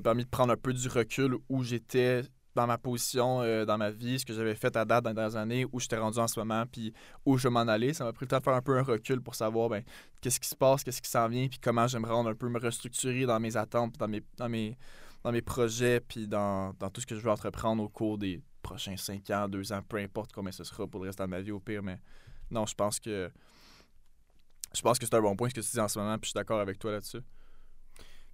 permis 0.02 0.24
de 0.24 0.30
prendre 0.30 0.52
un 0.52 0.56
peu 0.56 0.72
du 0.72 0.88
recul 0.88 1.36
où 1.48 1.62
j'étais 1.62 2.22
dans 2.54 2.66
ma 2.66 2.78
position 2.78 3.40
euh, 3.42 3.64
dans 3.64 3.76
ma 3.76 3.90
vie, 3.90 4.20
ce 4.20 4.24
que 4.24 4.32
j'avais 4.32 4.54
fait 4.54 4.76
à 4.76 4.84
date 4.84 5.02
dans 5.02 5.10
les 5.10 5.14
dernières 5.14 5.36
années, 5.36 5.66
où 5.72 5.80
j'étais 5.80 5.96
rendu 5.96 6.18
en 6.18 6.28
ce 6.28 6.38
moment, 6.38 6.64
puis 6.70 6.92
où 7.26 7.36
je 7.36 7.48
m'en 7.48 7.60
aller. 7.60 7.92
Ça 7.92 8.04
m'a 8.04 8.12
pris 8.12 8.26
le 8.26 8.28
temps 8.28 8.38
de 8.38 8.44
faire 8.44 8.54
un 8.54 8.62
peu 8.62 8.78
un 8.78 8.82
recul 8.82 9.20
pour 9.20 9.34
savoir 9.34 9.68
ben, 9.68 9.82
qu'est-ce 10.20 10.38
qui 10.38 10.48
se 10.48 10.54
passe, 10.54 10.84
qu'est-ce 10.84 11.02
qui 11.02 11.10
s'en 11.10 11.28
vient, 11.28 11.48
puis 11.48 11.58
comment 11.58 11.84
me 11.84 12.06
rendre 12.06 12.30
un 12.30 12.34
peu, 12.34 12.48
me 12.48 12.60
restructurer 12.60 13.26
dans 13.26 13.40
mes 13.40 13.56
attentes, 13.56 13.98
dans 13.98 14.08
mes, 14.08 14.22
dans 14.36 14.48
mes, 14.48 14.78
dans 15.24 15.32
mes 15.32 15.42
projets, 15.42 16.00
puis 16.00 16.28
dans, 16.28 16.74
dans 16.78 16.90
tout 16.90 17.00
ce 17.00 17.06
que 17.06 17.16
je 17.16 17.20
veux 17.20 17.30
entreprendre 17.30 17.82
au 17.82 17.88
cours 17.88 18.18
des 18.18 18.40
prochains 18.64 18.96
cinq 18.96 19.30
ans, 19.30 19.46
deux 19.48 19.72
ans, 19.72 19.80
peu 19.88 19.98
importe 19.98 20.32
combien 20.32 20.50
ce 20.50 20.64
sera 20.64 20.86
pour 20.88 21.00
le 21.00 21.06
reste 21.06 21.20
de 21.20 21.26
ma 21.26 21.40
vie 21.40 21.52
au 21.52 21.60
pire. 21.60 21.82
Mais 21.82 22.00
non, 22.50 22.66
je 22.66 22.74
pense 22.74 22.98
que 22.98 23.30
je 24.74 24.82
pense 24.82 24.98
que 24.98 25.06
c'est 25.06 25.14
un 25.14 25.22
bon 25.22 25.36
point 25.36 25.48
ce 25.48 25.54
que 25.54 25.60
tu 25.60 25.70
dis 25.70 25.80
en 25.80 25.86
ce 25.86 25.98
moment, 26.00 26.18
puis 26.18 26.26
je 26.26 26.30
suis 26.30 26.34
d'accord 26.34 26.58
avec 26.58 26.78
toi 26.80 26.90
là-dessus. 26.90 27.20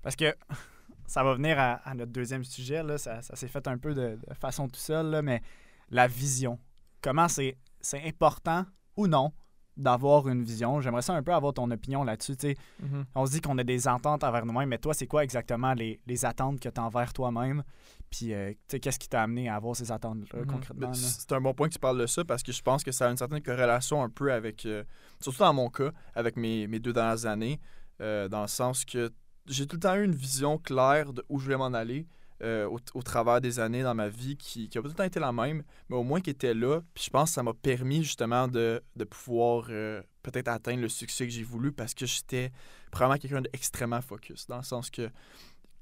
Parce 0.00 0.16
que 0.16 0.34
ça 1.06 1.22
va 1.22 1.34
venir 1.34 1.58
à, 1.58 1.74
à 1.74 1.94
notre 1.94 2.12
deuxième 2.12 2.44
sujet, 2.44 2.82
là, 2.82 2.96
ça, 2.96 3.20
ça 3.20 3.36
s'est 3.36 3.48
fait 3.48 3.66
un 3.68 3.76
peu 3.76 3.92
de, 3.92 4.18
de 4.26 4.34
façon 4.34 4.68
tout 4.68 4.80
seul, 4.80 5.10
là, 5.10 5.20
mais 5.20 5.42
la 5.90 6.06
vision. 6.06 6.58
Comment 7.02 7.28
c'est 7.28 7.58
c'est 7.80 8.02
important 8.06 8.64
ou 8.96 9.06
non 9.06 9.32
d'avoir 9.76 10.28
une 10.28 10.42
vision? 10.42 10.80
J'aimerais 10.80 11.02
ça 11.02 11.14
un 11.14 11.22
peu 11.22 11.32
avoir 11.32 11.54
ton 11.54 11.70
opinion 11.70 12.04
là-dessus. 12.04 12.36
sais. 12.38 12.56
On 13.14 13.26
se 13.26 13.32
dit 13.32 13.40
qu'on 13.40 13.58
a 13.58 13.64
des 13.64 13.88
attentes 13.88 14.24
envers 14.24 14.46
nous-mêmes, 14.46 14.68
mais 14.68 14.78
toi, 14.78 14.94
c'est 14.94 15.06
quoi 15.06 15.24
exactement 15.24 15.74
les, 15.74 16.00
les 16.06 16.24
attentes 16.24 16.60
que 16.60 16.68
tu 16.68 16.80
as 16.80 16.84
envers 16.84 17.12
toi-même? 17.12 17.62
Puis, 18.10 18.34
euh, 18.34 18.52
qu'est-ce 18.68 18.98
qui 18.98 19.08
t'a 19.08 19.22
amené 19.22 19.48
à 19.48 19.54
avoir 19.54 19.76
ces 19.76 19.92
attentes-là, 19.92 20.40
Mhm. 20.40 20.46
concrètement? 20.46 20.92
C'est 20.94 21.32
un 21.32 21.40
bon 21.40 21.54
point 21.54 21.68
que 21.68 21.74
tu 21.74 21.78
parles 21.78 21.98
de 22.00 22.06
ça 22.06 22.24
parce 22.24 22.42
que 22.42 22.50
je 22.52 22.60
pense 22.60 22.82
que 22.82 22.90
ça 22.92 23.06
a 23.06 23.10
une 23.10 23.16
certaine 23.16 23.40
corrélation 23.42 24.02
un 24.02 24.08
peu 24.10 24.32
avec, 24.32 24.66
euh, 24.66 24.82
surtout 25.20 25.38
dans 25.38 25.54
mon 25.54 25.70
cas, 25.70 25.92
avec 26.14 26.36
mes, 26.36 26.66
mes 26.66 26.80
deux 26.80 26.92
dernières 26.92 27.26
années, 27.26 27.60
euh, 28.00 28.28
dans 28.28 28.42
le 28.42 28.48
sens 28.48 28.84
que 28.84 29.10
j'ai 29.46 29.66
tout 29.66 29.76
le 29.76 29.80
temps 29.80 29.94
eu 29.94 30.04
une 30.04 30.14
vision 30.14 30.58
claire 30.58 31.12
de 31.12 31.24
où 31.28 31.38
je 31.38 31.44
voulais 31.44 31.56
m'en 31.56 31.72
aller 31.72 32.06
au, 32.42 32.78
au 32.94 33.02
travers 33.02 33.38
des 33.42 33.60
années 33.60 33.82
dans 33.82 33.94
ma 33.94 34.08
vie 34.08 34.34
qui, 34.34 34.70
qui 34.70 34.78
a 34.78 34.80
pas 34.80 34.88
tout 34.88 34.92
le 34.94 34.96
temps 34.96 35.04
été 35.04 35.20
la 35.20 35.30
même, 35.30 35.62
mais 35.90 35.96
au 35.96 36.02
moins 36.02 36.22
qui 36.22 36.30
était 36.30 36.54
là. 36.54 36.80
Puis 36.94 37.04
je 37.04 37.10
pense 37.10 37.28
que 37.28 37.34
ça 37.34 37.42
m'a 37.42 37.52
permis 37.52 38.02
justement 38.02 38.48
de, 38.48 38.82
de 38.96 39.04
pouvoir 39.04 39.66
peut-être 40.22 40.48
atteindre 40.48 40.80
le 40.80 40.88
succès 40.88 41.26
que 41.26 41.32
j'ai 41.34 41.42
voulu 41.42 41.70
parce 41.70 41.92
que 41.92 42.06
j'étais 42.06 42.50
probablement 42.90 43.18
quelqu'un 43.20 43.42
d'extrêmement 43.42 44.00
focus, 44.00 44.46
dans 44.46 44.56
le 44.56 44.62
sens 44.62 44.88
que 44.88 45.10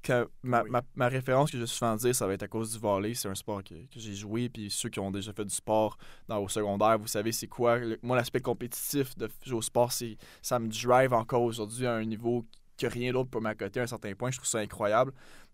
que 0.01 0.29
ma, 0.43 0.63
Oui. 0.63 0.69
ma, 0.69 0.81
ma 0.95 1.07
référence 1.07 1.51
que 1.51 1.57
je 1.59 1.65
suis 1.65 1.77
souvent 1.77 1.95
dire, 1.95 2.15
ça 2.15 2.25
va 2.27 2.33
être 2.33 2.43
à 2.43 2.47
cause 2.47 2.71
du 2.73 2.79
volley. 2.79 3.13
C'est 3.13 3.27
un 3.27 3.35
sport 3.35 3.63
que, 3.63 3.73
que 3.75 3.99
j'ai 3.99 4.13
joué. 4.15 4.49
Puis 4.49 4.69
ceux 4.71 4.89
qui 4.89 4.99
ont 4.99 5.11
déjà 5.11 5.33
fait 5.33 5.45
du 5.45 5.53
sport 5.53 5.97
dans, 6.27 6.37
au 6.39 6.47
secondaire, 6.49 6.97
vous 6.97 7.07
savez 7.07 7.31
c'est 7.31 7.47
quoi. 7.47 7.77
Le- 7.77 7.99
moi, 8.01 8.15
l'aspect 8.15 8.39
compétitif 8.41 9.17
de 9.17 9.29
jouer 9.45 9.57
au 9.57 9.61
sport, 9.61 9.91
c'est 9.91 10.17
ça 10.41 10.57
me 10.59 10.67
drive 10.69 11.13
encore 11.13 11.41
aujourd'hui 11.43 11.85
à 11.85 11.93
un 11.95 12.05
niveau 12.05 12.45
que 12.77 12.87
rien 12.87 13.11
d'autre 13.11 13.29
peut 13.29 13.41
m'accoter 13.41 13.81
à 13.81 13.83
un 13.83 13.87
certain 13.87 14.13
point. 14.15 14.31
Je 14.31 14.37
trouve 14.37 14.47
ça 14.47 14.59
incroyable. 14.59 15.11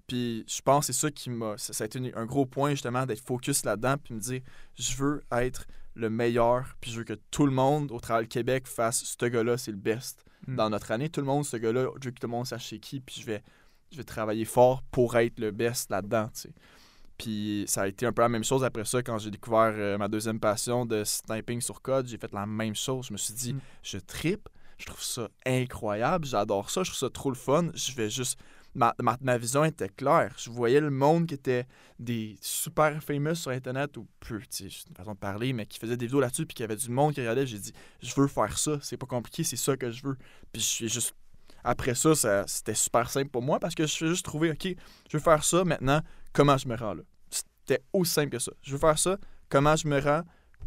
Puis 0.07 0.45
je 0.47 0.61
pense 0.61 0.85
que 0.85 0.93
c'est 0.93 0.99
ça 0.99 1.09
qui 1.09 1.31
m'a. 1.31 1.57
Ça, 1.57 1.73
ça 1.73 1.83
a 1.83 1.87
été 1.87 1.97
une- 1.97 2.11
un 2.15 2.25
gros 2.27 2.45
point 2.45 2.71
justement 2.71 3.05
d'être 3.07 3.25
focus 3.25 3.65
là-dedans. 3.65 3.95
Puis 3.97 4.13
me 4.13 4.19
dire, 4.19 4.41
je 4.77 4.95
veux 4.97 5.23
être 5.31 5.65
le 5.95 6.11
meilleur. 6.11 6.75
Puis 6.81 6.91
je 6.91 6.97
veux 6.99 7.03
que 7.03 7.17
tout 7.31 7.47
le 7.47 7.51
monde 7.51 7.91
au 7.91 7.99
travers 7.99 8.21
du 8.21 8.27
Québec 8.27 8.67
fasse 8.67 9.03
ce 9.03 9.25
gars-là, 9.25 9.57
c'est 9.57 9.71
le 9.71 9.77
best 9.77 10.23
Mm. 10.47 10.57
dans 10.57 10.69
notre 10.69 10.91
année. 10.91 11.09
Tout 11.09 11.21
le 11.21 11.25
monde, 11.25 11.43
ce 11.43 11.57
gars-là, 11.57 11.87
je 11.99 12.05
veux 12.05 12.11
que 12.11 12.19
tout 12.19 12.27
le 12.27 12.31
monde 12.31 12.45
sache 12.45 12.67
c'est 12.69 12.77
qui. 12.77 12.99
Puis 12.99 13.19
je 13.21 13.25
vais, 13.25 13.41
je 13.91 13.97
vais 13.97 14.03
travailler 14.03 14.45
fort 14.45 14.81
pour 14.91 15.15
être 15.15 15.39
le 15.39 15.51
best 15.51 15.89
là-dedans. 15.89 16.29
tu 16.33 16.41
sais. 16.41 16.53
Puis 17.17 17.63
ça 17.67 17.83
a 17.83 17.87
été 17.87 18.05
un 18.05 18.11
peu 18.11 18.21
la 18.23 18.29
même 18.29 18.43
chose 18.43 18.63
après 18.63 18.83
ça 18.83 19.01
quand 19.01 19.17
j'ai 19.19 19.31
découvert 19.31 19.73
euh, 19.75 19.97
ma 19.97 20.07
deuxième 20.09 20.39
passion 20.39 20.85
de 20.85 21.03
sniping 21.05 21.61
sur 21.61 21.81
code. 21.81 22.07
J'ai 22.07 22.17
fait 22.17 22.33
la 22.33 22.45
même 22.45 22.75
chose. 22.75 23.07
Je 23.07 23.13
me 23.13 23.17
suis 23.17 23.33
dit, 23.33 23.53
Mm. 23.53 23.59
je 23.83 23.97
tripe. 23.99 24.49
Je 24.77 24.85
trouve 24.87 25.01
ça 25.01 25.29
incroyable. 25.45 26.25
J'adore 26.25 26.69
ça. 26.69 26.83
Je 26.83 26.89
trouve 26.89 26.99
ça 26.99 27.09
trop 27.09 27.29
le 27.29 27.37
fun. 27.37 27.69
Je 27.73 27.93
vais 27.93 28.09
juste. 28.09 28.37
Ma, 28.77 28.93
ma, 29.01 29.17
ma 29.21 29.37
vision 29.37 29.63
était 29.63 29.87
claire. 29.87 30.33
Je 30.37 30.49
voyais 30.49 30.81
le 30.81 30.89
monde 30.89 31.27
qui 31.27 31.33
était 31.35 31.65
des 31.97 32.37
super 32.41 33.01
famous 33.01 33.35
sur 33.35 33.51
Internet 33.51 33.95
ou 33.95 34.05
peu, 34.19 34.41
tu 34.41 34.69
sais, 34.69 34.83
une 34.89 34.95
façon 34.97 35.13
de 35.13 35.17
parler, 35.17 35.53
mais 35.53 35.65
qui 35.65 35.79
faisait 35.79 35.95
des 35.95 36.07
vidéos 36.07 36.19
là-dessus 36.19 36.45
puis 36.45 36.55
qu'il 36.55 36.63
y 36.63 36.65
avait 36.65 36.75
du 36.75 36.89
monde 36.89 37.13
qui 37.13 37.21
regardait. 37.21 37.47
J'ai 37.47 37.57
dit, 37.59 37.71
je 38.03 38.13
veux 38.19 38.27
faire 38.27 38.57
ça. 38.57 38.77
C'est 38.81 38.97
pas 38.97 39.05
compliqué. 39.05 39.45
C'est 39.45 39.55
ça 39.55 39.77
que 39.77 39.89
je 39.91 40.03
veux. 40.05 40.17
Puis 40.51 40.61
je 40.61 40.67
suis 40.67 40.89
juste. 40.89 41.15
Après 41.67 41.95
ça, 41.95 42.45
c'était 42.45 42.75
super 42.75 43.10
simple 43.10 43.29
pour 43.29 43.41
moi 43.41 43.60
parce 43.60 43.74
que 43.74 43.88
je 43.88 43.98
fais 43.98 44.07
juste 44.07 44.24
trouver, 44.24 44.51
OK, 44.51 44.67
je 45.10 45.17
veux 45.17 45.24
faire 45.24 45.43
ça 45.43 45.63
maintenant. 45.65 46.00
Comment 46.31 46.57
je 46.60 46.67
me 46.67 46.75
rends 46.75 46.93
là? 46.93 47.01
C'était 47.31 47.81
aussi 47.91 48.13
simple 48.13 48.29
que 48.29 48.39
ça. 48.39 48.51
Je 48.62 48.72
veux 48.72 48.77
faire 48.77 49.00
ça. 49.00 49.17
Comment 49.50 49.75
je 49.75 49.88
me 49.88 50.00
rends? 50.00 50.22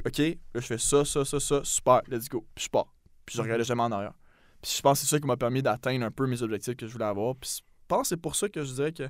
OK, 0.05 0.19
là, 0.19 0.35
je 0.55 0.61
fais 0.61 0.79
ça, 0.79 1.05
ça, 1.05 1.25
ça, 1.25 1.39
ça. 1.39 1.61
Super, 1.63 2.03
let's 2.09 2.29
go. 2.29 2.45
Puis 2.53 2.65
je 2.65 2.71
pars. 2.71 2.93
Puis 3.25 3.37
je 3.37 3.43
regardais 3.43 3.63
jamais 3.63 3.85
en 3.85 3.93
arrière. 3.93 4.15
Puis 4.61 4.75
je 4.77 4.83
pense 4.83 5.01
que 5.01 5.07
c'est 5.07 5.11
ça 5.15 5.21
qui 5.21 5.27
m'a 5.29 5.37
permis 5.37 5.63
d'atteindre 5.63 6.05
un 6.05 6.11
peu 6.11 6.27
mes 6.27 6.43
objectifs 6.43 6.75
que 6.75 6.89
je 6.89 6.93
voulais 6.93 7.05
avoir. 7.05 7.37
Puis 7.37 7.59
je 7.59 7.63
pense 7.87 8.03
que 8.03 8.09
c'est 8.09 8.17
pour 8.17 8.35
ça 8.35 8.49
que 8.49 8.65
je 8.65 8.73
dirais 8.73 8.93
que 8.93 9.05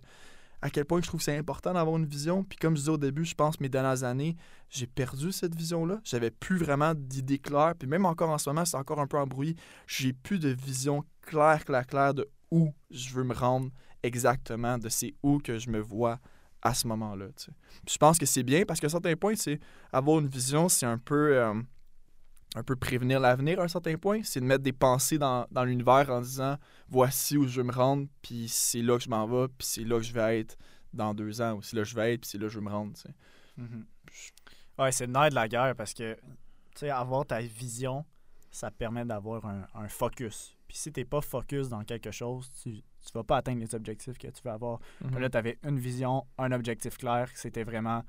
à 0.60 0.70
quel 0.70 0.84
point 0.84 1.00
je 1.00 1.06
trouve 1.06 1.20
que 1.20 1.24
c'est 1.24 1.36
important 1.36 1.72
d'avoir 1.72 1.96
une 1.96 2.06
vision. 2.06 2.44
Puis 2.44 2.58
comme 2.58 2.74
je 2.74 2.80
disais 2.80 2.90
au 2.90 2.98
début, 2.98 3.24
je 3.24 3.34
pense 3.34 3.56
que 3.56 3.62
mes 3.62 3.68
dernières 3.68 4.04
années, 4.04 4.36
j'ai 4.68 4.86
perdu 4.86 5.32
cette 5.32 5.54
vision-là. 5.54 6.00
J'avais 6.04 6.30
plus 6.30 6.58
vraiment 6.58 6.94
d'idées 6.94 7.38
claires. 7.38 7.74
Puis 7.78 7.88
même 7.88 8.04
encore 8.04 8.30
en 8.30 8.38
ce 8.38 8.50
moment, 8.50 8.64
c'est 8.64 8.76
encore 8.76 9.00
un 9.00 9.06
peu 9.06 9.18
embrouillé. 9.18 9.54
J'ai 9.86 10.12
plus 10.12 10.38
de 10.38 10.48
vision 10.48 11.04
claire, 11.28 11.64
claire, 11.64 11.86
claire 11.86 12.14
de 12.14 12.28
où 12.50 12.72
je 12.90 13.10
veux 13.14 13.24
me 13.24 13.34
rendre 13.34 13.70
exactement, 14.02 14.78
de 14.78 14.88
c'est 14.88 15.14
où 15.22 15.38
que 15.38 15.58
je 15.58 15.70
me 15.70 15.80
vois 15.80 16.18
à 16.62 16.74
ce 16.74 16.88
moment-là. 16.88 17.26
je 17.88 17.98
pense 17.98 18.18
que 18.18 18.26
c'est 18.26 18.42
bien 18.42 18.64
parce 18.64 18.80
qu'à 18.80 18.86
un 18.86 18.90
certain 18.90 19.14
point, 19.14 19.34
c'est 19.36 19.60
avoir 19.92 20.18
une 20.18 20.26
vision, 20.26 20.68
c'est 20.68 20.86
un 20.86 20.98
peu, 20.98 21.36
euh, 21.36 21.54
un 22.56 22.62
peu 22.64 22.74
prévenir 22.74 23.20
l'avenir 23.20 23.60
à 23.60 23.64
un 23.64 23.68
certain 23.68 23.96
point. 23.96 24.22
C'est 24.24 24.40
de 24.40 24.44
mettre 24.44 24.64
des 24.64 24.72
pensées 24.72 25.18
dans, 25.18 25.46
dans 25.52 25.64
l'univers 25.64 26.10
en 26.10 26.20
disant 26.20 26.56
voici 26.88 27.36
où 27.36 27.46
je 27.46 27.60
veux 27.60 27.66
me 27.66 27.72
rendre, 27.72 28.08
puis 28.22 28.48
c'est 28.48 28.82
là 28.82 28.96
que 28.96 29.04
je 29.04 29.10
m'en 29.10 29.26
vais, 29.26 29.46
puis 29.48 29.66
c'est 29.66 29.84
là 29.84 29.98
que 29.98 30.04
je 30.04 30.12
vais 30.12 30.40
être 30.40 30.56
dans 30.92 31.14
deux 31.14 31.40
ans, 31.40 31.54
ou 31.54 31.62
c'est 31.62 31.76
là 31.76 31.82
que 31.82 31.88
je 31.88 31.94
vais 31.94 32.14
être, 32.14 32.22
puis 32.22 32.30
c'est 32.30 32.38
là 32.38 32.46
que 32.46 32.52
je 32.52 32.58
veux 32.58 32.64
me 32.64 32.70
rendre. 32.70 32.92
tu. 32.94 33.08
Mhm. 33.56 33.86
Ouais, 34.78 34.92
c'est 34.92 35.06
le 35.06 35.12
nerf 35.12 35.30
de 35.30 35.34
la 35.34 35.48
guerre 35.48 35.74
parce 35.76 35.92
que, 35.92 36.16
avoir 36.90 37.26
ta 37.26 37.40
vision, 37.40 38.04
ça 38.50 38.70
permet 38.70 39.04
d'avoir 39.04 39.44
un 39.46 39.88
focus. 39.88 40.57
Puis 40.68 40.76
si 40.76 40.92
t'es 40.92 41.04
pas 41.04 41.20
focus 41.22 41.68
dans 41.70 41.82
quelque 41.82 42.10
chose, 42.10 42.50
tu, 42.62 42.74
tu 42.82 43.12
vas 43.14 43.24
pas 43.24 43.38
atteindre 43.38 43.60
les 43.60 43.74
objectifs 43.74 44.18
que 44.18 44.28
tu 44.28 44.42
veux 44.44 44.50
avoir. 44.50 44.78
Puis 45.10 45.18
Là, 45.20 45.30
tu 45.30 45.36
avais 45.38 45.58
une 45.64 45.78
vision, 45.78 46.26
un 46.36 46.52
objectif 46.52 46.98
clair. 46.98 47.28
C'était 47.34 47.64
vraiment, 47.64 48.02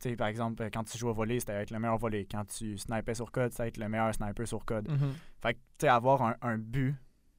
tu 0.00 0.08
sais, 0.08 0.16
par 0.16 0.28
exemple, 0.28 0.66
quand 0.72 0.82
tu 0.84 0.96
joues 0.96 1.08
au 1.10 1.12
volley, 1.12 1.40
c'était 1.40 1.52
être 1.52 1.70
le 1.70 1.78
meilleur 1.78 1.98
volley. 1.98 2.26
Quand 2.30 2.44
tu 2.46 2.78
snipais 2.78 3.14
sur 3.14 3.30
code, 3.30 3.52
c'était 3.52 3.68
être 3.68 3.76
le 3.76 3.88
meilleur 3.90 4.14
sniper 4.14 4.48
sur 4.48 4.64
code. 4.64 4.90
Mhm. 4.90 5.12
Fait 5.42 5.52
que, 5.54 5.58
tu 5.58 5.64
sais, 5.82 5.88
avoir 5.88 6.22
un, 6.22 6.36
un 6.40 6.56
but 6.56 6.94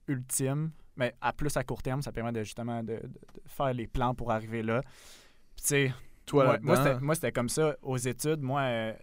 ultime, 0.07 0.71
mais 0.95 1.15
à 1.21 1.33
plus 1.33 1.55
à 1.57 1.63
court 1.63 1.81
terme, 1.81 2.01
ça 2.01 2.11
permet 2.11 2.31
de 2.31 2.43
justement 2.43 2.83
de, 2.83 2.93
de- 2.93 3.07
de 3.07 3.19
faire 3.47 3.73
les 3.73 3.87
plans 3.87 4.13
pour 4.13 4.31
arriver 4.31 4.61
là. 4.61 4.81
Puis, 5.55 5.61
tu 5.63 5.67
sais, 5.67 5.93
Toi, 6.25 6.59
moi, 6.61 6.75
moi, 7.01 7.15
c'était- 7.15 7.31
comme 7.31 7.49
ça 7.49 7.75
aux 7.81 7.97
études. 7.97 8.41
Moi, 8.41 8.61
euh, 8.61 8.93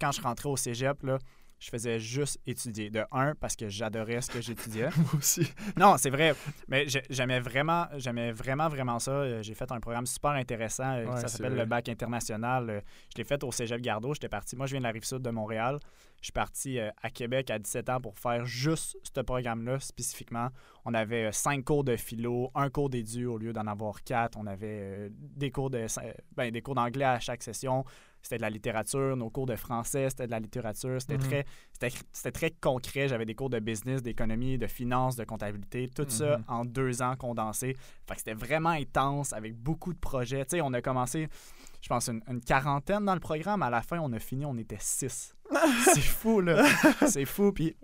quand 0.00 0.12
je 0.12 0.20
rentrais 0.22 0.48
au 0.48 0.56
cégep, 0.56 1.02
là, 1.02 1.18
je 1.64 1.70
faisais 1.70 2.00
juste 2.00 2.40
étudier. 2.44 2.90
De 2.90 3.04
un, 3.12 3.36
parce 3.36 3.54
que 3.54 3.68
j'adorais 3.68 4.20
ce 4.20 4.30
que 4.30 4.40
j'étudiais. 4.40 4.88
Moi 4.96 5.06
aussi. 5.18 5.48
Non, 5.78 5.96
c'est 5.96 6.10
vrai. 6.10 6.34
Mais 6.66 6.88
j'ai- 6.88 7.04
j'aimais 7.08 7.38
vraiment, 7.38 7.86
j'aimais 7.98 8.32
vraiment, 8.32 8.68
vraiment 8.68 8.98
ça. 8.98 9.12
Euh, 9.12 9.42
J'ai 9.42 9.54
fait 9.54 9.70
un 9.70 9.78
programme 9.78 10.04
super 10.06 10.32
intéressant. 10.32 10.92
euh, 10.92 11.04
Ouais, 11.06 11.16
ça 11.20 11.28
c'est 11.28 11.36
s'appelle 11.38 11.54
le 11.54 11.64
Bac 11.64 11.88
international. 11.88 12.68
Euh, 12.70 12.80
Je 13.14 13.18
l'ai 13.18 13.24
fait 13.24 13.44
au 13.44 13.52
Cégep 13.52 13.80
Gardeau. 13.80 14.12
J'étais 14.12 14.28
parti. 14.28 14.56
Moi, 14.56 14.66
je 14.66 14.72
viens 14.72 14.80
de 14.80 14.84
la 14.86 14.90
rive 14.90 15.04
sud 15.04 15.22
de 15.22 15.30
Montréal. 15.30 15.78
Je 16.20 16.26
suis 16.26 16.32
parti 16.32 16.78
euh, 16.80 16.90
à 17.00 17.10
Québec 17.10 17.50
à 17.50 17.58
17 17.60 17.88
ans 17.90 18.00
pour 18.00 18.18
faire 18.18 18.44
juste 18.44 18.96
ce 19.02 19.20
programme-là 19.20 19.78
spécifiquement. 19.80 20.48
On 20.84 20.94
avait 20.94 21.26
euh, 21.26 21.32
cinq 21.32 21.64
cours 21.64 21.84
de 21.84 21.94
philo, 21.96 22.50
un 22.56 22.70
cours 22.70 22.90
d'édu 22.90 23.26
au 23.26 23.38
lieu 23.38 23.52
d'en 23.52 23.66
avoir 23.68 24.02
quatre. 24.02 24.36
On 24.36 24.46
avait 24.46 24.66
euh, 24.82 25.08
des 25.12 25.50
cours 25.52 25.70
de 25.70 25.86
ben, 26.36 26.50
des 26.50 26.60
cours 26.62 26.74
d'anglais 26.74 27.04
à 27.04 27.20
chaque 27.20 27.42
session. 27.42 27.84
C'était 28.22 28.36
de 28.36 28.42
la 28.42 28.50
littérature. 28.50 29.16
Nos 29.16 29.30
cours 29.30 29.46
de 29.46 29.56
français, 29.56 30.08
c'était 30.10 30.26
de 30.26 30.30
la 30.30 30.38
littérature. 30.40 31.00
C'était 31.00 31.18
Mhm. 31.18 31.42
très 32.12 32.30
très 32.32 32.50
concret. 32.52 33.08
J'avais 33.08 33.24
des 33.26 33.34
cours 33.34 33.50
de 33.50 33.58
business, 33.58 34.00
d'économie, 34.02 34.58
de 34.58 34.66
finance, 34.68 35.16
de 35.16 35.24
comptabilité. 35.24 35.88
Tout 35.88 36.06
ça 36.08 36.38
Mhm. 36.38 36.44
en 36.48 36.64
deux 36.64 37.02
ans 37.02 37.16
condensé. 37.16 37.76
Fait 38.06 38.14
que 38.14 38.18
c'était 38.20 38.34
vraiment 38.34 38.70
intense 38.70 39.32
avec 39.32 39.54
beaucoup 39.56 39.92
de 39.92 39.98
projets. 39.98 40.44
Tu 40.44 40.56
sais, 40.56 40.60
on 40.60 40.72
a 40.72 40.80
commencé, 40.80 41.28
je 41.80 41.88
pense, 41.88 42.08
une, 42.08 42.22
une 42.28 42.40
quarantaine 42.40 43.04
dans 43.04 43.14
le 43.14 43.20
programme. 43.20 43.62
À 43.62 43.70
la 43.70 43.82
fin, 43.82 43.98
on 43.98 44.12
a 44.12 44.18
fini, 44.18 44.46
on 44.46 44.56
était 44.56 44.76
six. 44.80 45.34
c'est 45.94 46.00
fou, 46.00 46.40
là. 46.40 46.64
C'est 47.08 47.24
fou. 47.24 47.52
Puis, 47.52 47.74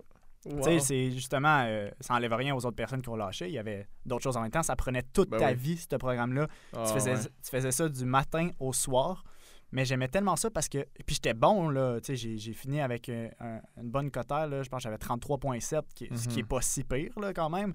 tu 0.43 0.51
sais, 0.63 0.71
Wow. 0.75 0.79
c'est 0.79 1.11
justement, 1.11 1.63
euh, 1.67 1.89
ça 1.99 2.13
enlève 2.13 2.31
rien 2.33 2.55
aux 2.55 2.65
autres 2.65 2.77
personnes 2.77 3.01
qui 3.01 3.09
ont 3.09 3.17
lâché. 3.17 3.47
Il 3.47 3.53
y 3.53 3.59
avait 3.59 3.87
d'autres 4.05 4.23
choses 4.23 4.37
en 4.37 4.41
même 4.41 4.51
temps. 4.51 4.63
Ça 4.63 4.77
prenait 4.77 5.03
toute 5.03 5.29
Ben 5.29 5.37
ta 5.37 5.47
oui. 5.49 5.55
vie, 5.55 5.77
ce 5.77 5.97
programme-là. 5.97 6.47
Ah, 6.73 6.85
tu, 6.87 6.93
faisais, 6.93 7.15
ouais. 7.15 7.23
tu 7.43 7.49
faisais 7.51 7.71
ça 7.71 7.89
du 7.89 8.05
matin 8.05 8.49
au 8.59 8.71
soir. 8.71 9.25
Mais 9.71 9.85
j'aimais 9.85 10.07
tellement 10.07 10.35
ça 10.35 10.49
parce 10.49 10.67
que. 10.67 10.79
Puis 11.05 11.15
j'étais 11.15 11.33
bon, 11.33 11.69
là. 11.69 11.99
Tu 12.01 12.17
sais, 12.17 12.37
j'ai, 12.37 12.53
fini 12.53 12.81
avec 12.81 13.07
euh, 13.09 13.29
un- 13.39 13.61
une 13.81 13.89
bonne 13.89 14.09
cotère, 14.11 14.47
là. 14.47 14.63
Je 14.63 14.69
pense 14.69 14.79
que 14.79 14.83
j'avais 14.83 14.97
33,7, 14.97 15.83
qui, 15.93 16.05
est- 16.05 16.15
ce 16.15 16.27
qui 16.27 16.35
Mhm. 16.35 16.39
est 16.39 16.47
pas 16.47 16.61
si 16.61 16.83
pire, 16.83 17.11
là, 17.19 17.33
quand 17.33 17.49
même. 17.49 17.73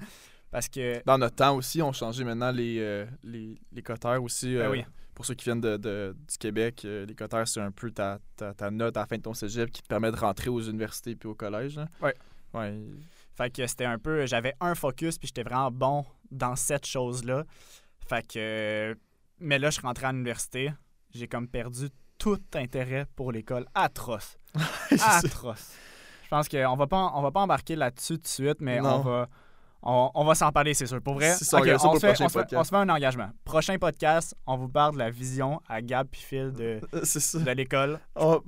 Parce 0.51 0.69
que. 0.69 1.03
Dans 1.05 1.19
notre 1.19 1.37
temps 1.37 1.57
aussi, 1.57 1.81
on 1.83 1.93
changeait 1.93 2.25
maintenant 2.25 2.51
les, 2.51 2.79
euh, 2.81 3.07
les, 3.23 3.55
les 3.73 3.83
cotères 3.83 4.23
aussi. 4.23 4.55
Ben 4.55 4.63
euh, 4.63 4.71
oui. 4.71 4.85
Pour 5.15 5.25
ceux 5.25 5.35
qui 5.35 5.45
viennent 5.45 5.61
de, 5.61 5.77
de- 5.77 6.17
du 6.29 6.37
Québec, 6.39 6.83
euh, 6.85 7.07
les 7.07 7.15
cotères, 7.15 7.47
c'est 7.47 7.61
un 7.61 7.71
peu 7.71 7.91
ta, 7.93 8.19
ta, 8.37 8.53
ta 8.53 8.71
note 8.73 8.97
à 8.97 9.01
la 9.01 9.07
fin 9.07 9.17
de 9.17 9.23
ton 9.23 9.35
cégep 9.35 9.71
qui 9.71 9.81
te 9.81 9.87
permet 9.87 10.11
de 10.11 10.17
rentrer 10.17 10.51
aux 10.51 10.61
universités 10.61 11.15
puis 11.15 11.29
au 11.29 11.35
collège. 11.37 11.77
là. 11.77 11.87
Ouais. 12.03 12.15
Ouais. 12.53 12.77
Fait 13.37 13.51
que 13.53 13.65
c'était 13.69 13.85
un 13.85 13.99
peu. 13.99 14.27
J'avais 14.27 14.55
un 14.61 14.75
focus, 14.75 15.19
puis 15.19 15.29
j'étais 15.29 15.43
vraiment 15.45 15.71
bon 15.71 16.05
dans 16.33 16.57
cette 16.57 16.87
chose-là. 16.87 17.45
Fait 18.09 18.27
que. 18.27 18.97
Mais 19.41 19.59
là, 19.59 19.71
je 19.71 19.75
suis 19.75 19.83
rentré 19.87 20.07
à 20.07 20.13
l'université. 20.13 20.73
J'ai 21.15 21.29
comme 21.29 21.47
perdu 21.47 21.91
tout 22.19 22.41
intérêt 22.55 23.07
pour 23.15 23.31
l'école. 23.31 23.67
Atroce. 23.75 24.37
Atroce. 25.01 25.73
Je 26.25 26.29
pense 26.29 26.49
qu'on 26.49 26.77
va 26.77 26.87
pas, 26.89 27.13
on 27.15 27.23
va 27.23 27.31
pas 27.31 27.41
embarquer 27.41 27.77
là-dessus 27.77 28.15
tout 28.17 28.23
de 28.23 28.27
suite, 28.27 28.61
mais 28.61 28.81
on 28.81 29.01
va. 29.01 29.29
On, 29.87 30.11
on 30.15 30.25
va 30.25 30.35
s'en 30.35 30.51
parler, 30.51 30.73
c'est 30.73 30.87
sûr. 30.87 31.03
Pour 31.03 31.13
vrai, 31.15 31.35
on 31.35 31.37
pour 31.83 31.95
se 31.95 32.01
fait, 32.01 32.07
prochain 32.07 32.25
on, 32.25 32.29
se 32.29 32.33
fait, 32.33 32.39
podcast. 32.39 32.55
on 32.59 32.65
se 32.65 32.69
fait 32.71 32.77
un 32.77 32.89
engagement. 32.89 33.29
Prochain 33.45 33.77
podcast, 33.79 34.35
on 34.47 34.57
vous 34.57 34.69
parle 34.71 34.95
de 34.95 34.99
la 34.99 35.11
vision 35.11 35.61
à 35.69 35.83
Gab 35.83 36.09
puis 36.11 36.23
Phil 36.23 36.53
de, 36.53 36.81
C'est 37.03 37.21
ça. 37.21 37.39
de 37.39 37.51
l'école. 37.51 38.01
On... 38.17 38.41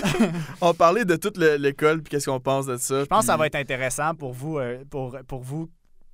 on 0.60 0.74
parlait 0.74 1.04
de 1.04 1.14
toute 1.14 1.36
le- 1.36 1.54
l'école 1.54 2.02
puis 2.02 2.10
qu'est-ce 2.10 2.28
qu'on 2.28 2.40
pense 2.40 2.66
de 2.66 2.76
ça. 2.78 3.00
Je 3.00 3.04
pense 3.06 3.20
que 3.20 3.26
ça 3.26 3.36
va 3.36 3.46
être 3.46 3.54
intéressant 3.54 4.16
pour 4.16 4.32
vous, 4.32 4.58
euh, 4.58 4.82
pour, 4.90 5.16
pour 5.28 5.42
vous 5.42 5.70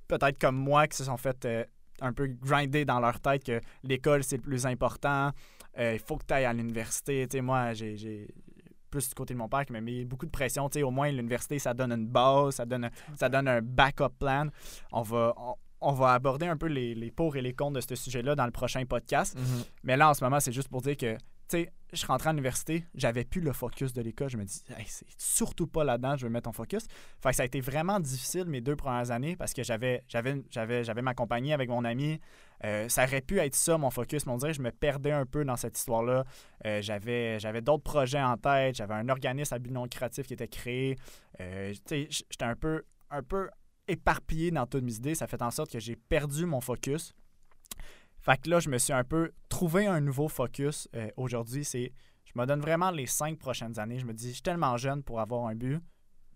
peut-être 0.07 0.37
comme 0.39 0.55
moi, 0.57 0.85
qui 0.87 0.97
se 0.97 1.05
sont 1.05 1.17
fait 1.17 1.45
euh, 1.45 1.63
un 2.01 2.13
peu 2.13 2.27
grinder 2.27 2.85
dans 2.85 2.99
leur 2.99 3.19
tête 3.19 3.43
que 3.43 3.59
l'école, 3.83 4.23
c'est 4.23 4.37
le 4.37 4.43
plus 4.43 4.67
important. 4.67 5.31
Euh, 5.77 5.93
Il 5.93 5.99
faut 5.99 6.17
que 6.17 6.25
tu 6.25 6.33
ailles 6.33 6.45
à 6.45 6.53
l'université. 6.53 7.27
Moi, 7.41 7.73
j'ai 7.73 8.27
plus 8.89 9.07
du 9.07 9.13
côté 9.13 9.33
de 9.33 9.39
mon 9.39 9.47
père 9.47 9.65
qui 9.65 9.71
m'a 9.73 9.81
mis 9.81 10.03
beaucoup 10.03 10.25
de 10.25 10.31
pression. 10.31 10.67
Au 10.83 10.91
moins, 10.91 11.11
l'université, 11.11 11.59
ça 11.59 11.73
donne 11.73 11.91
une 11.91 12.07
base, 12.07 12.55
ça 12.55 12.65
donne, 12.65 12.89
ça 13.15 13.29
donne 13.29 13.47
un 13.47 13.61
backup 13.61 14.09
plan. 14.19 14.47
On 14.91 15.03
va, 15.03 15.33
on, 15.37 15.53
on 15.81 15.91
va 15.93 16.13
aborder 16.13 16.47
un 16.47 16.57
peu 16.57 16.67
les, 16.67 16.95
les 16.95 17.11
pour 17.11 17.35
et 17.35 17.41
les 17.41 17.53
contre 17.53 17.73
de 17.73 17.81
ce 17.81 17.95
sujet-là 17.95 18.35
dans 18.35 18.45
le 18.45 18.51
prochain 18.51 18.83
podcast. 18.85 19.37
Mhm. 19.37 19.63
Mais 19.83 19.95
là, 19.95 20.09
en 20.09 20.13
ce 20.13 20.23
moment, 20.23 20.39
c'est 20.39 20.51
juste 20.51 20.69
pour 20.69 20.81
dire 20.81 20.97
que, 20.97 21.15
je 21.51 21.97
suis 21.97 22.07
rentré 22.07 22.29
à 22.29 22.33
l'université, 22.33 22.85
j'avais 22.93 23.23
plus 23.23 23.41
le 23.41 23.51
focus 23.51 23.93
de 23.93 24.01
l'école. 24.01 24.29
Je 24.29 24.37
me 24.37 24.43
dis, 24.43 24.63
c'est 24.85 25.05
surtout 25.17 25.67
pas 25.67 25.83
là-dedans, 25.83 26.15
je 26.17 26.25
veux 26.25 26.31
mettre 26.31 26.45
ton 26.45 26.53
focus. 26.53 26.85
Fait 27.21 27.29
que 27.29 27.35
ça 27.35 27.43
a 27.43 27.45
été 27.45 27.61
vraiment 27.61 27.99
difficile 27.99 28.45
mes 28.45 28.61
deux 28.61 28.75
premières 28.75 29.11
années 29.11 29.35
parce 29.35 29.53
que 29.53 29.63
j'avais, 29.63 30.03
ma 31.01 31.13
compagnie 31.13 31.53
avec 31.53 31.69
mon 31.69 31.83
ami. 31.83 32.19
Euh, 32.65 32.89
ça 32.89 33.05
aurait 33.05 33.21
pu 33.21 33.39
être 33.39 33.55
ça, 33.55 33.77
mon 33.77 33.89
focus. 33.89 34.25
Mais 34.25 34.33
on 34.33 34.37
dirait 34.37 34.51
que 34.51 34.57
je 34.57 34.61
me 34.61 34.71
perdais 34.71 35.11
un 35.11 35.25
peu 35.25 35.43
dans 35.43 35.55
cette 35.55 35.77
histoire-là. 35.77 36.25
Euh, 36.65 36.81
j'avais, 36.81 37.61
d'autres 37.61 37.83
projets 37.83 38.21
en 38.21 38.37
tête. 38.37 38.75
J'avais 38.75 38.93
un 38.93 39.09
organisme 39.09 39.53
à 39.53 39.59
but 39.59 39.71
non 39.71 39.83
lucratif 39.83 40.27
qui 40.27 40.33
était 40.33 40.47
créé. 40.47 40.97
Euh, 41.39 41.73
j'étais 41.89 42.09
un 42.41 42.55
peu, 42.55 42.83
un 43.09 43.23
peu 43.23 43.49
éparpillé 43.87 44.51
dans 44.51 44.67
toutes 44.67 44.83
mes 44.83 44.95
idées. 44.95 45.15
Ça 45.15 45.25
fait 45.25 45.41
en 45.41 45.51
sorte 45.51 45.71
que 45.71 45.79
j'ai 45.79 45.95
perdu 45.95 46.45
mon 46.45 46.61
focus. 46.61 47.15
Fait 48.21 48.39
que 48.41 48.49
là, 48.49 48.59
je 48.59 48.69
me 48.69 48.77
suis 48.77 48.93
un 48.93 49.03
peu 49.03 49.31
trouvé 49.47 49.87
un 49.87 50.01
nouveau 50.01 50.27
focus 50.27 50.87
euh, 50.95 51.09
aujourd'hui. 51.17 51.63
C'est 51.65 51.93
je 52.25 52.39
me 52.39 52.45
donne 52.45 52.59
vraiment 52.61 52.91
les 52.91 53.05
cinq 53.07 53.39
prochaines 53.39 53.79
années. 53.79 53.97
Je 53.99 54.05
me 54.05 54.13
dis, 54.13 54.27
je 54.29 54.33
suis 54.33 54.41
tellement 54.41 54.77
jeune 54.77 55.01
pour 55.03 55.19
avoir 55.19 55.47
un 55.47 55.55
but 55.55 55.79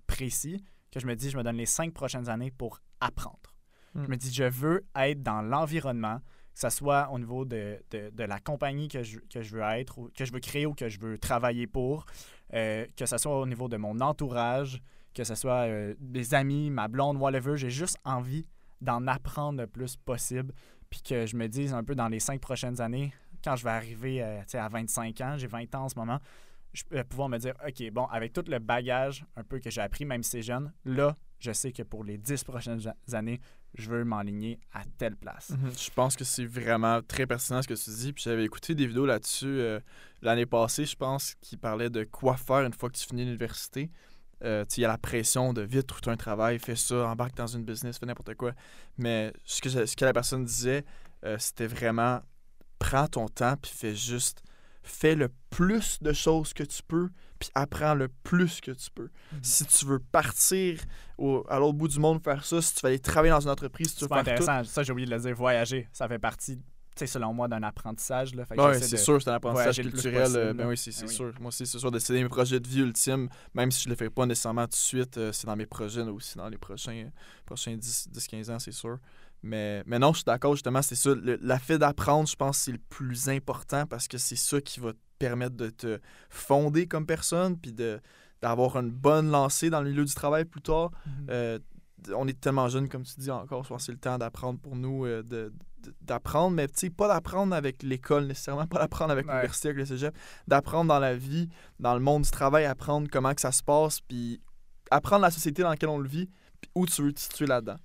précis 0.07 0.63
que 0.91 0.99
je 0.99 1.07
me 1.07 1.15
dis, 1.15 1.29
je 1.29 1.37
me 1.37 1.43
donne 1.43 1.57
les 1.57 1.65
cinq 1.65 1.93
prochaines 1.93 2.29
années 2.29 2.51
pour 2.51 2.79
apprendre. 2.99 3.53
Mm. 3.95 4.03
Je 4.05 4.09
me 4.09 4.15
dis, 4.17 4.33
je 4.33 4.43
veux 4.43 4.85
être 4.95 5.21
dans 5.23 5.41
l'environnement, 5.41 6.19
que 6.53 6.59
ce 6.59 6.69
soit 6.69 7.09
au 7.11 7.19
niveau 7.19 7.45
de, 7.45 7.79
de- 7.91 8.09
de 8.11 8.23
la 8.23 8.39
compagnie 8.39 8.87
que 8.87 9.01
je, 9.03 9.19
que 9.19 9.41
je 9.41 9.55
veux 9.55 9.61
être, 9.63 9.97
ou 9.97 10.09
que 10.15 10.23
je 10.25 10.31
veux 10.31 10.39
créer 10.39 10.65
ou 10.65 10.73
que 10.73 10.89
je 10.89 10.99
veux 10.99 11.17
travailler 11.17 11.67
pour, 11.67 12.05
euh, 12.53 12.85
que 12.95 13.05
ce 13.05 13.17
soit 13.17 13.39
au 13.39 13.45
niveau 13.47 13.67
de 13.67 13.77
mon 13.77 13.99
entourage, 14.01 14.81
que 15.13 15.23
ce 15.23 15.35
soit 15.35 15.67
euh, 15.67 15.95
des 15.99 16.33
amis, 16.33 16.69
ma 16.69 16.87
blonde, 16.87 17.17
whatever. 17.17 17.57
J'ai 17.57 17.69
juste 17.71 17.97
envie 18.03 18.45
d'en 18.81 19.05
apprendre 19.07 19.61
le 19.61 19.67
plus 19.67 19.95
possible, 19.95 20.53
puis 20.93 21.01
que 21.01 21.25
je 21.25 21.35
me 21.35 21.47
dise 21.47 21.73
un 21.73 21.83
peu 21.83 21.95
dans 21.95 22.07
les 22.07 22.19
cinq 22.19 22.39
prochaines 22.39 22.79
années, 22.79 23.11
quand 23.43 23.55
je 23.55 23.63
vais 23.63 23.71
arriver 23.71 24.21
euh, 24.21 24.41
à 24.53 24.69
25 24.69 25.21
ans, 25.21 25.37
j'ai 25.39 25.47
20 25.47 25.73
ans 25.73 25.85
en 25.85 25.89
ce 25.89 25.95
moment, 25.97 26.19
je 26.71 26.83
vais 26.91 27.03
pouvoir 27.03 27.29
me 27.29 27.39
dire, 27.39 27.55
OK, 27.67 27.91
bon, 27.91 28.05
avec 28.05 28.31
tout 28.31 28.43
le 28.47 28.59
bagage 28.59 29.25
un 29.35 29.43
peu 29.43 29.57
que 29.59 29.71
j'ai 29.71 29.81
appris, 29.81 30.05
même 30.05 30.21
si 30.21 30.29
c'est 30.29 30.41
jeune, 30.43 30.71
là, 30.85 31.17
je 31.39 31.51
sais 31.51 31.71
que 31.71 31.81
pour 31.81 32.03
les 32.03 32.19
10 32.19 32.43
prochaines 32.43 32.79
années, 33.11 33.41
je 33.73 33.89
veux 33.89 34.03
m'enligner 34.03 34.59
à 34.71 34.83
telle 34.99 35.15
place. 35.15 35.49
Mhm. 35.49 35.71
Je 35.75 35.89
pense 35.89 36.15
que 36.15 36.23
c'est 36.23 36.45
vraiment 36.45 37.01
très 37.01 37.25
pertinent 37.25 37.63
ce 37.63 37.67
que 37.67 37.73
tu 37.73 37.89
dis. 37.89 38.13
Puis 38.13 38.25
j'avais 38.25 38.45
écouté 38.45 38.75
des 38.75 38.85
vidéos 38.85 39.07
là-dessus 39.07 39.47
euh, 39.47 39.79
l'année 40.21 40.45
passée, 40.45 40.85
je 40.85 40.95
pense, 40.95 41.33
qui 41.41 41.57
parlaient 41.57 41.89
de 41.89 42.03
quoi 42.03 42.37
faire 42.37 42.61
une 42.61 42.73
fois 42.73 42.91
que 42.91 42.97
tu 42.97 43.07
finis 43.07 43.25
l'université. 43.25 43.89
Euh, 44.43 44.65
il 44.77 44.81
y 44.81 44.85
a 44.85 44.89
la 44.89 44.97
pression 44.97 45.53
de 45.53 45.61
vite 45.61 45.87
trouver 45.87 46.11
un 46.11 46.17
travail, 46.17 46.59
fais 46.59 46.75
ça, 46.75 47.07
embarque 47.07 47.35
dans 47.35 47.47
une 47.47 47.63
business, 47.63 47.97
fais 47.97 48.05
n'importe 48.05 48.35
quoi. 48.35 48.51
Mais 48.97 49.31
ce 49.45 49.61
que, 49.61 49.69
ce 49.85 49.95
que 49.95 50.05
la 50.05 50.13
personne 50.13 50.43
disait, 50.43 50.83
euh, 51.23 51.37
c'était 51.39 51.67
vraiment 51.67 52.21
prends 52.79 53.07
ton 53.07 53.29
temps 53.29 53.55
puis 53.61 53.71
fais 53.73 53.95
juste 53.95 54.43
fais 54.85 55.15
le 55.15 55.29
plus 55.49 55.97
de 56.01 56.11
choses 56.11 56.53
que 56.53 56.63
tu 56.63 56.83
peux 56.85 57.09
puis 57.39 57.49
apprends 57.55 57.93
le 57.93 58.09
plus 58.09 58.59
que 58.59 58.71
tu 58.71 58.91
peux. 58.91 59.09
Mhm. 59.31 59.39
Si 59.41 59.65
tu 59.65 59.85
veux 59.85 59.99
partir 59.99 60.81
au- 61.17 61.45
à 61.49 61.59
l'autre 61.59 61.77
bout 61.77 61.87
du 61.87 61.99
monde 61.99 62.21
faire 62.21 62.43
ça, 62.43 62.61
si 62.61 62.73
tu 62.75 62.81
veux 62.83 62.87
aller 62.89 62.99
travailler 62.99 63.31
dans 63.31 63.39
une 63.39 63.49
entreprise, 63.49 63.91
si 63.91 63.95
tu 63.95 64.01
veux 64.03 64.07
faire 64.09 64.23
tout, 64.23 64.29
intéressant. 64.43 64.63
Ça, 64.65 64.83
j'ai 64.83 64.91
oublié 64.91 65.05
de 65.07 65.15
le 65.15 65.21
dire. 65.21 65.33
Voyager, 65.35 65.87
ça 65.93 66.07
fait 66.09 66.19
partie, 66.19 66.59
selon 66.95 67.33
moi, 67.33 67.47
d'un 67.47 67.63
apprentissage. 67.63 68.35
Là. 68.35 68.43
J'essaie 68.51 68.85
c'est 68.87 68.95
de- 68.97 69.01
sûr, 69.01 69.21
c'est 69.21 69.29
un 69.29 69.33
apprentissage 69.33 69.77
culturel. 69.81 70.31
euh, 70.35 70.53
ben 70.53 70.67
oui, 70.67 70.77
c'est 70.77 70.91
oui. 71.01 71.09
sûr. 71.13 71.33
Moi 71.39 71.49
aussi, 71.49 71.65
c'est 71.65 71.79
sûr. 71.79 71.91
de- 71.91 71.99
C'est 71.99 72.13
mes 72.13 72.27
projets 72.29 72.59
de 72.59 72.67
vie 72.67 72.81
ultimes, 72.81 73.29
même 73.53 73.71
si 73.71 73.83
je 73.83 73.89
le 73.89 73.95
fais 73.95 74.09
pas 74.09 74.25
nécessairement 74.25 74.63
tout 74.63 74.69
de 74.71 74.75
suite, 74.75 75.17
euh, 75.17 75.31
c'est 75.31 75.47
dans 75.47 75.55
mes 75.55 75.65
projets 75.65 76.03
là, 76.03 76.11
aussi, 76.11 76.37
dans 76.37 76.49
les 76.49 76.57
prochains, 76.57 77.09
prochains 77.45 77.75
10-15 77.75 78.49
ans, 78.51 78.59
c'est 78.59 78.71
sûr. 78.71 78.97
Mais, 79.41 79.83
mais 79.85 79.99
non, 79.99 80.13
je 80.13 80.17
suis 80.19 80.23
d'accord, 80.25 80.53
justement, 80.53 80.81
c'est 80.81 80.95
ça. 80.95 81.13
Le, 81.13 81.37
la 81.41 81.59
fait 81.59 81.77
d'apprendre, 81.77 82.29
je 82.29 82.35
pense, 82.35 82.59
c'est 82.59 82.71
le 82.71 82.77
plus 82.89 83.27
important 83.27 83.85
parce 83.85 84.07
que 84.07 84.17
c'est 84.17 84.37
ça 84.37 84.61
qui 84.61 84.79
va 84.79 84.93
te 84.93 84.97
permettre 85.19 85.55
de 85.57 85.69
te 85.69 85.99
fonder 86.29 86.87
comme 86.87 87.05
personne, 87.05 87.57
puis 87.57 87.73
de 87.73 87.99
d'avoir 88.41 88.75
une 88.77 88.91
bonne 88.91 89.31
lancée 89.31 89.69
dans 89.69 89.79
le 89.81 89.89
milieu 89.89 90.03
du 90.03 90.13
travail 90.13 90.43
plus 90.43 90.61
tard. 90.61 90.91
Mhm. 91.05 91.27
Euh, 91.29 91.59
on 92.15 92.27
est 92.27 92.39
tellement 92.39 92.67
jeunes, 92.69 92.89
comme 92.89 93.03
tu 93.03 93.13
dis 93.19 93.31
encore, 93.31 93.63
je 93.63 93.69
pense 93.69 93.81
que 93.81 93.85
c'est 93.87 93.91
le 93.91 93.97
temps 93.97 94.17
d'apprendre 94.17 94.59
pour 94.59 94.75
nous, 94.75 95.05
euh, 95.05 95.23
de- 95.23 95.53
de- 95.83 95.93
d'apprendre, 96.01 96.55
mais 96.55 96.67
tu 96.67 96.73
sais, 96.75 96.89
pas 96.89 97.07
d'apprendre 97.07 97.55
avec 97.55 97.83
l'école 97.83 98.25
nécessairement, 98.25 98.65
pas 98.67 98.79
d'apprendre 98.79 99.11
avec 99.11 99.25
Ouais. 99.27 99.33
l'université, 99.33 99.69
avec 99.69 99.79
le 99.79 99.85
cégep, 99.85 100.15
d'apprendre 100.47 100.87
dans 100.87 100.99
la 100.99 101.15
vie, 101.15 101.49
dans 101.79 101.93
le 101.93 101.99
monde 101.99 102.23
du 102.23 102.31
travail, 102.31 102.65
apprendre 102.65 103.07
comment 103.11 103.33
que 103.33 103.41
ça 103.41 103.51
se 103.51 103.61
passe, 103.63 103.99
puis 104.01 104.41
apprendre 104.91 105.21
la 105.23 105.31
société 105.31 105.61
dans 105.63 105.69
laquelle 105.69 105.89
on 105.89 105.97
le 105.99 106.07
vit, 106.07 106.29
puis 106.61 106.71
où 106.75 106.85
tu 106.85 107.01
veux 107.01 107.11
te 107.13 107.19
situer 107.19 107.45
là-dedans. 107.45 107.77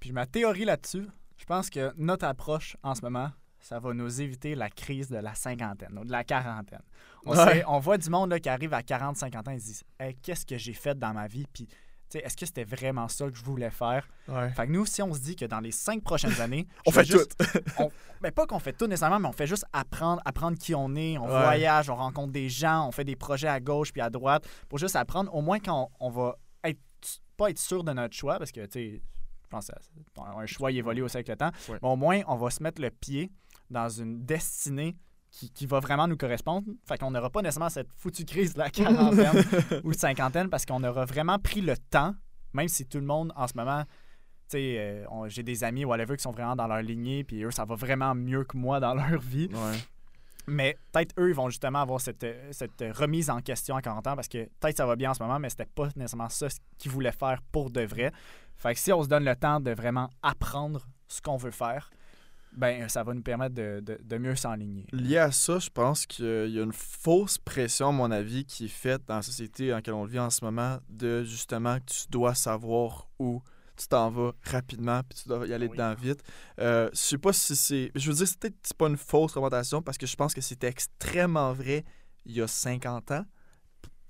Puis 0.00 0.12
ma 0.12 0.26
théorie 0.26 0.64
là-dessus, 0.64 1.06
je 1.36 1.44
pense 1.44 1.68
que 1.70 1.92
notre 1.96 2.24
approche 2.26 2.76
en 2.82 2.94
ce 2.94 3.02
moment, 3.02 3.30
ça 3.58 3.80
va 3.80 3.92
nous 3.92 4.20
éviter 4.20 4.54
la 4.54 4.70
crise 4.70 5.08
de 5.08 5.16
la 5.16 5.34
cinquantaine 5.34 5.98
ou 5.98 6.04
de 6.04 6.12
la 6.12 6.22
quarantaine. 6.22 6.82
On, 7.24 7.30
Ouais. 7.36 7.44
sait- 7.44 7.64
on 7.66 7.80
voit 7.80 7.98
du 7.98 8.08
monde 8.10 8.30
là, 8.30 8.38
qui 8.38 8.48
arrive 8.48 8.72
à 8.74 8.82
40-50 8.82 9.48
ans 9.48 9.50
et 9.50 9.58
se 9.58 9.64
disent 9.64 9.84
Hey, 9.98 10.14
Qu'est-ce 10.22 10.46
que 10.46 10.56
j'ai 10.56 10.74
fait 10.74 10.96
dans 10.96 11.12
ma 11.12 11.26
vie 11.26 11.46
Puis 11.52 11.66
est-ce 12.14 12.36
que 12.36 12.46
c'était 12.46 12.64
vraiment 12.64 13.08
ça 13.08 13.28
que 13.30 13.36
je 13.36 13.42
voulais 13.44 13.70
faire? 13.70 14.08
Ouais. 14.28 14.50
Fait 14.52 14.66
que 14.66 14.72
nous, 14.72 14.86
si 14.86 15.02
on 15.02 15.12
se 15.12 15.20
dit 15.20 15.36
que 15.36 15.44
dans 15.44 15.60
les 15.60 15.70
cinq 15.72 16.02
prochaines 16.02 16.40
années, 16.40 16.66
On 16.86 16.90
fait 16.90 17.04
juste- 17.04 17.36
tout. 17.38 17.46
on- 17.78 17.90
ben, 18.20 18.32
pas 18.32 18.46
qu'on 18.46 18.58
fait 18.58 18.72
tout 18.72 18.86
nécessairement, 18.86 19.20
mais 19.20 19.28
on 19.28 19.32
fait 19.32 19.46
juste 19.46 19.64
apprendre, 19.72 20.22
apprendre 20.24 20.56
qui 20.58 20.74
on 20.74 20.94
est, 20.94 21.18
on 21.18 21.24
Ouais. 21.24 21.28
voyage, 21.42 21.90
on 21.90 21.96
rencontre 21.96 22.32
des 22.32 22.48
gens, 22.48 22.86
on 22.88 22.92
fait 22.92 23.04
des 23.04 23.16
projets 23.16 23.48
à 23.48 23.60
gauche 23.60 23.92
puis 23.92 24.00
à 24.00 24.08
droite 24.10 24.46
pour 24.68 24.78
juste 24.78 24.96
apprendre. 24.96 25.34
Au 25.34 25.42
moins 25.42 25.58
quand 25.58 25.90
on, 26.00 26.06
on 26.06 26.10
va 26.10 26.36
être 26.64 26.80
pas 27.36 27.50
être 27.50 27.58
sûr 27.58 27.84
de 27.84 27.92
notre 27.92 28.14
choix, 28.16 28.38
parce 28.38 28.52
que 28.52 28.64
tu 28.66 28.72
sais, 28.72 29.02
je 29.42 29.48
pense 29.48 29.70
un 30.16 30.46
choix 30.46 30.72
il 30.72 30.78
évolue 30.78 31.02
aussi 31.02 31.16
avec 31.18 31.28
le 31.28 31.36
temps, 31.36 31.50
Ouais. 31.68 31.78
mais 31.82 31.88
au 31.88 31.96
moins 31.96 32.22
on 32.26 32.36
va 32.36 32.50
se 32.50 32.62
mettre 32.62 32.80
le 32.80 32.90
pied 32.90 33.30
dans 33.70 33.88
une 33.88 34.24
destinée 34.24 34.96
qui, 35.36 35.50
qui 35.50 35.66
va 35.66 35.80
vraiment 35.80 36.08
nous 36.08 36.16
correspondre. 36.16 36.66
Fait 36.86 36.96
qu'on 36.96 37.10
n'aura 37.10 37.28
pas 37.28 37.42
nécessairement 37.42 37.68
cette 37.68 37.92
foutue 37.94 38.24
crise 38.24 38.54
de 38.54 38.58
la 38.58 38.70
quarantaine 38.70 39.44
ou 39.84 39.92
de 39.92 39.96
cinquantaine 39.96 40.48
parce 40.48 40.64
qu'on 40.64 40.82
aura 40.82 41.04
vraiment 41.04 41.38
pris 41.38 41.60
le 41.60 41.76
temps, 41.76 42.14
même 42.54 42.68
si 42.68 42.86
tout 42.86 42.98
le 42.98 43.04
monde 43.04 43.32
en 43.36 43.46
ce 43.46 43.52
moment, 43.54 43.82
tu 43.84 44.56
sais, 44.56 44.76
euh, 44.78 45.28
j'ai 45.28 45.42
des 45.42 45.62
amis, 45.62 45.84
whatever, 45.84 46.16
qui 46.16 46.22
sont 46.22 46.30
vraiment 46.30 46.56
dans 46.56 46.66
leur 46.66 46.80
lignée, 46.80 47.22
puis 47.22 47.42
eux, 47.44 47.50
ça 47.50 47.66
va 47.66 47.74
vraiment 47.74 48.14
mieux 48.14 48.44
que 48.44 48.56
moi 48.56 48.80
dans 48.80 48.94
leur 48.94 49.20
vie. 49.20 49.48
Ouais. 49.52 49.78
Mais 50.46 50.78
peut-être 50.92 51.12
eux, 51.18 51.28
ils 51.28 51.34
vont 51.34 51.50
justement 51.50 51.80
avoir 51.80 52.00
cette, 52.00 52.24
cette 52.52 52.82
remise 52.94 53.28
en 53.28 53.40
question 53.40 53.76
à 53.76 53.82
40 53.82 54.06
ans 54.06 54.14
parce 54.14 54.28
que 54.28 54.48
peut-être 54.60 54.76
ça 54.78 54.86
va 54.86 54.96
bien 54.96 55.10
en 55.10 55.14
ce 55.14 55.22
moment, 55.22 55.38
mais 55.38 55.50
c'était 55.50 55.66
pas 55.66 55.88
nécessairement 55.96 56.28
ça 56.30 56.46
qu'ils 56.78 56.92
voulaient 56.92 57.12
faire 57.12 57.42
pour 57.52 57.70
de 57.70 57.82
vrai. 57.82 58.10
Fait 58.56 58.72
que 58.72 58.80
si 58.80 58.90
on 58.92 59.02
se 59.02 59.08
donne 59.08 59.24
le 59.24 59.36
temps 59.36 59.60
de 59.60 59.72
vraiment 59.72 60.08
apprendre 60.22 60.86
ce 61.08 61.20
qu'on 61.20 61.36
veut 61.36 61.50
faire, 61.50 61.90
ben 62.56 62.88
ça 62.88 63.02
va 63.04 63.12
nous 63.14 63.22
permettre 63.22 63.54
de, 63.54 63.80
de- 63.80 63.98
de 64.02 64.18
mieux 64.18 64.34
s'enligner. 64.36 64.86
Lié 64.92 65.18
à 65.18 65.30
ça, 65.30 65.58
je 65.58 65.68
pense 65.70 66.06
qu'il 66.06 66.24
y 66.48 66.58
a 66.58 66.62
une 66.62 66.72
fausse 66.72 67.38
pression, 67.38 67.88
à 67.90 67.92
mon 67.92 68.10
avis, 68.10 68.44
qui 68.44 68.64
est 68.64 68.68
faite 68.68 69.02
dans 69.06 69.16
la 69.16 69.22
société 69.22 69.68
dans 69.68 69.76
laquelle 69.76 69.94
on 69.94 70.04
vit 70.04 70.18
en 70.18 70.30
ce 70.30 70.44
moment, 70.44 70.78
de 70.88 71.22
justement 71.24 71.78
que 71.78 71.84
tu 71.92 72.08
dois 72.10 72.34
savoir 72.34 73.08
où 73.18 73.42
tu 73.76 73.86
t'en 73.88 74.08
vas 74.10 74.32
rapidement, 74.42 75.02
puis 75.06 75.18
tu 75.22 75.28
dois 75.28 75.46
y 75.46 75.52
aller 75.52 75.66
Oui. 75.66 75.72
dedans 75.76 75.94
vite. 75.94 76.22
Euh, 76.60 76.88
je 76.94 76.98
sais 76.98 77.18
pas 77.18 77.34
si 77.34 77.54
c'est. 77.54 77.92
Je 77.94 78.08
veux 78.10 78.16
dire, 78.16 78.26
c'est 78.26 78.38
peut-être 78.38 78.74
pas 78.74 78.88
une 78.88 78.96
fausse 78.96 79.32
représentation 79.34 79.82
parce 79.82 79.98
que 79.98 80.06
je 80.06 80.16
pense 80.16 80.32
que 80.32 80.40
c'était 80.40 80.68
extrêmement 80.68 81.52
vrai 81.52 81.84
il 82.24 82.32
y 82.36 82.40
a 82.40 82.46
50 82.48 83.10
ans. 83.12 83.24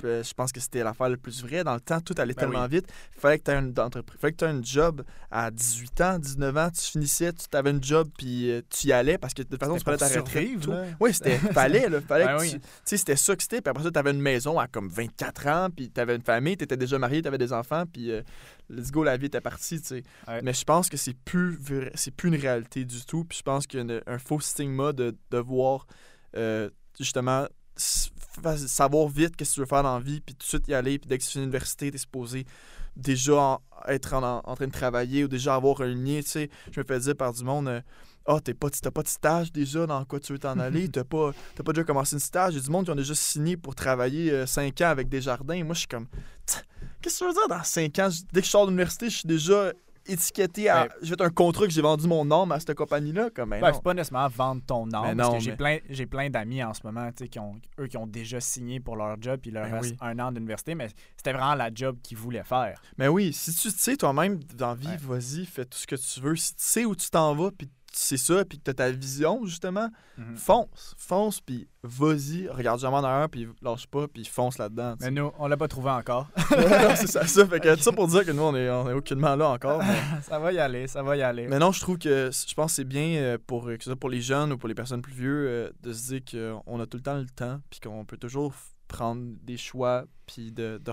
Euh, 0.05 0.23
je 0.23 0.35
pense 0.35 0.53
que 0.53 0.61
c'était 0.61 0.83
l'affaire 0.85 1.09
le 1.09 1.17
plus 1.17 1.43
vraie. 1.43 1.65
Dans 1.65 1.75
le 1.75 1.81
temps, 1.81 2.01
tout 2.01 2.15
allait 2.19 2.35
Ben 2.35 2.41
tellement 2.41 2.65
oui. 2.65 2.71
vite. 2.77 2.87
Il 3.17 3.21
fallait 3.21 3.39
que 3.39 3.45
tu 3.45 3.51
aies 3.51 3.55
une 3.59 3.73
entreprise. 3.79 4.21
fallait 4.21 4.33
que 4.33 4.39
tu 4.39 4.45
aies 4.45 4.49
un 4.49 4.63
job 4.63 5.03
à 5.31 5.51
18 5.51 6.01
ans, 6.03 6.19
19 6.19 6.57
ans. 6.57 6.71
Tu 6.71 6.83
finissais, 6.83 7.33
tu 7.33 7.57
avais 7.57 7.71
une 7.71 7.83
job, 7.83 8.09
puis 8.19 8.51
euh, 8.51 8.61
tu 8.69 8.89
y 8.89 8.93
allais 8.93 9.17
parce 9.19 9.33
que 9.35 9.43
de 9.43 9.49
toute 9.49 9.59
façon, 9.61 9.77
tu 9.77 9.85
prenais 9.85 9.97
ta 9.97 10.09
retraite. 10.09 10.67
Oui, 11.01 11.15
c'était 11.15 11.39
fallait 11.53 11.89
là, 11.89 12.01
fallait 12.01 12.27
Ben 12.27 12.37
que 12.37 12.43
oui. 12.43 12.51
tu- 12.53 12.61
sais 12.85 12.97
c'était 12.99 13.17
ça 13.17 13.35
que 13.37 13.43
c'était 13.43 13.61
puis 13.63 13.71
après 13.71 13.83
ça 13.85 13.91
tu 13.91 13.99
avais 13.99 14.11
une 14.11 14.21
maison 14.21 14.59
à 14.59 14.67
comme 14.69 14.89
24 14.89 15.47
ans 15.47 15.69
puis 15.75 15.91
tu 15.91 16.01
avais 16.01 16.15
une 16.17 16.23
famille, 16.23 16.57
tu 16.57 16.65
étais 16.65 16.77
déjà 16.77 16.99
marié, 16.99 17.23
tu 17.23 17.29
avais 17.29 17.39
des 17.39 17.53
enfants 17.53 17.85
puis 17.91 18.11
euh, 18.11 18.23
let's 18.69 18.91
go 18.91 19.03
la 19.05 19.17
vie 19.17 19.27
était 19.27 19.41
partie, 19.41 19.81
tu 19.81 19.87
sais. 19.87 20.03
Ouais. 20.29 20.41
Mais 20.43 20.53
je 20.53 20.65
pense 20.65 20.89
que 20.89 20.97
c'est 20.97 21.15
plus 21.15 21.59
c'est 21.95 22.11
plus 22.15 22.29
une 22.29 22.37
réalité 22.41 22.85
du 22.85 23.05
tout 23.07 23.25
puis 23.25 23.39
je 23.39 23.43
pense 23.43 23.67
qu'il 23.67 23.79
y 23.79 23.83
a 23.83 23.85
une- 23.85 24.03
un 24.07 24.19
faux 24.19 24.41
stigma 24.41 24.93
de 24.93 25.17
devoir 25.31 25.87
justement 26.99 27.47
savoir 28.57 29.09
vite 29.09 29.37
qu'est-ce 29.37 29.51
que 29.51 29.55
tu 29.55 29.61
veux 29.61 29.67
faire 29.67 29.83
dans 29.83 29.95
la 29.99 30.05
vie 30.05 30.21
puis 30.21 30.35
tout 30.35 30.45
de 30.45 30.49
suite 30.49 30.69
y 30.69 30.75
aller 30.75 30.99
puis 30.99 31.09
dès 31.09 31.19
que 31.19 31.23
tu 31.25 31.31
finis 31.31 31.45
l'université, 31.45 31.91
tu 31.91 31.97
es 31.97 31.99
supposé 31.99 32.45
déjà 32.97 33.35
en- 33.37 33.61
être 33.89 34.15
en, 34.15 34.41
en 34.45 34.55
train 34.57 34.67
de 34.67 34.73
travailler 34.73 35.25
ou 35.25 35.29
déjà 35.29 35.55
avoir 35.55 35.81
un 35.83 35.87
lien, 35.95 36.21
tu 36.23 36.29
sais. 36.31 36.51
Je 36.73 36.81
me 36.81 36.85
fais 36.87 36.99
dire 36.99 37.15
par 37.17 37.33
du 37.33 37.45
monde 37.45 37.69
euh, 37.69 37.81
ah, 38.29 38.41
t'es 38.41 38.55
pas, 38.55 38.69
t'as 38.71 38.91
pas 38.91 39.03
de 39.03 39.09
stage 39.09 39.53
déjà 39.53 39.87
dans 39.87 40.05
quoi 40.05 40.19
tu 40.19 40.33
veux 40.33 40.39
t'en 40.39 40.59
aller, 40.59 40.89
t'as 40.93 41.05
pas, 41.05 41.31
pas 41.65 41.73
déjà 41.73 41.85
commencé 41.85 42.17
une 42.17 42.21
stage. 42.21 42.55
Il 42.55 42.57
y 42.57 42.61
a 42.61 42.63
du 42.65 42.71
monde 42.71 42.85
qui 42.87 42.91
ont 42.91 42.97
déjà 42.97 43.15
signé 43.15 43.57
pour 43.57 43.75
travailler 43.75 44.47
5 44.47 44.81
ans 44.81 44.87
avec 44.89 45.09
des 45.09 45.21
jardins. 45.21 45.63
Moi, 45.63 45.75
je 45.75 45.81
suis 45.81 45.89
comme, 45.89 46.09
qu'est-ce 47.01 47.21
que 47.21 47.25
tu 47.25 47.25
veux 47.29 47.33
dire 47.35 47.49
dans 47.49 47.63
5 47.63 47.99
ans? 48.01 48.09
Dès 48.33 48.41
que 48.41 48.47
je 48.47 48.51
sors 48.51 48.65
de 48.67 48.71
l'université, 48.71 49.11
je 49.11 49.19
suis 49.19 49.29
déjà 49.29 49.73
étiqueté 50.09 50.69
à. 50.69 50.83
Ouais. 50.83 50.89
J'ai 51.03 51.11
fait 51.11 51.21
un 51.21 51.31
contrat 51.31 51.67
que 51.67 51.73
j'ai 51.73 51.83
vendu 51.83 52.07
mon 52.07 52.25
nom 52.25 52.51
à 52.51 52.59
cette 52.61 52.75
compagnie-là. 52.75 53.31
Comme, 53.31 53.51
ben 53.51 53.61
Ben, 53.61 53.73
c'est 53.73 53.83
pas 53.83 53.95
nécessairement 53.95 54.29
vendre 54.29 54.63
ton 54.67 54.87
nom. 54.87 55.03
Mais 55.03 55.15
parce 55.15 55.31
non, 55.31 55.39
que 55.39 55.43
j'ai 55.45 55.57
plein, 55.57 55.79
j'ai 55.89 56.07
plein 56.07 56.31
d'amis 56.31 56.63
en 56.63 56.75
ce 56.75 56.81
moment, 56.85 57.09
tu 57.13 57.25
sais, 57.25 57.29
qui 57.29 57.39
ont, 57.39 57.55
eux 57.79 57.87
qui 57.87 57.97
ont 57.97 58.07
déjà 58.07 58.41
signé 58.41 58.81
pour 58.81 58.97
leur 58.97 59.17
job, 59.21 59.41
puis 59.41 59.51
il 59.51 59.55
leur 59.55 59.65
Ben 59.69 59.75
reste 59.79 59.91
oui. 59.93 59.97
un 60.01 60.19
an 60.19 60.33
d'université, 60.33 60.75
mais 60.75 60.89
c'était 61.17 61.33
vraiment 61.33 61.55
la 61.55 61.71
job 61.75 61.97
qu'ils 62.03 62.17
voulaient 62.19 62.45
faire. 62.45 62.81
Mais 62.99 63.09
oui, 63.09 63.33
si 63.33 63.55
tu 63.55 63.71
sais 63.71 63.97
toi-même 63.97 64.39
dans 64.55 64.69
la 64.69 64.75
vie, 64.75 64.97
vas-y, 65.01 65.47
fais 65.47 65.65
tout 65.65 65.79
ce 65.79 65.87
que 65.87 65.97
tu 65.97 66.21
veux. 66.21 66.37
Si 66.37 66.55
tu 66.55 66.63
sais 66.63 66.85
où 66.85 66.95
tu 66.95 67.11
t'en 67.11 67.35
vas, 67.35 67.51
puis 67.51 67.69
tu 67.97 68.03
sais 68.03 68.19
ça, 68.19 68.45
puis 68.45 68.59
que 68.59 68.65
t'as 68.65 68.75
ta 68.75 68.91
vision, 68.91 69.47
justement, 69.47 69.89
Mhm. 70.19 70.37
fonce. 70.37 70.95
Fonce, 70.99 71.41
puis 71.41 71.67
vas-y, 71.83 72.47
regarde 72.49 72.79
jamais 72.79 72.97
en 72.97 73.05
arrière, 73.05 73.29
puis 73.31 73.49
lâche 73.63 73.87
pas, 73.87 74.07
puis 74.07 74.25
fonce 74.27 74.59
là-dedans. 74.59 74.97
tu. 74.99 75.05
Mais 75.05 75.11
nous, 75.11 75.31
on 75.39 75.47
l'a 75.49 75.57
pas 75.57 75.67
trouvé 75.69 75.89
encore. 75.91 76.29
C'est 76.97 77.07
ça, 77.07 77.27
ça. 77.27 77.47
Fait 77.47 77.59
que 77.61 77.75
ça 77.77 77.93
pour 77.93 78.07
dire 78.09 78.25
que 78.27 78.33
nous, 78.33 78.43
on 78.43 78.55
est, 78.55 78.69
on 78.69 78.91
est 78.91 78.93
aucunement 78.93 79.35
là 79.35 79.49
encore. 79.51 79.83
mais- 79.83 80.21
ça 80.23 80.39
va 80.39 80.53
y 80.53 80.59
aller, 80.59 80.87
ça 80.89 81.03
va 81.03 81.17
y 81.17 81.23
aller. 81.23 81.47
Mais 81.49 81.59
non, 81.59 81.73
je 81.73 81.81
trouve 81.81 81.97
que 81.99 82.31
je 82.31 82.55
pense 82.55 82.73
que 82.73 82.77
c'est 82.77 82.85
bien 82.85 83.17
euh, 83.17 83.39
pour, 83.47 83.67
euh, 83.69 83.77
que 83.79 83.85
ce 83.85 83.91
soit 83.91 83.99
pour 83.99 84.11
les 84.11 84.21
jeunes 84.21 84.53
ou 84.53 84.59
pour 84.59 84.69
les 84.69 84.75
personnes 84.75 85.01
plus 85.01 85.15
vieux 85.15 85.47
euh, 85.49 85.71
de 85.83 85.93
se 85.95 86.13
dire 86.15 86.21
qu'on 86.65 86.79
a 86.81 86.87
tout 86.87 86.99
le 86.99 87.03
temps 87.03 87.15
le 87.17 87.27
temps 87.27 87.61
puis 87.71 87.81
qu'on 87.81 88.05
peut 88.05 88.19
toujours 88.19 88.53
prendre 88.89 89.23
des 89.43 89.57
choix 89.57 90.05
puis 90.27 90.53
de, 90.53 90.79
de 90.85 90.93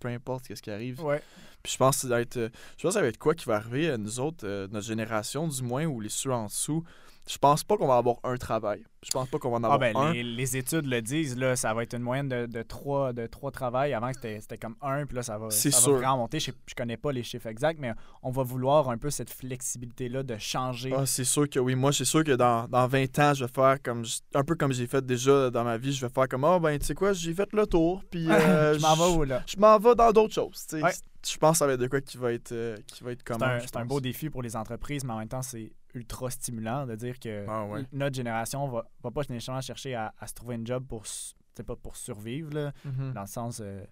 peu 0.00 0.08
importe 0.08 0.44
ce 0.54 0.60
qui 0.62 0.70
arrive. 0.70 1.02
Ouais. 1.02 1.22
Puis 1.68 1.74
je 1.74 1.78
pense 1.78 1.96
que 1.96 2.02
ça 2.02 2.08
va 2.08 2.22
être 2.22 2.38
euh, 2.38 2.48
je 2.78 2.82
pense 2.82 2.94
ça 2.94 3.02
va 3.02 3.08
être 3.08 3.18
quoi 3.18 3.34
qui 3.34 3.44
va 3.44 3.56
arriver 3.56 3.90
à 3.90 3.98
nous 3.98 4.20
autres, 4.20 4.46
euh, 4.46 4.66
notre 4.72 4.86
génération 4.86 5.46
du 5.46 5.62
moins 5.62 5.84
ou 5.84 6.00
les 6.00 6.08
ceux 6.08 6.32
en 6.32 6.46
dessous. 6.46 6.82
Je 7.30 7.36
pense 7.36 7.62
pas 7.62 7.76
qu'on 7.76 7.88
va 7.88 7.98
avoir 7.98 8.16
un 8.24 8.38
travail. 8.38 8.82
Je 9.02 9.10
pense 9.10 9.28
pas 9.28 9.38
qu'on 9.38 9.50
va 9.50 9.58
en 9.58 9.64
avoir 9.64 9.74
Ah 9.74 9.78
ben, 9.78 9.94
un. 9.94 10.12
les, 10.14 10.22
les 10.22 10.56
études 10.56 10.86
le 10.86 11.02
disent, 11.02 11.36
là, 11.36 11.56
ça 11.56 11.74
va 11.74 11.82
être 11.82 11.92
une 11.94 12.02
moyenne 12.02 12.26
de, 12.30 12.46
de, 12.46 12.62
trois, 12.62 13.12
de 13.12 13.26
trois 13.26 13.50
travails. 13.50 13.92
Avant, 13.92 14.10
c'était 14.14 14.40
c'était 14.40 14.56
comme 14.56 14.76
un, 14.80 15.04
puis 15.04 15.14
là, 15.14 15.22
ça 15.22 15.36
va, 15.36 15.50
ça 15.50 15.70
sûr. 15.70 15.92
va 15.92 15.98
vraiment 15.98 16.16
monter. 16.16 16.40
Je, 16.40 16.52
je 16.66 16.74
connais 16.74 16.96
pas 16.96 17.12
les 17.12 17.22
chiffres 17.22 17.48
exacts, 17.48 17.78
mais 17.78 17.92
on 18.22 18.30
va 18.30 18.42
vouloir 18.44 18.88
un 18.88 18.96
peu 18.96 19.10
cette 19.10 19.28
flexibilité-là 19.28 20.22
de 20.22 20.38
changer. 20.38 20.90
Ah, 20.96 21.04
c'est 21.04 21.24
sûr 21.24 21.50
que 21.50 21.58
oui. 21.58 21.74
Moi, 21.74 21.92
c'est 21.92 22.06
sûr 22.06 22.24
que 22.24 22.32
dans, 22.32 22.66
dans 22.66 22.86
20 22.88 23.18
ans, 23.18 23.34
je 23.34 23.44
vais 23.44 23.52
faire 23.52 23.76
comme 23.82 24.04
un 24.34 24.42
peu 24.42 24.54
comme 24.54 24.72
j'ai 24.72 24.86
fait 24.86 25.04
déjà 25.04 25.50
dans 25.50 25.64
ma 25.64 25.76
vie. 25.76 25.92
Je 25.92 26.06
vais 26.06 26.12
faire 26.12 26.28
comme 26.28 26.44
Ah, 26.44 26.58
ben, 26.58 26.78
tu 26.78 26.86
sais 26.86 26.94
quoi, 26.94 27.12
j'ai 27.12 27.34
fait 27.34 27.52
le 27.52 27.66
tour. 27.66 28.02
Puis 28.10 28.26
euh, 28.30 28.72
je 28.72 28.80
m'en 28.80 28.94
vais 28.94 29.14
où, 29.18 29.24
là? 29.24 29.42
je 29.46 29.58
m'en 29.58 29.78
vais 29.78 29.94
dans 29.94 30.12
d'autres 30.12 30.32
choses. 30.34 30.64
tu 30.66 30.78
sais. 30.78 30.82
Ouais. 30.82 30.92
Je 31.26 31.36
pense 31.36 31.52
que 31.52 31.58
ça 31.58 31.66
va 31.66 31.72
être 31.74 31.80
de 31.80 31.88
quoi 31.88 32.00
qui 32.00 32.16
va 32.16 32.32
être, 32.32 32.52
euh, 32.52 32.76
qui 32.86 33.02
va 33.02 33.12
être 33.12 33.20
C'est 33.26 33.32
commun. 33.34 33.56
un, 33.56 33.60
c'est 33.60 33.76
un 33.76 33.84
beau 33.84 34.00
défi 34.00 34.30
pour 34.30 34.42
les 34.42 34.54
entreprises, 34.56 35.04
mais 35.04 35.12
en 35.12 35.18
même 35.18 35.28
temps, 35.28 35.42
c'est 35.42 35.72
ultra 35.94 36.30
stimulant 36.30 36.86
de 36.86 36.94
dire 36.94 37.18
que 37.18 37.44
Ah 37.48 37.64
ouais. 37.66 37.84
notre 37.92 38.14
génération 38.14 38.68
va, 38.68 38.84
va 39.02 39.10
pas 39.10 39.22
nécessairement 39.28 39.60
chercher 39.60 39.94
à, 39.94 40.14
à 40.18 40.26
se 40.26 40.34
trouver 40.34 40.54
une 40.54 40.66
job 40.66 40.86
pour, 40.86 41.04
pas 41.66 41.76
pour 41.76 41.96
survivre, 41.96 42.52
là, 42.54 42.72
Mhm. 42.84 43.12
dans 43.14 43.22
le 43.22 43.26
sens 43.26 43.60
euh, 43.60 43.82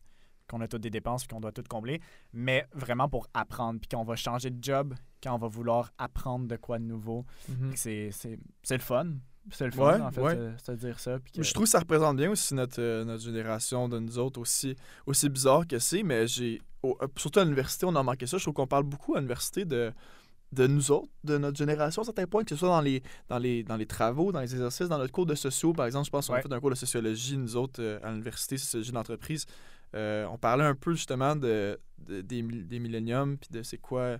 qu'on 0.48 0.60
a 0.60 0.68
toutes 0.68 0.82
des 0.82 0.90
dépenses 0.90 1.24
et 1.24 1.26
qu'on 1.26 1.40
doit 1.40 1.50
tout 1.50 1.64
combler, 1.68 2.00
mais 2.32 2.64
vraiment 2.72 3.08
pour 3.08 3.26
apprendre, 3.34 3.80
puis 3.80 3.88
qu'on 3.88 4.04
va 4.04 4.14
changer 4.14 4.50
de 4.50 4.62
job 4.62 4.94
quand 5.20 5.34
on 5.34 5.38
va 5.38 5.48
vouloir 5.48 5.90
apprendre 5.98 6.46
de 6.46 6.54
quoi 6.56 6.78
de 6.78 6.84
nouveau. 6.84 7.24
Mhm. 7.48 7.72
C'est, 7.74 8.10
c'est, 8.12 8.38
c'est 8.62 8.76
le 8.76 8.82
fun. 8.82 9.14
C'est 9.50 9.64
le 9.66 9.70
fun, 9.70 9.94
Ouais, 9.98 10.00
en 10.00 10.11
fait, 10.11 10.20
ouais. 10.20 10.35
euh, 10.37 10.52
ça. 10.59 11.18
que- 11.18 11.42
Je 11.42 11.52
trouve 11.54 11.64
que 11.64 11.70
ça 11.70 11.78
représente 11.78 12.16
bien 12.16 12.30
aussi 12.30 12.52
notre, 12.54 12.80
euh, 12.80 13.04
notre 13.04 13.22
génération 13.22 13.88
de 13.88 13.98
nous 13.98 14.18
autres, 14.18 14.40
aussi, 14.40 14.74
aussi 15.06 15.28
bizarre 15.28 15.66
que 15.66 15.78
c'est, 15.78 16.02
mais 16.02 16.26
j'ai. 16.26 16.61
euh, 16.85 16.92
surtout 17.16 17.38
à 17.40 17.44
l'université, 17.44 17.87
on 17.87 17.94
a 17.96 18.02
manqué 18.02 18.26
ça. 18.26 18.38
Je 18.38 18.42
trouve 18.44 18.54
qu'on 18.54 18.66
parle 18.66 18.85
beaucoup 18.85 19.14
à 19.14 19.18
l'université 19.18 19.64
de, 19.64 19.92
de 20.52 20.66
nous 20.66 20.90
autres, 20.90 21.09
de 21.24 21.38
notre 21.38 21.56
génération, 21.59 22.02
à 22.02 22.04
certains 22.04 22.26
points, 22.26 22.44
que 22.44 22.50
ce 22.50 22.56
soit 22.56 22.68
dans 22.68 22.80
les, 22.80 23.02
dans 23.28 23.38
les, 23.38 23.62
dans 23.62 23.76
les 23.76 23.87
travaux, 23.87 24.32
dans 24.32 24.40
les 24.40 24.52
exercices, 24.52 24.88
dans 24.88 24.98
notre 24.98 25.12
cours 25.12 25.26
de 25.26 25.35
sociaux, 25.35 25.72
par 25.72 25.87
exemple. 25.87 26.06
Je 26.06 26.11
pense 26.11 26.26
qu'on 26.28 26.35
a 26.35 26.42
fait 26.42 26.52
un 26.52 26.61
cours 26.61 26.70
de 26.70 26.74
sociologie, 26.76 27.37
nous 27.37 27.56
autres, 27.56 27.80
euh, 27.82 27.98
à 28.02 28.11
l'université, 28.11 28.56
sociologie 28.59 28.92
d'entreprise. 28.92 29.46
On 29.94 30.37
parlait 30.40 30.64
un 30.64 30.74
peu 30.74 30.92
justement 30.94 31.35
de, 31.37 31.78
de- 31.98 32.20
des, 32.20 32.42
des 32.42 32.78
milléniums, 32.78 33.38
puis 33.38 33.48
de 33.50 33.62
c'est 33.62 33.78
quoi 33.78 34.18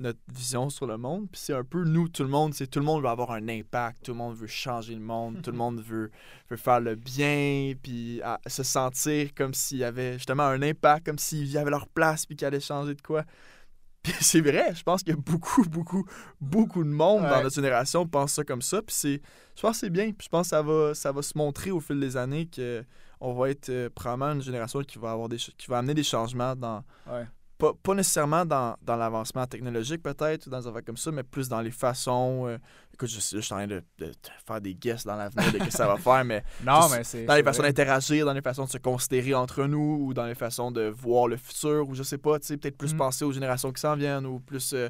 notre 0.00 0.18
vision 0.32 0.70
sur 0.70 0.86
le 0.86 0.96
monde. 0.96 1.28
Puis 1.30 1.40
c'est 1.44 1.52
un 1.54 1.62
peu 1.64 1.84
nous, 1.84 2.08
tout 2.08 2.22
le 2.22 2.28
monde, 2.28 2.54
c'est 2.54 2.66
tout 2.66 2.78
le 2.80 2.84
monde 2.84 3.02
veut 3.02 3.08
avoir 3.08 3.30
un 3.32 3.48
impact, 3.48 4.04
tout 4.04 4.12
le 4.12 4.18
monde 4.18 4.34
veut 4.34 4.46
changer 4.46 4.94
le 4.94 5.00
monde, 5.00 5.42
tout 5.42 5.50
le 5.50 5.56
monde 5.56 5.80
veut, 5.80 6.10
veut 6.50 6.56
faire 6.56 6.80
le 6.80 6.94
bien, 6.96 7.72
puis 7.82 8.20
à- 8.22 8.40
se 8.46 8.62
sentir 8.62 9.34
comme 9.34 9.54
s'il 9.54 9.78
y 9.78 9.84
avait 9.84 10.14
justement 10.14 10.44
un 10.44 10.60
impact, 10.62 11.06
comme 11.06 11.18
s'ils 11.18 11.56
avaient 11.58 11.70
leur 11.70 11.86
place, 11.86 12.26
puis 12.26 12.34
qu'ils 12.36 12.46
allaient 12.46 12.60
changer 12.60 12.94
de 12.94 13.02
quoi. 13.02 13.24
Puis 14.02 14.14
c'est 14.22 14.40
vrai, 14.40 14.74
je 14.74 14.82
pense 14.82 15.02
qu'il 15.02 15.12
y 15.12 15.16
a 15.18 15.20
beaucoup, 15.20 15.62
beaucoup, 15.68 16.06
beaucoup 16.40 16.82
de 16.82 16.88
monde 16.88 17.20
dans 17.22 17.42
notre 17.42 17.54
génération 17.54 18.04
qui 18.04 18.10
pense 18.10 18.32
ça 18.32 18.44
comme 18.44 18.62
ça. 18.62 18.80
Puis 18.80 18.94
c'est, 18.98 19.20
je 19.54 19.60
pense 19.60 19.72
que 19.72 19.80
c'est 19.80 19.90
bien. 19.90 20.06
Puis 20.12 20.24
je 20.24 20.28
pense 20.30 20.46
que 20.46 20.50
ça 20.56 20.62
va, 20.62 20.94
ça 20.94 21.12
va 21.12 21.20
se 21.20 21.36
montrer 21.36 21.70
au 21.70 21.80
fil 21.80 22.00
des 22.00 22.16
années 22.16 22.46
que 22.46 22.82
on 23.20 23.34
va 23.34 23.50
être 23.50 23.68
euh, 23.68 23.90
probablement 23.94 24.32
une 24.32 24.40
génération 24.40 24.80
qui 24.82 24.98
va 24.98 25.10
avoir 25.10 25.28
des, 25.28 25.36
qui 25.36 25.66
va 25.68 25.76
amener 25.76 25.92
des 25.92 26.02
changements 26.02 26.56
dans, 26.56 26.82
Ouais. 27.06 27.26
Pas, 27.60 27.72
pas 27.82 27.94
nécessairement 27.94 28.44
dans, 28.44 28.76
dans 28.82 28.96
l'avancement 28.96 29.46
technologique 29.46 30.02
peut-être, 30.02 30.46
ou 30.46 30.50
dans 30.50 30.60
des 30.60 30.66
affaires 30.66 30.84
comme 30.84 30.96
ça, 30.96 31.12
mais 31.12 31.22
plus 31.22 31.48
dans 31.48 31.60
les 31.60 31.70
façons. 31.70 32.46
euh, 32.48 32.58
écoute, 32.92 33.08
je, 33.08 33.20
suis- 33.20 33.36
je 33.36 33.40
suis 33.42 33.52
en 33.52 33.58
train 33.58 33.66
de, 33.66 33.82
de- 33.98 34.06
de 34.06 34.12
faire 34.46 34.60
des 34.60 34.74
guesses 34.74 35.04
dans 35.04 35.16
l'avenir 35.16 35.52
de 35.52 35.58
ce 35.58 35.64
que 35.64 35.70
ça 35.70 35.86
va 35.86 35.96
faire, 35.96 36.24
mais 36.24 36.42
Non, 36.64 36.88
mais 36.90 37.04
c'est. 37.04 37.24
dans 37.26 37.34
les 37.34 37.42
façons 37.44 37.62
d'interagir, 37.62 38.26
dans 38.26 38.32
les 38.32 38.42
façons 38.42 38.64
de 38.64 38.70
se 38.70 38.78
considérer 38.78 39.34
entre 39.34 39.64
nous, 39.66 39.98
ou 40.02 40.14
dans 40.14 40.26
les 40.26 40.34
façons 40.34 40.70
de 40.72 40.88
voir 40.88 41.28
le 41.28 41.36
futur, 41.36 41.88
ou 41.88 41.94
je 41.94 42.02
sais 42.02 42.18
pas, 42.18 42.38
tu 42.40 42.46
sais, 42.48 42.56
peut-être 42.56 42.76
plus 42.78 42.94
Mm. 42.94 42.96
penser 42.98 43.24
aux 43.24 43.32
générations 43.32 43.72
qui 43.72 43.80
s'en 43.80 43.94
viennent, 43.96 44.26
ou 44.26 44.40
plus 44.40 44.72
euh, 44.74 44.88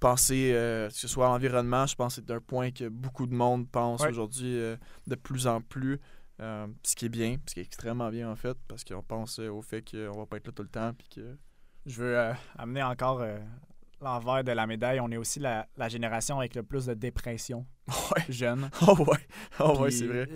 penser, 0.00 0.52
euh, 0.54 0.88
que 0.88 0.94
ce 0.94 1.08
soit 1.08 1.26
à 1.26 1.28
l'environnement, 1.30 1.86
je 1.86 1.94
pense 1.94 2.16
que 2.16 2.22
c'est 2.26 2.32
un 2.32 2.40
point 2.40 2.70
que 2.70 2.88
beaucoup 2.88 3.26
de 3.26 3.34
monde 3.34 3.68
pense 3.70 4.02
Ouais. 4.02 4.08
aujourd'hui 4.10 4.58
euh, 4.58 4.76
de 5.06 5.14
plus 5.14 5.46
en 5.46 5.60
plus. 5.60 6.00
Euh, 6.40 6.66
ce 6.82 6.96
qui 6.96 7.06
est 7.06 7.10
bien, 7.10 7.36
ce 7.46 7.54
qui 7.54 7.60
est 7.60 7.62
extrêmement 7.62 8.10
bien 8.10 8.28
en 8.28 8.34
fait, 8.34 8.56
parce 8.66 8.82
qu'on 8.82 9.02
pense 9.02 9.38
au 9.38 9.62
fait 9.62 9.82
qu'on 9.88 10.18
va 10.18 10.26
pas 10.26 10.36
être 10.38 10.48
là 10.48 10.52
tout 10.52 10.62
le 10.64 10.68
temps. 10.68 10.92
Puis 10.98 11.08
que... 11.14 11.36
Je 11.86 12.02
veux 12.02 12.18
euh, 12.18 12.32
amener 12.58 12.82
encore 12.82 13.20
euh, 13.20 13.38
l'envers 14.00 14.44
de 14.44 14.52
la 14.52 14.66
médaille. 14.66 15.00
On 15.00 15.10
est 15.10 15.16
aussi 15.16 15.40
la, 15.40 15.66
la, 15.76 15.88
génération 15.88 16.38
avec 16.38 16.54
le 16.54 16.62
plus 16.62 16.86
de 16.86 16.94
dépression 16.94 17.66
ouais. 17.88 18.24
jeune. 18.28 18.70
Oh 18.86 18.96
ouais, 19.04 19.26
oh 19.60 19.78
ouais 19.80 19.90
c'est 19.90 20.06
vrai. 20.06 20.28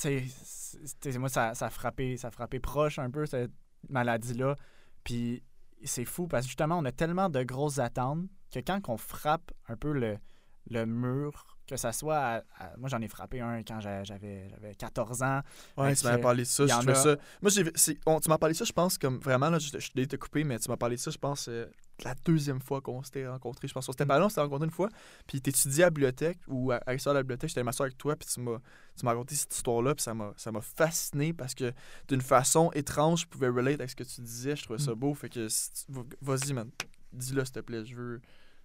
Tu 0.00 0.30
sais, 1.02 1.18
moi, 1.18 1.28
ça, 1.28 1.54
ça, 1.54 1.66
a 1.66 1.70
frappé, 1.70 2.16
ça 2.16 2.28
a 2.28 2.30
frappé 2.30 2.60
proche 2.60 2.98
un 2.98 3.10
peu, 3.10 3.26
cette 3.26 3.52
maladie-là. 3.88 4.56
Puis 5.04 5.42
c'est 5.84 6.04
fou 6.04 6.26
parce 6.26 6.44
que 6.44 6.48
justement, 6.48 6.78
on 6.78 6.84
a 6.84 6.92
tellement 6.92 7.28
de 7.28 7.42
grosses 7.42 7.78
attentes 7.78 8.24
que 8.52 8.60
quand 8.60 8.88
on 8.88 8.96
frappe 8.96 9.52
un 9.68 9.76
peu 9.76 9.92
le, 9.92 10.18
le 10.70 10.86
mur 10.86 11.57
que 11.68 11.76
ça 11.76 11.92
soit. 11.92 12.42
moi, 12.78 12.88
j'en 12.88 13.00
ai 13.00 13.08
frappé 13.08 13.40
un 13.40 13.62
quand 13.62 13.80
j'avais 13.80 14.48
14 14.78 15.22
ans. 15.22 15.40
Ouais, 15.76 15.94
tu 15.94 16.04
m'as 16.04 16.18
parlé 16.18 16.42
de 16.42 16.48
ça. 16.48 16.66
Je 16.66 16.94
ça. 16.94 17.16
Moi, 17.42 17.50
tu 18.20 18.28
m'as 18.28 18.38
parlé 18.38 18.52
de 18.54 18.58
ça, 18.58 18.64
je 18.64 18.72
pense, 18.72 18.98
comme 18.98 19.18
vraiment, 19.18 19.50
là, 19.50 19.58
je, 19.58 19.78
je, 19.78 20.04
te 20.04 20.16
couper, 20.16 20.44
mais 20.44 20.58
tu 20.58 20.68
m'as 20.70 20.76
parlé 20.76 20.96
de 20.96 21.00
ça, 21.00 21.10
je 21.10 21.18
pense, 21.18 21.48
euh, 21.48 21.66
la 22.04 22.14
deuxième 22.24 22.60
fois 22.60 22.80
qu'on 22.80 23.02
s'était 23.02 23.26
rencontrés. 23.26 23.68
Je 23.68 23.74
pense 23.74 23.86
qu'on 23.86 23.92
s'était 23.92 24.06
pas 24.06 24.24
on 24.24 24.28
s'était 24.28 24.40
rencontrés 24.40 24.66
une 24.66 24.72
fois. 24.72 24.88
Puis 25.26 25.40
tu 25.40 25.50
étudiais 25.50 25.84
à 25.84 25.86
la 25.86 25.90
bibliothèque 25.90 26.38
ou 26.46 26.70
à, 26.70 26.80
l'extérieur 26.86 27.14
de 27.14 27.18
la 27.18 27.22
bibliothèque, 27.22 27.50
j'étais 27.50 27.62
m'asseoir 27.62 27.86
avec 27.86 27.98
toi, 27.98 28.16
puis 28.16 28.28
tu 28.28 28.40
m'as 28.40 28.60
raconté 29.10 29.34
cette 29.34 29.54
histoire-là, 29.54 29.94
puis 29.94 30.02
ça 30.02 30.14
m'a 30.14 30.60
fasciné 30.60 31.32
parce 31.32 31.54
que 31.54 31.72
d'une 32.08 32.20
façon 32.20 32.70
étrange, 32.74 33.22
je 33.22 33.26
pouvais 33.26 33.48
relate 33.48 33.80
avec 33.80 33.90
ce 33.90 33.96
que 33.96 34.04
tu 34.04 34.20
disais. 34.20 34.56
Je 34.56 34.64
trouvais 34.64 34.78
ça 34.78 34.92
mm. 34.92 34.98
beau. 34.98 35.14
Fait 35.14 35.28
que 35.28 35.48
vas-y, 36.20 36.52
man. 36.52 36.70
Dis-le, 37.12 37.44
s'il 37.44 37.54
te 37.54 37.60
plaît. 37.60 37.84
Je 37.84 37.94
veux 37.94 38.20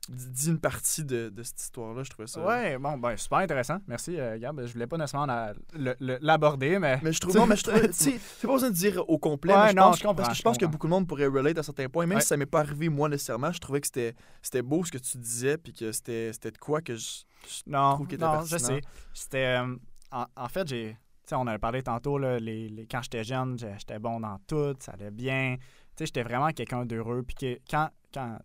dis 0.10 0.50
une 0.50 0.60
partie 0.60 1.06
de, 1.06 1.30
de 1.30 1.44
cette 1.44 1.62
histoire-là. 1.62 2.04
Je 2.04 2.10
trouvais 2.10 2.28
ça. 2.28 2.46
Ouais, 2.46 2.78
bon, 2.78 2.98
ben, 2.98 3.16
super 3.16 3.40
intéressant. 3.40 3.78
Merci, 3.88 4.20
euh, 4.20 4.38
Gab. 4.38 4.66
Je 4.66 4.74
voulais 4.74 4.88
pas 4.88 4.98
nécessairement 4.98 5.54
l'aborder, 5.74 6.78
mais. 6.80 7.00
Mais 7.02 7.14
je 7.14 7.20
trouve. 7.20 7.34
Non, 7.44 7.48
mais 7.48 7.56
je 7.56 7.64
trouve. 7.64 7.82
c'est 7.92 8.20
pas 8.42 8.54
besoin 8.54 8.70
de 8.70 8.76
dire 8.76 9.04
au 9.10 9.18
complet. 9.18 9.56
mais 9.56 9.72
je 9.72 9.76
non, 9.76 9.84
pense, 9.84 9.98
je 10.00 10.04
comprends, 10.04 10.16
parce 10.16 10.30
que 10.30 10.36
je, 10.36 10.42
pense 10.42 10.58
que 10.58 10.66
beaucoup 10.66 10.88
de 10.88 10.92
monde 10.92 11.08
pourrait 11.08 11.28
relate 11.28 11.58
à 11.58 11.64
certains 11.64 11.90
points. 11.90 12.06
Même 12.06 12.20
si 12.20 12.28
ça 12.28 12.38
m'est 12.38 12.46
pas 12.46 12.60
arrivé 12.60 12.90
moi 12.90 13.10
nécessairement, 13.10 13.52
je 13.52 13.60
trouvais 13.60 13.82
que 13.82 13.88
c'était 13.88 14.62
beau 14.62 14.84
ce 14.84 14.92
que 14.92 14.98
tu 14.98 15.18
disais, 15.18 15.58
puis 15.58 15.74
que 15.74 15.92
c'était 15.92 16.32
de 16.32 16.58
quoi 16.58 16.82
que 16.82 16.96
je, 16.96 17.24
non, 17.68 17.96
trouve 17.96 18.08
était 18.08 18.18
Non, 18.18 18.42
je 18.44 18.58
sais. 18.58 18.82
C'était. 19.14 19.60
Euh, 19.62 19.76
en, 20.12 20.48
fait, 20.48 20.68
j'ai. 20.68 20.92
Tu 20.92 21.30
sais, 21.30 21.36
on 21.36 21.48
avait 21.48 21.60
parlé 21.60 21.82
tantôt, 21.82 22.18
là, 22.18 22.38
les, 22.38 22.68
les, 22.68 22.86
quand 22.86 23.02
j'étais 23.02 23.24
jeune, 23.24 23.58
j'étais 23.58 23.98
bon 23.98 24.20
dans 24.20 24.38
tout, 24.46 24.76
ça 24.80 24.92
allait 24.92 25.12
bien. 25.12 25.56
Tu 25.96 26.00
sais, 26.00 26.06
j'étais 26.08 26.24
vraiment 26.24 26.50
quelqu'un 26.52 26.86
d'heureux. 26.86 27.24
Puis 27.24 27.36
que 27.36 27.60
quand, 27.70 27.90
quand, 28.14 28.40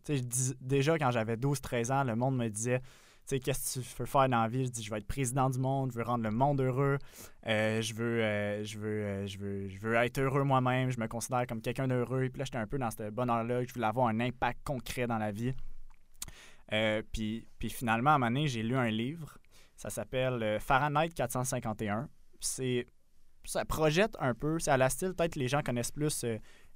déjà 0.61 0.99
quand 0.99 1.11
j'avais 1.11 1.37
12-13 1.37 1.93
ans, 1.93 2.05
le 2.05 2.17
monde 2.17 2.37
me 2.37 2.49
disait 2.49 2.81
qu'est-ce 3.37 3.81
que 3.81 3.85
tu 3.85 3.97
veux 3.99 4.07
faire 4.07 4.29
dans 4.29 4.43
la 4.43 4.49
vie? 4.49 4.65
Je 4.65 4.71
dis, 4.71 4.83
je 4.83 4.91
vais 4.91 4.99
être 4.99 5.07
président 5.07 5.51
du 5.51 5.59
monde, 5.59 5.93
je 5.93 5.99
veux 5.99 6.05
rendre 6.05 6.25
le 6.25 6.31
monde 6.31 6.61
heureux, 6.61 6.99
euh, 7.47 7.83
je, 7.83 7.95
veux, 7.95 8.23
euh, 8.23 8.65
je, 8.65 8.79
veux, 8.79 9.05
euh, 9.05 9.27
je, 9.27 9.39
veux, 9.39 9.69
je 9.69 9.79
veux 9.79 9.95
être 9.95 10.19
heureux 10.19 10.45
moi-même, 10.45 10.91
je 10.91 10.99
me 10.99 11.07
considère 11.07 11.47
comme 11.47 11.61
quelqu'un 11.61 11.89
d'heureux. 11.89 12.29
Puis 12.31 12.39
là, 12.39 12.45
j'étais 12.45 12.59
un 12.59 12.67
peu 12.67 12.79
dans 12.79 12.91
ce 12.91 13.11
bonheur-là, 13.11 13.65
je 13.65 13.75
voulais 13.75 13.87
avoir 13.87 14.07
un 14.09 14.21
impact 14.21 14.61
concret 14.65 15.07
dans 15.07 15.19
la 15.19 15.31
vie. 15.31 15.53
puis, 17.13 17.47
puis 17.59 17.69
finalement, 17.69 18.11
à 18.11 18.15
un 18.15 18.19
moment 18.19 18.31
donné, 18.31 18.49
j'ai 18.49 18.63
lu 18.63 18.77
un 18.77 18.91
livre, 18.91 19.37
ça 19.77 19.91
s'appelle 19.91 20.59
Fahrenheit 20.61 21.11
451. 21.11 22.09
C'est, 22.41 22.87
ça 23.45 23.65
projette 23.65 24.17
un 24.21 24.35
peu, 24.35 24.59
c'est 24.59 24.71
à 24.71 24.77
la 24.77 24.89
style, 24.89 25.15
peut-être 25.15 25.37
les 25.37 25.49
gens 25.49 25.63
connaissent 25.63 25.93
plus 25.93 26.25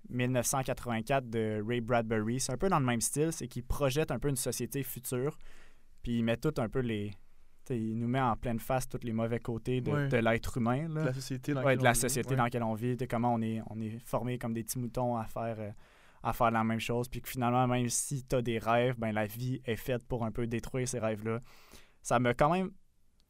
1984 0.09 1.29
de 1.29 1.63
Ray 1.67 1.81
Bradbury. 1.81 2.41
C'est 2.41 2.53
un 2.53 2.57
peu 2.57 2.69
dans 2.69 2.79
le 2.79 2.85
même 2.85 3.01
style, 3.01 3.33
c'est 3.33 3.49
qu'il 3.49 3.65
projette 3.65 4.11
un 4.11 4.19
peu 4.19 4.29
une 4.29 4.37
société 4.37 4.83
future, 4.83 5.39
puis 6.03 6.19
il 6.19 6.25
met 6.25 6.37
tout 6.37 6.55
un 6.59 6.69
peu 6.69 6.81
les... 6.81 7.13
Il 7.71 7.97
nous 7.97 8.09
met 8.09 8.21
en 8.21 8.37
pleine 8.37 8.59
face 8.59 8.89
tous 8.89 8.99
les 9.05 9.13
mauvais 9.13 9.39
côtés 9.39 9.81
de, 9.81 10.17
l'être 10.17 10.59
humain. 10.59 10.89
De 10.89 10.97
la 10.97 11.15
société 11.15 11.55
dans, 11.55 11.63
laquelle, 11.63 11.79
de 11.79 11.85
la 11.85 11.91
on 11.91 11.95
société 11.95 12.37
dans 12.37 12.43
laquelle 12.43 12.63
on 12.65 12.75
vit, 12.75 12.97
de 12.97 13.07
comment 13.07 13.33
on 13.33 13.41
est, 13.41 13.63
on 13.71 13.81
est 13.81 13.99
formé 14.05 14.37
comme 14.37 14.53
des 14.53 14.65
petits 14.65 14.81
moutons 14.81 15.17
à 15.17 15.25
faire, 15.25 15.57
euh, 15.59 15.71
à 16.25 16.33
faire 16.33 16.51
la 16.51 16.65
même 16.65 16.81
chose. 16.81 17.09
Puis 17.09 17.23
que 17.23 17.29
finalement, 17.29 17.67
même 17.69 17.89
si 17.89 18.25
tu 18.25 18.35
as 18.35 18.43
des 18.43 18.59
rêves, 18.59 18.97
ben, 18.99 19.13
la 19.13 19.27
vie 19.27 19.63
est 19.65 19.77
faite 19.77 20.05
pour 20.05 20.25
un 20.25 20.33
peu 20.33 20.47
détruire 20.49 20.89
ces 20.89 20.99
rêves-là. 20.99 21.41
Ça 22.03 22.19
m'a 22.19 22.35
quand 22.35 22.51
même 22.51 22.73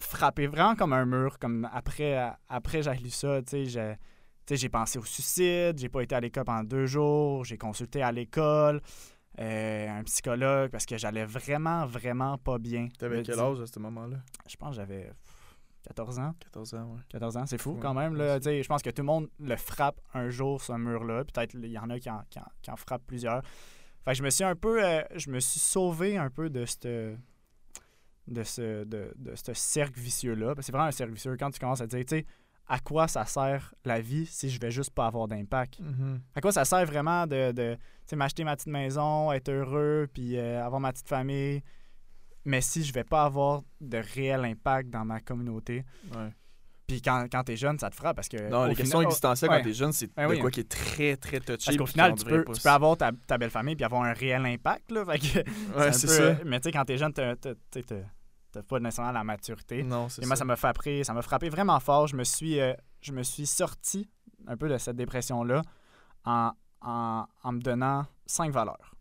frappé 0.00 0.46
vraiment 0.46 0.74
comme 0.74 0.94
un 0.94 1.04
mur. 1.04 1.38
Comme 1.38 1.68
après, 1.70 2.18
après 2.48 2.82
j'ai 2.82 2.94
lu 2.94 3.11
ça, 3.11 3.42
tu 3.42 3.66
sais, 3.66 3.98
j'ai 4.57 4.69
pensé 4.69 4.99
au 4.99 5.05
suicide, 5.05 5.79
j'ai 5.79 5.88
pas 5.88 6.03
été 6.03 6.15
à 6.15 6.21
l'école 6.21 6.45
pendant 6.45 6.65
deux 6.65 6.87
jours, 6.87 7.45
j'ai 7.45 7.59
consulté 7.59 8.03
à 8.03 8.12
l'école, 8.12 8.81
euh, 9.41 9.88
un 9.88 10.03
psychologue, 10.05 10.71
parce 10.71 10.87
que 10.87 10.97
j'allais 10.97 11.25
vraiment, 11.25 11.87
vraiment 11.87 12.38
pas 12.38 12.59
bien. 12.59 12.88
T'avais 12.99 13.23
quel 13.23 13.38
âge 13.38 13.61
à 13.61 13.67
ce 13.67 13.79
moment-là? 13.79 14.19
Je 14.49 14.57
pense 14.57 14.71
que 14.71 14.77
j'avais 14.77 15.11
14 15.87 16.19
ans. 16.19 16.35
14 16.41 16.75
ans, 16.75 16.91
oui. 16.95 17.01
14 17.09 17.37
ans, 17.37 17.47
c'est 17.47 17.61
fou 17.61 17.79
quand 17.81 17.95
même. 17.95 18.15
Là. 18.15 18.38
Je 18.41 18.67
pense 18.67 18.83
que 18.83 18.91
tout 18.91 19.03
le 19.03 19.07
monde 19.07 19.29
le 19.38 19.57
frappe 19.57 20.01
un 20.15 20.29
jour, 20.29 20.61
ce 20.61 20.73
mur-là. 20.73 21.25
Peut-être 21.25 21.55
il 21.55 21.67
y 21.67 21.79
en 21.79 21.91
a 21.91 21.99
qui 21.99 22.11
en, 22.11 22.23
qui 22.29 22.71
en, 22.71 22.77
frappent 22.77 23.07
plusieurs. 23.07 23.43
Fait 24.05 24.15
je 24.15 24.23
me 24.23 24.31
suis 24.31 24.45
un 24.45 24.57
peu... 24.57 24.85
Euh, 24.85 25.03
je 25.15 25.31
me 25.31 25.41
suis 25.41 25.61
sauvé 25.61 26.17
un 26.17 26.31
peu 26.31 26.51
de 26.51 26.65
cette 26.65 26.88
de 28.29 28.43
ce, 28.45 28.85
de, 28.85 29.12
de 29.17 29.35
ce 29.35 29.53
cercle 29.53 29.99
vicieux-là. 29.99 30.55
C'est 30.61 30.73
vraiment 30.73 30.87
un 30.87 30.93
cercle 30.93 31.15
vicieux. 31.15 31.37
Quand 31.38 31.51
tu 31.51 31.59
commences 31.59 31.81
à 31.81 31.87
dire, 31.87 32.01
tu 32.01 32.19
sais, 32.19 32.27
à 32.68 32.79
quoi 32.79 33.09
ça 33.09 33.25
sert 33.27 33.75
la 33.85 34.01
vie 34.01 34.27
si 34.27 34.48
je 34.48 34.61
vais 34.61 34.70
juste 34.70 34.90
pas 34.90 35.07
avoir 35.07 35.29
d'impact? 35.29 35.81
Mm-hmm. 35.81 36.20
À 36.35 36.40
quoi 36.40 36.53
ça 36.53 36.64
sert 36.64 36.85
vraiment 36.87 37.27
de, 37.27 37.53
de 37.53 37.77
m'acheter 38.14 38.44
ma 38.44 38.57
petite 38.57 38.68
maison, 38.68 39.33
être 39.33 39.51
heureux, 39.51 40.09
puis 40.12 40.37
euh, 40.37 40.64
avoir 40.64 40.81
ma 40.81 40.92
petite 40.92 41.09
famille, 41.09 41.62
mais 42.44 42.61
si 42.61 42.85
je 42.85 42.92
vais 42.92 43.05
pas 43.05 43.25
avoir 43.25 43.62
de 43.81 43.98
réel 44.14 44.44
impact 44.44 44.90
dans 44.90 45.05
ma 45.05 45.20
communauté? 45.20 45.85
Puis 46.87 47.01
quand, 47.01 47.27
quand 47.31 47.44
tu 47.44 47.53
es 47.53 47.57
jeune, 47.57 47.79
ça 47.79 47.88
te 47.88 47.94
frappe 47.94 48.16
parce 48.16 48.29
que. 48.29 48.51
Non, 48.51 48.66
les 48.66 48.75
questions 48.75 49.01
existentielles 49.01 49.51
quand 49.51 49.62
tu 49.62 49.70
es 49.70 49.75
jeune, 49.75 49.92
c'est 49.92 50.12
ben 50.14 50.29
de 50.29 50.37
quoi 50.37 50.51
qui 50.51 50.61
est 50.61 50.68
très, 50.68 51.16
très 51.16 51.40
touché. 51.40 51.64
Parce 51.64 51.77
qu'au 51.77 51.87
final, 51.87 52.14
tu 52.14 52.25
peux, 52.25 52.44
tu 52.53 52.61
peux, 52.61 52.68
avoir 52.68 52.96
ta, 52.96 53.12
ta, 53.27 53.38
belle 53.38 53.51
famille 53.51 53.77
puis 53.77 53.85
avoir 53.85 54.03
un 54.03 54.12
réel 54.12 54.44
impact. 54.44 54.90
Là, 54.90 55.05
c'est 55.92 56.09
ça. 56.09 56.37
Mais 56.44 56.61
tu 56.61 56.64
sais, 56.64 56.72
quand 56.72 56.85
tu 56.85 56.92
es 56.92 56.98
jeune, 56.98 57.12
tu 57.12 57.22
t'as 58.53 58.62
pas 58.62 58.79
nécessairement 58.79 59.12
la 59.12 59.25
maturité. 59.25 59.83
Non, 59.83 60.09
c'est 60.09 60.23
Et 60.23 60.27
moi, 60.27 60.37
ça 60.37 60.45
m'a 60.45 60.57
frappé, 60.57 61.03
ça 61.03 61.12
m'a 61.15 61.23
frappé 61.23 61.49
vraiment 61.49 61.81
fort. 61.81 62.07
Je 62.07 62.17
me 62.17 62.25
suis, 62.25 62.61
euh, 62.61 62.75
je 63.01 63.12
me 63.12 63.23
suis 63.23 63.47
sorti 63.47 64.09
un 64.47 64.57
peu 64.57 64.69
de 64.69 64.77
cette 64.79 64.97
dépression-là 64.97 65.62
en, 66.25 66.53
en, 66.83 67.27
en, 67.43 67.53
me 67.53 67.61
donnant 67.61 68.07
cinq 68.27 68.53
valeurs. 68.53 68.95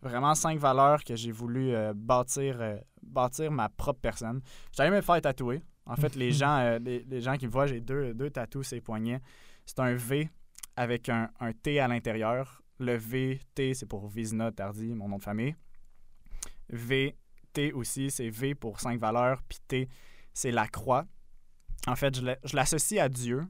Vraiment 0.00 0.34
cinq 0.34 0.58
valeurs 0.58 1.04
que 1.04 1.14
j'ai 1.14 1.32
voulu 1.32 1.74
euh, 1.74 1.92
bâtir, 1.94 2.60
euh, 2.60 2.78
bâtir 3.02 3.50
ma 3.50 3.68
propre 3.68 4.00
personne. 4.00 4.40
J'allais 4.72 4.90
me 4.90 5.00
faire 5.00 5.20
tatouer. 5.20 5.62
En 5.86 5.96
fait, 5.96 6.16
les 6.16 6.32
gens, 6.32 6.78
les, 6.80 7.20
gens 7.20 7.36
qui 7.36 7.46
me 7.46 7.52
voient, 7.52 7.66
j'ai 7.66 7.80
deux, 7.80 8.14
deux 8.14 8.30
tatous 8.30 8.72
les 8.72 8.80
poignets. 8.80 9.20
C'est 9.66 9.80
un 9.80 9.94
V 9.94 10.28
avec 10.76 11.08
un, 11.08 11.30
un 11.40 11.52
T 11.52 11.78
à 11.78 11.88
l'intérieur. 11.88 12.62
Le 12.78 12.96
V, 12.96 13.40
T, 13.54 13.74
c'est 13.74 13.86
pour 13.86 14.06
Vizina 14.06 14.52
Tardy, 14.52 14.94
mon 14.94 15.08
nom 15.08 15.18
de 15.18 15.22
famille. 15.22 15.56
V, 16.70 17.16
T 17.52 17.72
aussi, 17.72 18.10
c'est 18.10 18.28
V 18.30 18.54
pour 18.54 18.80
cinq 18.80 18.98
valeurs, 19.00 19.42
puis 19.48 19.58
T, 19.66 19.88
c'est 20.32 20.50
la 20.50 20.66
croix. 20.68 21.04
En 21.86 21.96
fait, 21.96 22.16
je 22.16 22.56
l'associe 22.56 23.00
à 23.00 23.08
Dieu, 23.08 23.46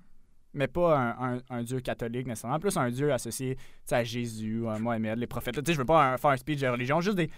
mais 0.55 0.67
pas 0.67 1.17
un, 1.51 1.63
Dieu 1.63 1.81
catholique 1.81 2.27
nécessairement, 2.27 2.59
plus 2.59 2.77
un 2.77 2.91
Dieu 2.91 3.13
associé 3.13 3.57
à 3.91 4.05
Jésus, 4.05 4.67
à 4.69 4.79
Mohamed, 4.79 5.19
les 5.19 5.27
prophètes. 5.27 5.55
Sais, 5.67 5.73
je 5.73 5.79
veux 5.79 5.85
pas 5.85 6.17
faire 6.19 6.31
un 6.31 6.37
speech 6.37 6.61
de 6.61 6.69
religion, 6.69 7.01
juste 7.01 7.17
des, 7.17 7.31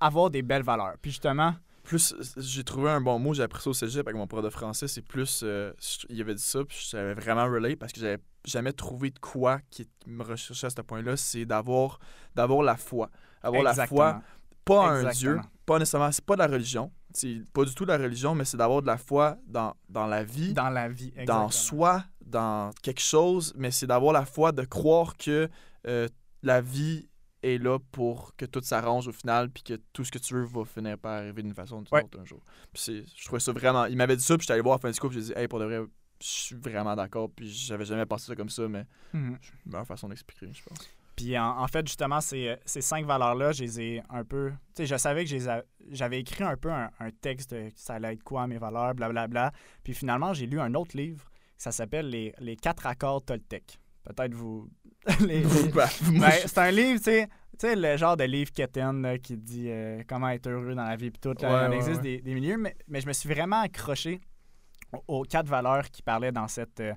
avoir 0.00 0.30
des 0.30 0.42
belles 0.42 0.62
valeurs. 0.62 0.94
Puis 1.00 1.10
justement, 1.10 1.54
plus 1.82 2.14
j'ai 2.36 2.64
trouvé 2.64 2.90
un 2.90 3.00
bon 3.00 3.18
mot, 3.18 3.34
j'ai 3.34 3.42
appris 3.42 3.62
ça 3.62 3.70
au 3.70 3.72
cégep 3.72 4.06
avec 4.06 4.16
mon 4.16 4.26
prof 4.26 4.44
de 4.44 4.50
français, 4.50 4.86
c'est 4.88 5.02
plus 5.02 5.42
euh, 5.44 5.72
il 6.08 6.20
avait 6.20 6.34
dit 6.34 6.42
ça, 6.42 6.64
puis 6.64 6.86
j'avais 6.90 7.14
vraiment 7.14 7.44
relate 7.44 7.76
parce 7.76 7.92
que 7.92 8.00
j'avais 8.00 8.18
jamais 8.44 8.72
trouvé 8.72 9.10
de 9.10 9.18
quoi 9.18 9.60
qui 9.70 9.88
me 10.06 10.22
recherchait 10.22 10.66
à 10.66 10.70
ce 10.70 10.80
point-là, 10.80 11.16
c'est 11.16 11.44
d'avoir 11.44 11.98
d'avoir 12.34 12.62
la 12.62 12.76
foi, 12.76 13.10
avoir 13.42 13.62
la 13.62 13.86
foi 13.86 14.22
pas 14.64 14.88
un 14.88 15.10
Dieu, 15.10 15.40
pas 15.66 15.78
nécessairement, 15.78 16.12
c'est 16.12 16.24
pas 16.24 16.34
de 16.34 16.40
la 16.40 16.46
religion, 16.46 16.90
c'est 17.12 17.42
pas 17.52 17.64
du 17.64 17.74
tout 17.74 17.84
de 17.84 17.92
la 17.92 17.98
religion, 17.98 18.34
mais 18.34 18.44
c'est 18.44 18.56
d'avoir 18.56 18.82
de 18.82 18.86
la 18.86 18.98
foi 18.98 19.36
dans, 19.46 19.74
dans 19.88 20.06
la 20.06 20.24
vie. 20.24 20.52
Dans 20.52 20.70
la 20.70 20.88
vie, 20.88 21.08
exactement. 21.08 21.44
Dans 21.44 21.50
soi, 21.50 22.04
dans 22.24 22.70
quelque 22.82 23.00
chose, 23.00 23.52
mais 23.56 23.70
c'est 23.70 23.86
d'avoir 23.86 24.12
la 24.12 24.24
foi 24.24 24.52
de 24.52 24.62
croire 24.64 25.16
que 25.16 25.48
euh, 25.86 26.08
la 26.42 26.60
vie 26.60 27.08
est 27.42 27.58
là 27.58 27.78
pour 27.90 28.34
que 28.36 28.44
tout 28.44 28.60
s'arrange 28.62 29.08
au 29.08 29.12
final, 29.12 29.50
puis 29.50 29.62
que 29.62 29.74
tout 29.92 30.04
ce 30.04 30.12
que 30.12 30.18
tu 30.18 30.34
veux 30.34 30.44
va 30.44 30.64
finir 30.64 30.96
par 30.98 31.12
arriver 31.12 31.42
d'une 31.42 31.54
façon 31.54 31.78
ou 31.78 31.82
d'une 31.82 31.98
autre 31.98 32.20
un 32.20 32.24
jour. 32.24 32.42
Puis 32.72 33.04
je 33.16 33.24
trouvais 33.24 33.40
ça 33.40 33.52
vraiment. 33.52 33.86
Il 33.86 33.96
m'avait 33.96 34.16
dit 34.16 34.22
ça, 34.22 34.36
puis 34.36 34.44
j'étais 34.44 34.54
allé 34.54 34.62
voir 34.62 34.74
à 34.74 34.76
la 34.76 34.82
fin 34.82 34.90
du 34.90 35.00
cours, 35.00 35.10
puis 35.10 35.20
j'ai 35.20 35.34
dit, 35.34 35.40
hey, 35.40 35.48
pour 35.48 35.58
de 35.58 35.64
vrai, 35.64 35.80
je 36.20 36.26
suis 36.26 36.56
vraiment 36.56 36.94
d'accord, 36.94 37.30
puis 37.34 37.50
j'avais 37.50 37.84
jamais 37.84 38.06
pensé 38.06 38.26
ça 38.26 38.36
comme 38.36 38.48
ça, 38.48 38.68
mais 38.68 38.86
mhm. 39.12 39.38
c'est 39.40 39.52
une 39.66 39.72
meilleure 39.72 39.86
façon 39.86 40.08
d'expliquer, 40.08 40.52
je 40.52 40.62
pense. 40.62 40.88
Puis 41.16 41.38
en, 41.38 41.66
fait, 41.66 41.86
justement, 41.86 42.20
ces, 42.20 42.56
ces 42.64 42.80
cinq 42.80 43.04
valeurs-là, 43.04 43.52
je 43.52 43.62
les 43.62 43.80
ai 43.80 44.02
un 44.08 44.24
peu. 44.24 44.50
Tu 44.74 44.82
sais, 44.82 44.86
je 44.86 44.96
savais 44.96 45.24
que 45.24 45.30
j'avais 45.90 46.20
écrit 46.20 46.44
un 46.44 46.56
peu 46.56 46.70
un, 46.70 46.88
texte 47.20 47.52
de 47.54 47.70
ça 47.76 47.94
allait 47.94 48.14
être 48.14 48.22
quoi 48.22 48.46
mes 48.46 48.58
valeurs, 48.58 48.94
blablabla. 48.94 49.28
Bla, 49.28 49.50
bla. 49.50 49.58
Puis 49.84 49.94
finalement, 49.94 50.32
j'ai 50.32 50.46
lu 50.46 50.58
un 50.58 50.74
autre 50.74 50.96
livre, 50.96 51.30
ça 51.58 51.70
s'appelle 51.70 52.08
les, 52.08 52.34
les 52.38 52.56
quatre 52.56 52.86
accords 52.86 53.24
Toltec. 53.24 53.78
Peut-être 54.04 54.34
vous. 54.34 54.68
les, 55.20 55.42
ben, 55.42 56.30
c'est 56.30 56.58
un 56.58 56.70
livre, 56.70 56.98
tu 56.98 57.04
sais. 57.04 57.28
Tu 57.58 57.68
sais, 57.68 57.76
le 57.76 57.96
genre 57.96 58.16
de 58.16 58.24
livre 58.24 58.50
Keten 58.52 59.18
qui 59.18 59.36
dit 59.36 59.66
euh, 59.68 60.02
comment 60.08 60.30
être 60.30 60.48
heureux 60.48 60.74
dans 60.74 60.84
la 60.84 60.96
vie, 60.96 61.10
puis 61.10 61.20
tout. 61.20 61.34
il 61.40 61.72
existe 61.74 62.00
Des, 62.00 62.20
des, 62.20 62.34
milieux, 62.34 62.56
mais, 62.56 62.74
mais 62.88 63.00
je 63.00 63.06
me 63.06 63.12
suis 63.12 63.28
vraiment 63.28 63.60
accroché 63.60 64.20
aux 65.06 65.22
quatre 65.22 65.48
valeurs 65.48 65.90
qui 65.90 66.02
parlaient 66.02 66.32
dans 66.32 66.48
cette. 66.48 66.80
euh, 66.80 66.94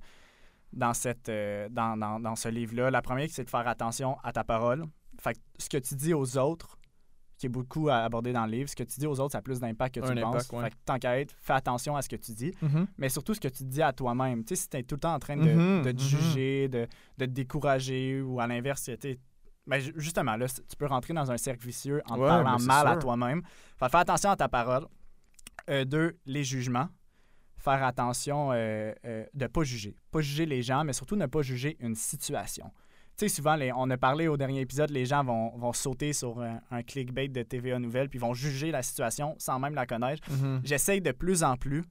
dans, 0.76 0.94
cette, 0.94 1.30
euh, 1.30 1.68
dans, 1.70 1.98
dans- 1.98 2.20
dans 2.20 2.36
ce 2.36 2.50
livre-là. 2.50 2.92
La 2.92 3.02
première, 3.02 3.28
c'est 3.32 3.44
de 3.46 3.50
faire 3.50 3.68
attention 3.68 4.18
à 4.24 4.32
ta 4.34 4.44
parole. 4.44 4.86
Fait 5.20 5.34
que 5.34 5.40
ce 5.58 5.70
que 5.70 5.78
tu 5.78 5.96
dis 5.96 6.14
aux 6.14 6.38
autres, 6.38 6.78
qui 7.38 7.48
est 7.48 7.50
beaucoup 7.50 7.90
à 7.90 7.98
aborder 7.98 8.32
dans 8.32 8.46
le 8.46 8.52
livre, 8.52 8.70
ce 8.70 8.76
que 8.76 8.84
tu 8.84 8.98
dis 9.00 9.08
aux 9.08 9.20
autres, 9.20 9.34
ça 9.34 9.40
a 9.40 9.42
plus 9.42 9.60
d'impact 9.60 9.96
que 9.96 10.00
tu 10.00 10.06
Un 10.12 10.22
penses. 10.22 10.36
impact, 10.36 10.54
ouais. 10.54 10.62
Fait 10.64 10.70
que 10.70 10.76
tant 10.86 11.00
qu'à 11.00 11.20
être, 11.20 11.34
fais 11.42 11.54
attention 11.54 11.96
à 11.98 12.02
ce 12.02 12.08
que 12.10 12.16
tu 12.16 12.32
dis, 12.34 12.54
Mhm. 12.62 12.88
mais 12.98 13.10
surtout 13.10 13.34
ce 13.34 13.40
que 13.42 13.48
tu 13.50 13.64
dis 13.66 13.82
à 13.82 13.92
toi-même. 13.92 14.44
Tu 14.46 14.56
sais, 14.56 14.62
si 14.64 14.70
tu 14.70 14.78
es 14.78 14.84
tout 14.84 14.96
le 14.96 15.02
temps 15.02 15.14
en 15.14 15.20
train 15.20 15.36
de, 15.36 15.42
Mhm, 15.52 15.82
de 15.84 15.92
te 15.92 16.02
mhm. 16.02 16.08
juger, 16.08 16.68
de, 16.70 16.88
de 17.18 17.26
te 17.26 17.32
décourager, 17.32 18.22
ou 18.22 18.40
à 18.40 18.48
l'inverse, 18.48 18.90
tu 19.02 19.20
ben, 19.68 19.80
ju- 19.80 19.94
justement, 19.96 20.36
là, 20.38 20.46
tu 20.48 20.76
peux 20.78 20.86
rentrer 20.86 21.14
dans 21.14 21.32
un 21.32 21.38
cercle 21.38 21.66
vicieux 21.66 22.02
en 22.08 22.16
te 22.16 22.20
Ouais, 22.22 22.28
parlant 22.28 22.60
mal 22.60 22.88
à 22.88 22.92
sûr. 22.92 23.00
toi-même. 23.00 23.42
Fait 23.80 23.90
fais 23.90 23.98
attention 23.98 24.30
à 24.30 24.36
ta 24.36 24.48
parole. 24.48 24.86
Euh, 25.70 25.84
deux, 25.86 26.18
les 26.28 26.44
jugements. 26.44 26.88
Faire 27.66 27.84
attention 27.84 28.52
euh, 28.54 28.94
euh, 29.06 29.26
de 29.34 29.44
ne 29.44 29.48
pas 29.48 29.64
juger. 29.64 29.98
Pas 30.12 30.22
juger 30.22 30.46
les 30.46 30.62
gens, 30.62 30.84
mais 30.84 30.94
surtout 30.94 31.16
ne 31.16 31.26
pas 31.26 31.42
juger 31.42 31.76
une 31.80 31.96
situation. 31.96 32.72
Tu 33.18 33.28
sais, 33.28 33.30
souvent, 33.30 33.56
les- 33.56 33.72
on 33.74 33.90
a 33.90 33.98
parlé 33.98 34.28
au 34.28 34.38
dernier 34.38 34.60
épisode, 34.62 34.90
les 34.92 35.06
gens 35.06 35.24
vont, 35.24 35.58
vont 35.58 35.74
sauter 35.74 36.14
sur 36.14 36.40
un, 36.42 36.60
un 36.70 36.84
clickbait 36.84 37.28
de 37.30 37.42
TVA 37.44 37.80
Nouvelles, 37.80 38.10
puis 38.10 38.20
vont 38.20 38.34
juger 38.34 38.72
la 38.72 38.84
situation 38.84 39.36
sans 39.40 39.58
même 39.60 39.74
la 39.74 39.86
connaître. 39.86 40.30
Mhm. 40.32 40.62
J'essaye 40.64 41.02
de 41.02 41.12
plus 41.12 41.44
en 41.44 41.56
plus, 41.58 41.82
tu 41.82 41.90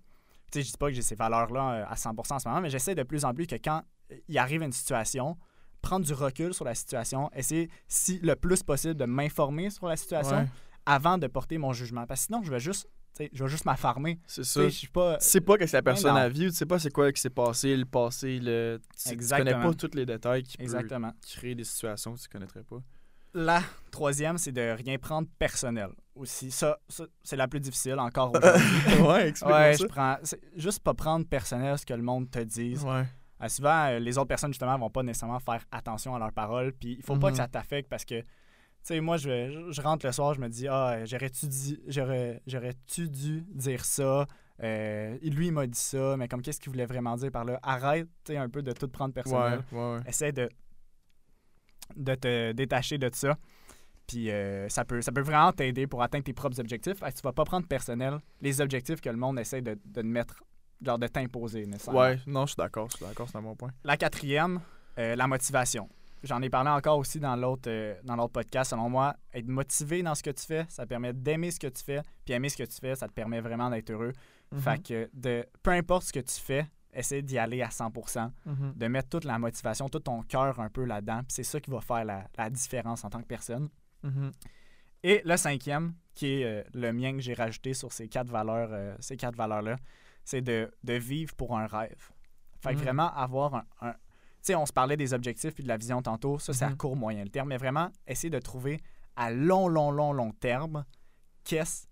sais, 0.53 0.63
je 0.63 0.71
dis 0.71 0.77
pas 0.79 0.89
que 0.89 0.95
j'ai 0.95 1.03
ces 1.03 1.15
valeurs-là 1.17 1.73
euh, 1.73 1.85
à 1.89 1.95
100% 1.97 2.35
en 2.35 2.39
ce 2.39 2.49
moment, 2.49 2.61
mais 2.61 2.71
j'essaie 2.71 2.95
de 2.95 3.03
plus 3.03 3.25
en 3.25 3.35
plus 3.35 3.47
que 3.47 3.57
quand 3.57 3.83
il 4.29 4.39
arrive 4.39 4.63
une 4.63 4.71
situation, 4.73 5.37
prendre 5.83 6.05
du 6.07 6.13
recul 6.13 6.55
sur 6.55 6.65
la 6.67 6.75
situation, 6.75 7.31
essayer, 7.35 7.69
si 7.89 8.21
le 8.21 8.37
plus 8.37 8.63
possible, 8.63 8.95
de 8.95 9.07
m'informer 9.07 9.71
sur 9.71 9.87
la 9.89 9.97
situation 9.97 10.37
Ouais, 10.37 10.47
avant 10.87 11.17
de 11.19 11.27
porter 11.27 11.57
mon 11.59 11.73
jugement. 11.73 12.07
Parce 12.07 12.21
que 12.21 12.27
sinon, 12.27 12.43
je 12.45 12.51
vais 12.51 12.61
juste, 12.61 12.87
tu 13.17 13.25
sais, 13.25 13.31
je 13.33 13.45
vais 13.45 13.51
juste 13.51 13.65
m'affarmer. 13.65 14.19
c'est 14.27 14.43
Tu 14.43 14.49
ça. 14.49 14.61
sais, 14.63 14.71
je 14.71 14.75
suis 14.77 14.89
pas... 14.89 15.19
Tu 15.19 15.25
sais 15.27 15.41
pas 15.41 15.57
que 15.57 15.67
c'est 15.67 15.77
la 15.77 15.83
personne 15.83 16.15
non. 16.15 16.21
a 16.21 16.29
vivre, 16.29 16.51
tu 16.51 16.57
sais 16.59 16.67
pas 16.67 16.79
c'est 16.79 16.91
quoi 16.93 17.11
qui 17.13 17.21
s'est 17.21 17.31
passé, 17.31 17.77
le 17.77 17.85
passé, 17.85 18.39
le... 18.41 18.81
tu, 18.97 19.05
tu 19.09 19.13
Exactement. 19.15 19.51
connais 19.53 19.65
pas 19.67 19.75
tous 19.75 19.95
les 19.97 20.05
détails 20.07 20.43
qui 20.43 20.57
peuvent 20.57 20.65
Exactement. 20.65 21.13
créer 21.23 21.55
des 21.55 21.65
situations 21.65 22.15
que 22.15 22.21
tu 22.21 22.29
connaîtrais 22.29 22.63
pas. 22.65 22.79
La 23.37 23.63
troisième, 23.91 24.39
c'est 24.39 24.53
de 24.53 24.61
rien 24.77 24.97
prendre 24.99 25.27
personnel 25.39 25.89
aussi. 26.15 26.51
Ça, 26.53 26.79
ça, 26.89 27.05
c'est 27.25 27.37
la 27.37 27.49
plus 27.49 27.59
difficile 27.61 27.99
encore 27.99 28.33
aujourd'hui. 28.37 29.03
ouais, 29.03 29.29
explique-moi 29.29 29.59
ouais, 29.61 29.77
ça. 29.77 29.83
je 29.85 29.89
prends... 29.89 30.17
Juste 30.57 30.81
pas 30.81 30.95
prendre 30.95 31.27
personnel 31.27 31.77
ce 31.79 31.85
que 31.87 31.95
le 31.95 32.03
monde 32.03 32.31
te 32.31 32.39
dise. 32.39 32.85
Ouais. 32.85 33.05
Euh, 33.43 33.49
souvent, 33.49 33.87
euh, 33.89 33.99
les 33.99 34.17
autres 34.19 34.29
personnes, 34.29 34.53
justement, 34.53 34.79
vont 34.79 34.89
pas 34.91 35.03
nécessairement 35.03 35.41
faire 35.41 35.65
attention 35.73 36.15
à 36.15 36.21
leurs 36.21 36.33
paroles. 36.33 36.73
Puis 36.73 36.95
il 36.99 37.03
faut 37.03 37.17
pas 37.17 37.27
Mhm. 37.29 37.33
que 37.33 37.37
ça 37.39 37.49
t'affecte 37.49 37.89
parce 37.89 38.05
que, 38.05 38.23
sais, 38.85 39.01
moi, 39.01 39.17
je, 39.17 39.71
je, 39.71 39.81
rentre 39.81 40.07
le 40.07 40.13
soir, 40.13 40.35
je 40.35 40.41
me 40.41 40.49
dis, 40.49 40.69
ah, 40.69 41.05
j'aurais-tu 41.05 41.47
j'aurais, 41.87 42.43
j'aurais-tu 42.47 43.09
dû 43.09 43.43
dire 43.51 43.85
ça? 43.85 44.27
Euh, 44.63 45.19
lui, 45.23 45.47
il 45.47 45.53
m'a 45.53 45.67
dit 45.67 45.79
ça, 45.79 46.17
mais 46.17 46.29
comme 46.29 46.43
qu'est-ce 46.43 46.61
qu'il 46.61 46.71
voulait 46.71 46.87
vraiment 46.87 47.17
dire 47.17 47.31
par 47.31 47.45
là? 47.45 47.59
Arrête, 47.63 48.09
tu 48.25 48.37
un 48.37 48.49
peu 48.49 48.63
de 48.63 48.73
tout 48.73 48.89
prendre 48.89 49.13
personnel. 49.13 49.65
ouais, 49.73 49.79
ouais. 49.79 50.01
Essaie 50.07 50.33
de, 50.33 50.49
de 51.97 52.15
te 52.15 52.53
détacher 52.53 52.99
de 52.99 53.11
ça. 53.13 53.37
Puis 54.07 54.31
euh, 54.31 54.69
ça, 54.69 54.85
peut, 54.85 55.01
ça 55.01 55.13
peut 55.13 55.23
vraiment 55.23 55.53
t'aider 55.53 55.87
pour 55.87 56.03
atteindre 56.03 56.25
tes 56.25 56.33
propres 56.35 56.61
objectifs. 56.61 57.01
Que 57.01 57.11
tu 57.11 57.23
vas 57.23 57.33
pas 57.33 57.45
prendre 57.45 57.67
personnel 57.67 58.19
les 58.41 58.61
objectifs 58.61 59.01
que 59.01 59.09
le 59.09 59.17
monde 59.17 59.39
essaie 59.39 59.63
de, 59.63 59.79
de 59.85 60.01
te 60.03 60.07
mettre, 60.07 60.45
genre 60.83 60.99
de 60.99 61.07
t'imposer 61.07 61.67
nécessairement. 61.67 62.01
Ouais, 62.01 62.19
non, 62.27 62.43
je 62.43 62.53
suis 62.53 62.57
d'accord, 62.57 62.89
je 62.91 62.97
suis 62.99 63.07
d'accord, 63.07 63.29
c'est 63.29 63.39
un 63.39 63.43
bon 63.43 63.57
point. 63.57 63.71
La 63.83 63.97
quatrième, 63.97 64.61
euh, 64.99 65.17
la 65.17 65.27
motivation. 65.27 65.89
J'en 66.25 66.41
ai 66.43 66.49
parlé 66.51 66.71
encore 66.71 66.99
aussi 66.99 67.21
dans 67.21 67.37
l'autre 67.37 67.69
euh, 67.71 67.95
dans 68.03 68.17
l'autre 68.17 68.33
podcast. 68.33 68.71
Selon 68.71 68.89
moi, 68.89 69.15
être 69.33 69.47
motivé 69.47 70.03
dans 70.03 70.15
ce 70.15 70.23
que 70.23 70.31
tu 70.31 70.45
fais, 70.45 70.65
ça 70.69 70.85
te 70.85 70.89
permet 70.89 71.13
d'aimer 71.13 71.51
ce 71.51 71.61
que 71.61 71.67
tu 71.67 71.85
fais. 71.85 72.03
Puis 72.25 72.35
aimer 72.35 72.49
ce 72.49 72.57
que 72.57 72.63
tu 72.65 72.77
fais, 72.81 72.95
ça 72.97 73.07
te 73.07 73.13
permet 73.13 73.41
vraiment 73.41 73.69
d'être 73.71 73.91
heureux. 73.91 74.13
Mhm. 74.51 74.59
Fait 74.61 74.83
que 74.83 75.11
de, 75.13 75.47
peu 75.63 75.71
importe 75.73 76.05
ce 76.05 76.13
que 76.13 76.21
tu 76.21 76.41
fais, 76.41 76.67
essaie 76.93 77.23
d'y 77.23 77.37
aller 77.39 77.61
à 77.63 77.69
100%, 77.71 78.33
Mhm. 78.47 78.73
de 78.75 78.87
mettre 78.89 79.09
toute 79.11 79.25
la 79.25 79.39
motivation, 79.39 79.89
tout 79.89 80.01
ton 80.01 80.23
cœur 80.23 80.61
un 80.61 80.71
peu 80.71 80.85
là-dedans. 80.85 81.19
Puis 81.19 81.29
c'est 81.35 81.43
ça 81.45 81.61
qui 81.61 81.71
va 81.71 81.81
faire 81.81 82.05
la, 82.05 82.27
la 82.39 82.49
différence 82.51 83.05
en 83.05 83.11
tant 83.11 83.21
que 83.21 83.27
personne. 83.27 83.69
Mhm. 84.03 84.33
Et 85.03 85.21
le 85.25 85.37
cinquième, 85.37 85.95
qui 86.15 86.41
est 86.41 86.45
euh, 86.45 86.63
le 86.73 86.93
mien 86.93 87.13
que 87.13 87.21
j'ai 87.21 87.35
rajouté 87.35 87.75
sur 87.75 87.93
ces 87.93 88.09
quatre 88.09 88.29
valeurs, 88.31 88.69
euh, 88.73 88.97
ces 89.01 89.17
quatre 89.19 89.37
valeurs-là, 89.37 89.77
c'est 90.25 90.41
de, 90.41 90.73
de 90.85 90.95
vivre 90.95 91.35
pour 91.35 91.59
un 91.59 91.67
rêve. 91.67 92.11
Fait 92.63 92.71
que 92.71 92.79
Mhm. 92.79 92.83
vraiment 92.85 93.13
avoir 93.15 93.55
un. 93.57 93.65
un- 93.83 93.95
sais, 94.47 94.55
on 94.55 94.67
se 94.67 94.73
parlait 94.73 94.97
des 94.97 95.13
objectifs 95.15 95.55
puis 95.55 95.63
de 95.63 95.69
la 95.69 95.77
vision 95.77 96.03
tantôt. 96.03 96.39
Ça, 96.39 96.53
c'est 96.53 96.65
à 96.65 96.71
Mhm. 96.71 96.77
court, 96.77 96.97
moyen 96.97 97.25
terme. 97.27 97.49
Mais 97.49 97.57
vraiment, 97.57 97.91
essayer 98.07 98.31
de 98.31 98.39
trouver 98.39 98.81
à 99.17 99.31
long, 99.31 99.69
long, 99.69 99.91
long, 99.91 100.13
long 100.13 100.33
terme, 100.33 100.85
qu'est-ce. 101.45 101.87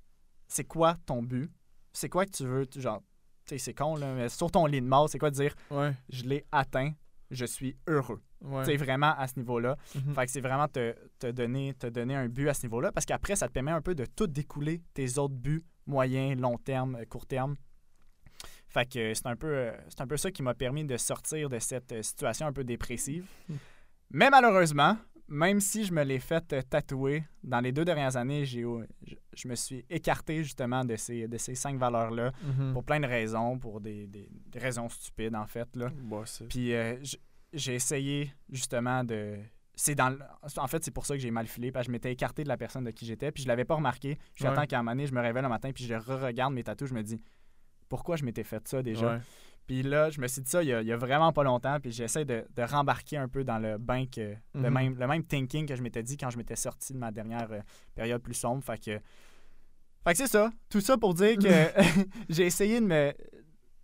C'est 0.48 0.64
quoi 0.64 0.96
ton 1.06 1.22
but? 1.22 1.50
C'est 1.92 2.08
quoi 2.08 2.26
que 2.26 2.30
tu 2.30 2.44
veux? 2.46 2.66
tu- 2.66 2.80
Genre, 2.80 3.00
tu 3.46 3.50
sais, 3.54 3.58
c'est 3.58 3.74
con, 3.74 3.96
là, 3.96 4.14
mais 4.14 4.28
sur 4.28 4.50
ton 4.50 4.66
lit 4.66 4.80
de 4.80 4.86
mort, 4.86 5.08
c'est 5.08 5.18
quoi 5.18 5.30
de 5.30 5.36
dire 5.36 5.54
Ouais, 5.70 5.92
je 6.08 6.24
l'ai 6.24 6.44
atteint, 6.52 6.92
je 7.30 7.44
suis 7.44 7.76
heureux? 7.86 8.22
ouais. 8.42 8.64
Tu 8.64 8.70
sais, 8.72 8.76
vraiment 8.76 9.14
à 9.16 9.26
ce 9.28 9.38
niveau-là. 9.38 9.76
Mhm. 9.94 10.14
Fait 10.14 10.26
que 10.26 10.30
c'est 10.32 10.40
vraiment 10.40 10.68
te, 10.68 10.94
te, 11.18 11.30
donner, 11.30 11.74
te 11.74 11.86
donner 11.86 12.14
un 12.16 12.28
but 12.28 12.48
à 12.48 12.54
ce 12.54 12.64
niveau-là 12.66 12.92
parce 12.92 13.06
qu'après, 13.06 13.36
ça 13.36 13.48
te 13.48 13.52
permet 13.52 13.70
un 13.70 13.80
peu 13.82 13.94
de 13.94 14.04
tout 14.04 14.26
découler 14.26 14.82
tes 14.94 15.18
autres 15.18 15.34
buts, 15.34 15.64
moyen, 15.86 16.34
long 16.34 16.58
terme, 16.58 16.96
euh, 16.96 17.04
court 17.06 17.26
terme. 17.26 17.56
Fait 18.72 18.86
que 18.90 19.12
c'est 19.14 19.26
un 19.26 19.36
peu, 19.36 19.48
euh, 19.48 19.72
c'est 19.88 20.00
un 20.00 20.06
peu 20.06 20.16
ça 20.16 20.30
qui 20.30 20.42
m'a 20.42 20.54
permis 20.54 20.84
de 20.84 20.96
sortir 20.96 21.48
de 21.50 21.58
cette 21.58 21.92
euh, 21.92 22.02
situation 22.02 22.46
un 22.46 22.52
peu 22.52 22.64
dépressive. 22.64 23.26
Hmm. 23.48 23.54
Mais 24.10 24.30
malheureusement, 24.30 24.96
même 25.28 25.60
si 25.60 25.84
je 25.84 25.92
me 25.92 26.02
l'ai 26.04 26.18
fait 26.18 26.52
euh, 26.52 26.62
tatouer, 26.62 27.24
dans 27.42 27.60
les 27.60 27.72
deux 27.72 27.84
dernières 27.84 28.16
années, 28.16 28.44
j'ai, 28.44 28.62
je, 29.06 29.14
je 29.34 29.48
me 29.48 29.54
suis 29.54 29.84
écarté 29.90 30.42
justement 30.42 30.84
de 30.84 30.96
ces, 30.96 31.28
de 31.28 31.36
ces 31.38 31.54
cinq 31.54 31.78
valeurs-là 31.78 32.32
Mhm. 32.44 32.72
pour 32.72 32.84
plein 32.84 33.00
de 33.00 33.06
raisons, 33.06 33.58
pour 33.58 33.80
des, 33.80 34.06
des- 34.06 34.28
des 34.46 34.58
raisons 34.58 34.88
stupides 34.88 35.34
en 35.34 35.46
fait. 35.46 35.68
Là. 35.76 35.90
C'est- 36.24 36.48
Puis 36.48 36.74
euh, 36.74 36.96
j'ai 37.52 37.74
essayé 37.74 38.32
justement 38.50 39.04
de. 39.04 39.36
C'est 39.74 39.94
dans 39.94 40.16
En 40.58 40.66
fait, 40.66 40.84
c'est 40.84 40.90
pour 40.90 41.06
ça 41.06 41.14
que 41.14 41.20
j'ai 41.20 41.30
mal 41.30 41.46
filé, 41.46 41.72
parce 41.72 41.86
que 41.86 41.88
je 41.88 41.92
m'étais 41.92 42.12
écarté 42.12 42.42
de 42.44 42.48
la 42.48 42.58
personne 42.58 42.84
de 42.84 42.90
qui 42.90 43.06
j'étais, 43.06 43.32
puis 43.32 43.42
je 43.42 43.48
l'avais 43.48 43.64
pas 43.64 43.74
remarqué. 43.74 44.18
J'attends 44.34 44.60
Ouais. 44.62 44.66
qu'à 44.66 44.78
un 44.78 44.82
moment 44.82 44.92
donné, 44.92 45.06
je 45.06 45.14
me 45.14 45.20
réveille 45.20 45.42
le 45.42 45.48
matin, 45.48 45.72
puis 45.72 45.84
je 45.84 45.94
re-regarde 45.94 46.52
mes 46.52 46.62
tatous, 46.62 46.88
je 46.90 46.94
me 46.94 47.02
dis 47.02 47.18
pourquoi 47.92 48.16
je 48.16 48.24
m'étais 48.24 48.42
fait 48.44 48.66
ça 48.66 48.82
déjà. 48.82 49.16
Ouais. 49.16 49.20
Puis 49.66 49.82
là, 49.82 50.08
je 50.08 50.18
me 50.18 50.26
suis 50.28 50.40
dit 50.40 50.48
ça 50.50 50.62
il 50.62 50.70
y 50.70 50.72
a, 50.72 50.80
il 50.80 50.88
y 50.88 50.92
a 50.92 50.96
vraiment 50.96 51.30
pas 51.30 51.42
longtemps, 51.44 51.78
puis 51.78 51.92
j'essaie 51.92 52.24
de, 52.24 52.46
de 52.56 52.62
rembarquer 52.62 53.18
un 53.18 53.28
peu 53.28 53.44
dans 53.44 53.58
le 53.58 53.76
bain 53.76 54.06
que 54.06 54.34
le, 54.54 54.60
Mhm. 54.62 54.70
même, 54.70 54.94
le 54.98 55.06
même 55.06 55.24
thinking 55.24 55.66
que 55.66 55.76
je 55.76 55.82
m'étais 55.82 56.02
dit 56.02 56.16
quand 56.16 56.30
je 56.30 56.38
m'étais 56.38 56.56
sorti 56.56 56.94
de 56.94 56.98
ma 56.98 57.10
dernière 57.12 57.52
euh, 57.52 57.60
période 57.94 58.22
plus 58.22 58.32
sombre. 58.34 58.64
Fait 58.64 58.78
que, 58.78 58.98
fait 60.04 60.12
que 60.12 60.16
c'est 60.16 60.26
ça. 60.26 60.50
Tout 60.70 60.80
ça 60.80 60.96
pour 60.96 61.12
dire 61.14 61.36
que 61.36 61.48
j'ai 62.30 62.46
essayé 62.46 62.80
de 62.80 62.86
me. 62.86 63.12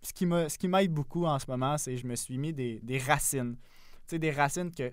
Ce 0.01 0.11
qui 0.13 0.25
m'a- 0.25 0.49
ce 0.49 0.57
qui 0.57 0.67
m'aide 0.67 0.91
beaucoup 0.93 1.25
en 1.25 1.37
ce 1.39 1.45
moment, 1.47 1.77
c'est 1.77 1.93
que 1.95 2.01
je 2.01 2.07
me 2.07 2.15
suis 2.15 2.37
mis 2.37 2.53
des, 2.53 2.79
des 2.81 2.97
racines. 2.97 3.55
Tu 3.55 4.15
sais, 4.15 4.19
des 4.19 4.31
racines 4.31 4.71
que, 4.71 4.91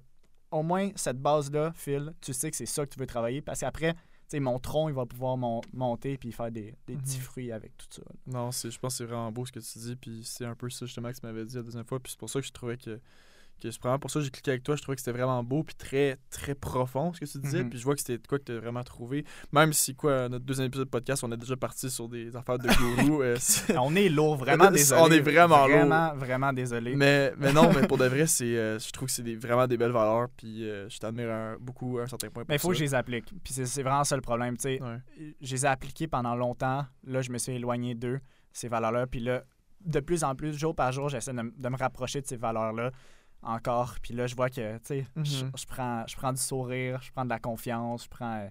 au 0.50 0.62
moins, 0.62 0.90
cette 0.96 1.18
base-là, 1.22 1.72
Phil, 1.74 2.12
tu 2.20 2.32
sais 2.32 2.50
que 2.50 2.56
c'est 2.56 2.66
ça 2.66 2.84
que 2.84 2.92
tu 2.92 2.98
veux 2.98 3.06
travailler 3.06 3.40
parce 3.40 3.60
qu'après, 3.60 3.94
sais, 4.30 4.40
mon 4.40 4.58
tronc, 4.58 4.88
il 4.88 4.94
va 4.94 5.06
pouvoir 5.06 5.36
mon- 5.36 5.60
monter 5.72 6.16
puis 6.18 6.32
faire 6.32 6.50
des, 6.50 6.74
des 6.86 6.96
petits 6.96 7.18
Mhm. 7.18 7.22
fruits 7.22 7.52
avec 7.52 7.76
tout 7.76 7.86
ça. 7.90 8.02
Non, 8.26 8.50
je 8.50 8.78
pense 8.78 8.94
que 8.94 8.98
c'est 8.98 9.04
vraiment 9.04 9.30
beau 9.32 9.44
ce 9.46 9.52
que 9.52 9.60
tu 9.60 9.78
dis, 9.78 9.96
puis 9.96 10.22
c'est 10.24 10.44
un 10.44 10.54
peu 10.54 10.68
ça 10.70 10.86
justement 10.86 11.10
que 11.10 11.16
tu 11.18 11.24
m'avais 11.26 11.44
dit 11.44 11.54
la 11.56 11.62
deuxième 11.62 11.84
fois, 11.84 12.00
puis 12.00 12.12
c'est 12.12 12.18
pour 12.18 12.30
ça 12.30 12.40
que 12.40 12.46
je 12.46 12.52
trouvais 12.52 12.76
que, 12.76 13.00
que 13.60 13.70
c'est 13.70 13.80
vraiment 13.80 13.98
pour 13.98 14.10
ça 14.10 14.18
que 14.20 14.24
j'ai 14.24 14.30
cliqué 14.30 14.50
avec 14.52 14.62
toi, 14.62 14.76
je 14.76 14.82
trouvais 14.82 14.96
que 14.96 15.00
c'était 15.02 15.16
vraiment 15.16 15.42
beau, 15.42 15.62
puis 15.62 15.74
très, 15.74 16.18
très 16.30 16.54
profond 16.54 17.12
ce 17.12 17.20
que 17.20 17.24
tu 17.24 17.38
disais, 17.38 17.62
Mhm. 17.62 17.70
puis 17.70 17.78
je 17.78 17.84
vois 17.84 17.94
que 17.94 18.00
c'était 18.00 18.18
quoi 18.26 18.38
que 18.38 18.44
tu 18.44 18.52
as 18.52 18.58
vraiment 18.60 18.82
trouvé, 18.84 19.24
même 19.52 19.72
si 19.72 19.94
quoi, 19.94 20.28
notre 20.28 20.44
deuxième 20.44 20.66
épisode 20.66 20.86
de 20.86 20.90
podcast, 20.90 21.24
on 21.24 21.32
est 21.32 21.36
déjà 21.36 21.56
parti 21.56 21.90
sur 21.90 22.08
des 22.08 22.36
affaires 22.36 22.58
de 22.58 22.68
gourou, 22.68 23.22
euh, 23.22 23.36
On 23.78 23.94
est 23.96 24.08
lourd, 24.08 24.36
vraiment 24.36 24.64
On 24.68 24.70
désolé. 24.70 25.16
est 25.16 25.20
vraiment 25.20 25.66
lourd. 25.66 25.78
Vraiment, 25.78 26.14
vraiment 26.14 26.52
désolé. 26.52 26.94
mais, 26.96 27.32
mais 27.38 27.52
non, 27.52 27.72
mais 27.72 27.86
pour 27.86 27.98
de 27.98 28.06
vrai, 28.06 28.26
c'est, 28.26 28.56
euh, 28.56 28.78
je 28.78 28.90
trouve 28.90 29.08
que 29.08 29.12
c'est 29.14 29.22
des, 29.22 29.36
vraiment 29.36 29.66
des 29.66 29.76
belles 29.76 29.90
valeurs, 29.92 30.28
puis 30.36 30.68
euh, 30.68 30.88
je 30.88 30.98
t'admire 30.98 31.56
beaucoup 31.60 31.98
à 31.98 32.02
un 32.02 32.06
certain 32.06 32.28
point 32.28 32.42
pour 32.44 32.48
Mais 32.50 32.56
il 32.56 32.58
faut 32.58 32.68
ça. 32.68 32.72
que 32.74 32.78
je 32.78 32.84
les 32.84 32.94
applique. 32.94 33.32
Puis 33.42 33.54
c'est 33.54 33.82
vraiment 33.82 34.04
ça 34.04 34.16
le 34.16 34.22
problème. 34.22 34.56
Tu 34.56 34.62
sais, 34.62 34.82
Ouais. 34.82 34.98
je 35.40 35.52
les 35.54 35.64
ai 35.64 35.68
appliqués 35.68 36.06
pendant 36.06 36.34
longtemps. 36.36 36.84
Là, 37.04 37.22
je 37.22 37.30
me 37.30 37.38
suis 37.38 37.52
éloigné 37.52 37.94
d'eux, 37.94 38.20
ces 38.52 38.68
valeurs-là. 38.68 39.06
Puis 39.06 39.20
là, 39.20 39.42
de 39.84 40.00
plus 40.00 40.24
en 40.24 40.34
plus, 40.34 40.52
jour 40.58 40.74
par 40.74 40.90
jour, 40.92 41.08
j'essaie 41.08 41.32
de, 41.32 41.52
de 41.56 41.68
me 41.68 41.76
rapprocher 41.76 42.20
de 42.20 42.26
ces 42.26 42.36
valeurs-là 42.36 42.90
encore. 43.42 43.96
Puis 44.02 44.14
là, 44.14 44.26
je 44.26 44.34
vois 44.34 44.50
que, 44.50 44.76
tu 44.78 44.80
sais, 44.84 45.06
je, 45.16 45.44
Mhm. 45.44 45.52
je 45.56 45.66
prends, 45.66 46.04
je 46.06 46.16
prends 46.16 46.32
du 46.32 46.40
sourire, 46.40 47.00
je 47.02 47.10
prends 47.12 47.24
de 47.24 47.30
la 47.30 47.38
confiance, 47.38 48.04
je 48.04 48.08
prends, 48.08 48.38
euh, 48.40 48.48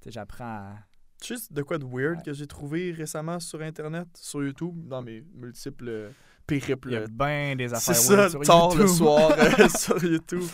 tu 0.00 0.04
sais, 0.04 0.10
j'apprends 0.12 0.44
à... 0.44 0.74
Tu 1.20 1.36
sais 1.36 1.46
de 1.50 1.62
quoi 1.62 1.78
de 1.78 1.84
weird 1.86 2.18
Ouais. 2.18 2.22
que 2.24 2.32
j'ai 2.34 2.46
trouvé 2.46 2.92
récemment 2.92 3.40
sur 3.40 3.62
Internet, 3.62 4.06
sur 4.14 4.42
YouTube, 4.44 4.86
dans 4.86 5.00
mes 5.02 5.22
multiples 5.34 5.88
euh, 5.88 6.10
Il 6.50 6.56
y 6.56 6.60
périples 6.60 6.94
a 6.94 7.06
bien 7.08 7.56
des 7.56 7.68
C'est 7.70 7.74
affaires 7.74 7.94
ça, 7.96 8.28
sur 8.30 8.40
tard 8.42 8.74
le 8.76 8.86
soir 8.86 9.30
euh, 9.32 9.68
sur 9.70 10.04
YouTube. 10.04 10.44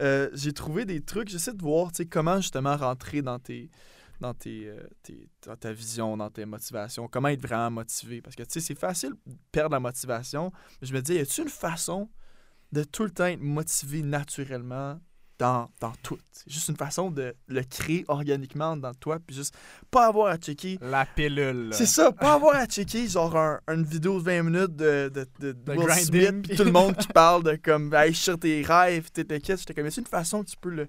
Euh, 0.00 0.28
j'ai 0.34 0.52
trouvé 0.52 0.84
des 0.84 1.00
trucs, 1.00 1.28
j'essaie 1.28 1.54
de 1.54 1.62
voir 1.62 1.90
tu 1.90 2.02
sais, 2.02 2.06
comment 2.06 2.36
justement 2.36 2.76
rentrer 2.76 3.22
dans 3.22 3.38
tes 3.38 3.70
dans 4.20 4.34
tes, 4.34 4.68
euh, 4.68 4.86
tes- 5.02 5.30
dans 5.46 5.56
ta 5.56 5.72
vision, 5.72 6.14
dans 6.18 6.28
tes 6.28 6.44
motivations, 6.44 7.08
comment 7.08 7.28
être 7.28 7.40
vraiment 7.40 7.70
motivé. 7.70 8.20
Parce 8.20 8.36
que 8.36 8.42
tu 8.42 8.50
sais, 8.50 8.60
c'est 8.60 8.78
facile 8.78 9.14
de 9.24 9.34
perdre 9.50 9.72
la 9.72 9.80
motivation. 9.80 10.52
Mais 10.82 10.86
je 10.88 10.92
me 10.92 11.00
dis, 11.00 11.14
y 11.14 11.18
a-t-il 11.20 11.44
une 11.44 11.48
façon 11.48 12.10
de 12.72 12.84
tout 12.84 13.04
le 13.04 13.10
temps 13.10 13.26
être 13.26 13.40
motivé 13.40 14.02
naturellement 14.02 15.00
dans, 15.38 15.70
dans 15.80 15.92
tout. 16.02 16.18
C'est 16.32 16.50
juste 16.52 16.68
une 16.68 16.76
façon 16.76 17.10
de 17.10 17.34
le 17.48 17.62
créer 17.62 18.04
organiquement 18.08 18.76
dans 18.76 18.92
toi, 18.92 19.18
puis 19.26 19.34
juste 19.34 19.54
pas 19.90 20.06
avoir 20.06 20.26
à 20.26 20.36
checker. 20.36 20.78
La 20.82 21.06
pilule. 21.06 21.70
C'est 21.72 21.86
ça, 21.86 22.12
pas 22.12 22.34
avoir 22.34 22.56
à 22.56 22.66
checker 22.66 23.08
genre 23.08 23.34
un- 23.36 23.60
une 23.68 23.84
vidéo 23.84 24.18
de 24.18 24.24
20 24.24 24.42
minutes 24.42 24.76
de, 24.76 25.10
de, 25.12 25.26
de, 25.40 25.52
de 25.52 25.72
Will. 25.72 25.90
Smith, 25.92 26.42
puis 26.46 26.56
tout 26.56 26.64
le 26.64 26.72
monde 26.72 26.94
qui 26.96 27.08
parle 27.14 27.42
de 27.42 27.56
comme, 27.56 27.92
hey, 27.94 28.14
sur 28.14 28.38
tes 28.38 28.60
rêves, 28.62 29.10
tes 29.10 29.24
tes 29.24 29.40
J'étais 29.42 29.72
comme, 29.72 29.90
c'est 29.90 30.02
une 30.02 30.06
façon 30.06 30.44
que 30.44 30.50
tu 30.50 30.56
peux 30.58 30.68
le, 30.70 30.88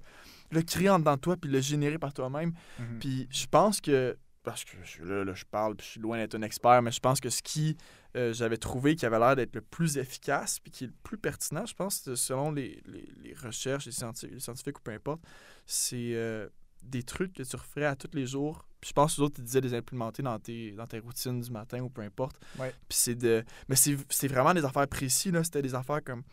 le 0.52 0.62
créer 0.64 0.90
en 0.90 1.00
dedans 1.00 1.16
de 1.16 1.22
toi, 1.22 1.38
puis 1.38 1.50
le 1.50 1.62
générer 1.62 1.98
par 1.98 2.14
toi-même. 2.14 2.52
Mhm. 2.78 3.00
Puis 3.00 3.28
je 3.32 3.46
pense 3.48 3.80
que, 3.80 4.18
parce 4.44 4.66
que 4.66 4.72
je 4.84 4.90
suis 4.90 5.06
là, 5.06 5.24
là, 5.24 5.34
je 5.34 5.46
parle, 5.46 5.78
puis 5.78 5.86
je 5.86 5.92
suis 5.92 6.02
loin 6.02 6.18
d'être 6.18 6.36
un 6.36 6.42
expert, 6.42 6.82
mais 6.82 6.92
je 6.92 7.00
pense 7.00 7.22
que 7.22 7.30
ce 7.30 7.42
qui 7.42 7.78
euh, 8.16 8.34
j'avais 8.34 8.58
trouvé 8.58 8.96
qui 8.96 9.06
avait 9.06 9.20
l'air 9.20 9.36
d'être 9.36 9.56
le 9.56 9.62
plus 9.62 9.98
efficace, 9.98 10.60
puis 10.60 10.72
qui 10.72 10.84
est 10.86 10.88
le 10.88 10.94
plus 11.04 11.18
pertinent, 11.18 11.66
je 11.66 11.74
pense, 11.74 12.14
selon 12.16 12.52
les, 12.52 12.82
les, 12.86 13.10
les 13.24 13.34
recherches, 13.34 13.86
les 13.86 13.92
scientifiques, 13.92 14.34
les 14.34 14.40
scientifiques 14.40 14.80
ou 14.80 14.82
peu 14.82 14.92
importe, 14.92 15.22
c'est 15.66 16.14
euh, 16.16 16.48
des 16.84 17.04
trucs 17.04 17.34
que 17.34 17.44
tu 17.44 17.56
referais 17.56 17.86
à 17.86 17.96
tous 17.96 18.10
les 18.14 18.26
jours. 18.26 18.68
Puis 18.80 18.90
je 18.90 18.94
pense 18.94 19.16
que 19.16 19.22
les 19.22 19.26
autres, 19.26 19.36
tu 19.36 19.42
disais 19.42 19.62
de 19.62 19.68
les 19.68 19.76
implémenter 19.76 20.24
dans 20.24 20.40
tes, 20.40 20.72
dans 20.72 20.88
tes 20.88 21.00
routines 21.00 21.40
du 21.40 21.52
matin 21.52 21.82
ou 21.82 21.90
peu 21.90 22.02
importe. 22.02 22.36
Ouais. 22.58 22.74
Puis 22.90 22.98
c'est 22.98 23.16
de. 23.16 23.44
Mais 23.70 23.76
c'est 23.76 23.96
c'est 24.10 24.28
vraiment 24.28 24.54
des 24.54 24.66
affaires 24.66 24.88
précises, 24.88 25.32
là. 25.32 25.44
C'était 25.44 25.62
des 25.62 25.76
affaires 25.76 26.04
comme 26.04 26.24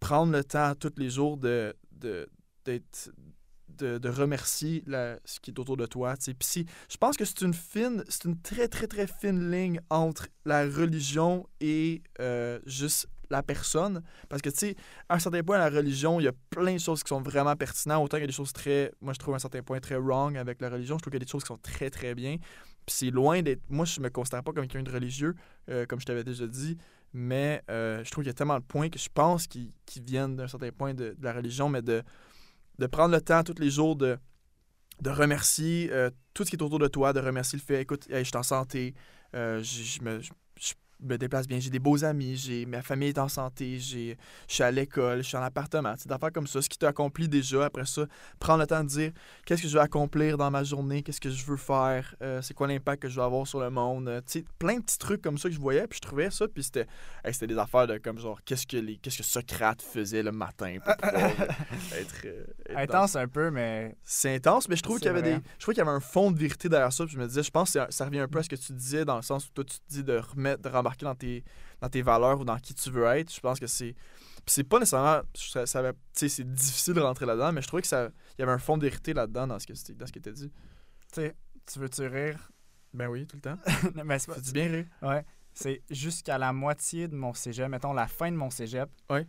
prendre 0.00 0.32
le 0.32 0.44
temps 0.44 0.74
tous 0.74 0.92
les 0.96 1.10
jours 1.10 1.36
de. 1.36 1.74
de 1.92 2.28
d'être 2.64 3.10
de, 3.78 4.08
remercier 4.08 4.84
ce 5.24 5.40
qui 5.40 5.50
est 5.50 5.58
autour 5.58 5.76
de 5.76 5.86
toi. 5.86 6.14
Puis 6.16 6.34
si- 6.40 6.66
je 6.90 6.96
pense 6.96 7.16
que 7.16 7.24
c'est 7.24 7.40
une 7.42 7.54
fine, 7.54 8.04
c'est 8.08 8.24
une 8.24 8.40
très, 8.40 8.68
très, 8.68 8.86
très 8.86 9.06
fine 9.06 9.50
ligne 9.50 9.80
entre 9.90 10.28
la 10.44 10.62
religion 10.62 11.46
et 11.60 12.02
euh, 12.20 12.60
juste 12.66 13.08
la 13.30 13.42
personne. 13.42 14.02
Parce 14.28 14.42
que, 14.42 14.50
tu 14.50 14.58
sais, 14.58 14.76
à 15.08 15.16
un 15.16 15.18
certain 15.18 15.42
point, 15.42 15.58
la 15.58 15.70
religion, 15.70 16.20
il 16.20 16.24
y 16.24 16.28
a 16.28 16.32
plein 16.50 16.74
de 16.74 16.78
choses 16.78 17.02
qui 17.02 17.08
sont 17.08 17.22
vraiment 17.22 17.56
pertinentes. 17.56 18.04
Autant 18.04 18.16
qu'il 18.16 18.22
y 18.22 18.24
a 18.24 18.28
des 18.28 18.32
choses 18.32 18.52
très, 18.52 18.92
moi, 19.00 19.12
je 19.12 19.18
trouve 19.18 19.34
à 19.34 19.36
un 19.36 19.40
certain 19.40 19.62
point 19.62 19.80
très 19.80 19.96
wrong 19.96 20.36
avec 20.36 20.60
la 20.60 20.68
religion. 20.70 20.96
Je 20.98 21.02
trouve 21.02 21.10
qu'il 21.12 21.20
y 21.20 21.22
a 21.22 21.24
des 21.24 21.30
choses 21.30 21.42
qui 21.42 21.48
sont 21.48 21.58
très, 21.58 21.90
très 21.90 22.14
bien. 22.14 22.36
Puis 22.86 22.94
c'est 22.96 23.10
loin 23.10 23.42
d'être. 23.42 23.62
Moi, 23.68 23.86
je 23.86 24.00
me 24.00 24.10
considère 24.10 24.42
pas 24.42 24.52
comme 24.52 24.66
quelqu'un 24.66 24.82
de 24.82 24.94
religieux, 24.94 25.34
euh, 25.70 25.86
comme 25.86 26.00
je 26.00 26.06
t'avais 26.06 26.24
déjà 26.24 26.46
dit. 26.46 26.76
Mais 27.12 27.62
euh, 27.70 28.02
je 28.04 28.10
trouve 28.10 28.24
qu'il 28.24 28.30
y 28.30 28.34
a 28.34 28.34
tellement 28.34 28.58
de 28.58 28.64
points 28.64 28.88
que 28.88 28.98
je 28.98 29.08
pense 29.12 29.46
qui 29.46 29.72
viennent 30.04 30.36
d'un 30.36 30.48
certain 30.48 30.70
point 30.70 30.92
de, 30.94 31.14
de 31.16 31.24
la 31.24 31.32
religion, 31.32 31.68
mais 31.68 31.80
de, 31.80 32.02
de 32.78 32.86
prendre 32.86 33.14
le 33.14 33.20
temps 33.20 33.42
tous 33.42 33.60
les 33.60 33.70
jours 33.70 33.96
de, 33.96 34.18
de 35.00 35.10
remercier 35.10 35.90
euh, 35.92 36.10
tout 36.32 36.44
ce 36.44 36.50
qui 36.50 36.56
est 36.56 36.62
autour 36.62 36.78
de 36.78 36.88
toi, 36.88 37.12
de 37.12 37.20
remercier 37.20 37.58
le 37.58 37.64
fait, 37.64 37.82
écoute, 37.82 38.08
hey, 38.10 38.24
je 38.24 38.28
suis 38.28 38.36
en 38.36 38.42
santé, 38.42 38.94
euh, 39.34 39.62
je, 39.62 40.02
me, 40.02 40.20
me 41.04 41.18
déplace 41.18 41.46
bien, 41.46 41.58
j'ai 41.60 41.70
des 41.70 41.78
beaux 41.78 42.04
amis, 42.04 42.36
j'ai 42.36 42.66
ma 42.66 42.82
famille 42.82 43.08
est 43.08 43.18
en 43.18 43.28
santé, 43.28 43.78
j'ai, 43.78 44.16
je 44.48 44.54
suis 44.54 44.62
à 44.62 44.70
l'école, 44.70 45.18
je 45.18 45.28
suis 45.28 45.36
en 45.36 45.42
appartement, 45.42 45.94
c'est 45.98 46.08
d'affaires 46.08 46.32
comme 46.32 46.46
ça, 46.46 46.62
ce 46.62 46.68
qui 46.68 46.78
t'a 46.78 46.88
accompli 46.88 47.28
déjà, 47.28 47.66
après 47.66 47.86
ça, 47.86 48.06
prendre 48.38 48.60
le 48.60 48.66
temps 48.66 48.82
de 48.82 48.88
dire 48.88 49.12
qu'est-ce 49.46 49.62
que 49.62 49.68
je 49.68 49.74
veux 49.74 49.82
accomplir 49.82 50.36
dans 50.36 50.50
ma 50.50 50.64
journée, 50.64 51.02
qu'est-ce 51.02 51.20
que 51.20 51.30
je 51.30 51.44
veux 51.44 51.56
faire, 51.56 52.14
euh, 52.22 52.42
c'est 52.42 52.54
quoi 52.54 52.66
l'impact 52.66 53.02
que 53.02 53.08
je 53.08 53.16
veux 53.16 53.22
avoir 53.22 53.46
sur 53.46 53.60
le 53.60 53.70
monde, 53.70 54.08
euh, 54.08 54.20
tu 54.20 54.40
sais, 54.40 54.44
plein 54.58 54.76
de 54.76 54.82
petits 54.82 54.98
trucs 54.98 55.22
comme 55.22 55.38
ça 55.38 55.48
que 55.48 55.54
je 55.54 55.60
voyais, 55.60 55.86
puis 55.86 55.98
je 56.02 56.06
trouvais 56.06 56.30
ça, 56.30 56.46
puis 56.48 56.62
c'était, 56.62 56.86
hey, 57.24 57.32
c'était 57.32 57.48
des 57.48 57.58
affaires 57.58 57.86
de 57.86 57.98
comme 57.98 58.18
genre, 58.18 58.40
qu'est-ce 58.44 58.66
que, 58.66 58.76
les, 58.76 58.96
qu'est-ce 58.96 59.18
que 59.18 59.24
Socrate 59.24 59.82
faisait 59.82 60.22
le 60.22 60.32
matin 60.32 60.76
pour 60.84 60.96
pouvoir 60.96 61.30
être, 61.98 62.14
euh, 62.24 62.44
Intense 62.76 63.16
un 63.16 63.28
peu, 63.28 63.50
mais 63.50 63.96
c'est 64.02 64.36
intense, 64.36 64.68
mais 64.68 64.76
je 64.76 64.82
trouve 64.82 64.98
qu'il 64.98 65.06
y 65.06 65.10
avait 65.10 65.20
vrai. 65.20 65.38
des. 65.38 65.44
Je 65.58 65.62
trouve 65.62 65.74
qu'il 65.74 65.84
y 65.84 65.86
avait 65.86 65.96
un 65.96 66.00
fond 66.00 66.30
de 66.30 66.38
vérité 66.38 66.68
derrière 66.68 66.92
ça. 66.92 67.04
Puis 67.04 67.14
je 67.14 67.18
me 67.18 67.26
disais, 67.26 67.42
je 67.42 67.50
pense 67.50 67.72
que 67.72 67.80
ça 67.90 68.04
revient 68.04 68.20
un 68.20 68.28
peu 68.28 68.38
à 68.38 68.42
ce 68.42 68.48
que 68.48 68.56
tu 68.56 68.72
disais 68.72 69.04
dans 69.04 69.16
le 69.16 69.22
sens 69.22 69.46
où 69.46 69.50
toi 69.52 69.64
tu 69.64 69.78
te 69.78 69.82
dis 69.88 70.04
de 70.04 70.16
remettre, 70.16 70.62
de 70.62 70.68
rembarquer 70.68 70.93
dans 71.02 71.14
tes, 71.14 71.42
dans 71.80 71.88
tes 71.88 72.02
valeurs 72.02 72.40
ou 72.40 72.44
dans 72.44 72.58
qui 72.58 72.74
tu 72.74 72.90
veux 72.90 73.04
être. 73.06 73.32
Je 73.34 73.40
pense 73.40 73.58
que 73.58 73.66
c'est. 73.66 73.92
Puis 73.92 74.52
c'est 74.54 74.64
pas 74.64 74.78
nécessairement. 74.78 75.22
Ça, 75.34 75.66
ça 75.66 75.78
avait- 75.80 75.92
tu 75.92 75.98
sais, 76.14 76.28
c'est 76.28 76.44
difficile 76.52 76.94
de 76.94 77.00
rentrer 77.00 77.26
là-dedans, 77.26 77.52
mais 77.52 77.62
je 77.62 77.66
trouvais 77.66 77.82
que 77.82 77.88
ça. 77.88 78.10
Il 78.38 78.40
y 78.40 78.42
avait 78.42 78.52
un 78.52 78.58
fond 78.58 78.76
de 78.76 78.82
vérité 78.82 79.12
là-dedans 79.14 79.46
dans 79.46 79.58
ce 79.58 79.66
que 79.66 79.92
dans 79.94 80.06
ce 80.06 80.12
qui 80.12 80.18
était 80.18 80.32
dit. 80.32 80.50
tu 81.12 81.20
sais, 81.20 81.34
tu 81.66 81.78
veux-tu 81.78 82.06
rire? 82.06 82.52
Ben 82.92 83.08
oui, 83.08 83.26
tout 83.26 83.36
le 83.36 83.42
temps. 83.42 83.58
mais 84.04 84.18
c'est 84.18 84.32
pas- 84.32 84.40
bien 84.52 84.68
rire? 84.70 84.86
Ouais. 85.02 85.24
C'est 85.52 85.82
jusqu'à 85.90 86.36
la 86.38 86.52
moitié 86.52 87.08
de 87.08 87.14
mon 87.14 87.32
cégep, 87.32 87.68
mettons 87.68 87.92
la 87.92 88.06
fin 88.08 88.30
de 88.30 88.36
mon 88.36 88.50
cégep. 88.50 88.90
Ouais. 89.08 89.26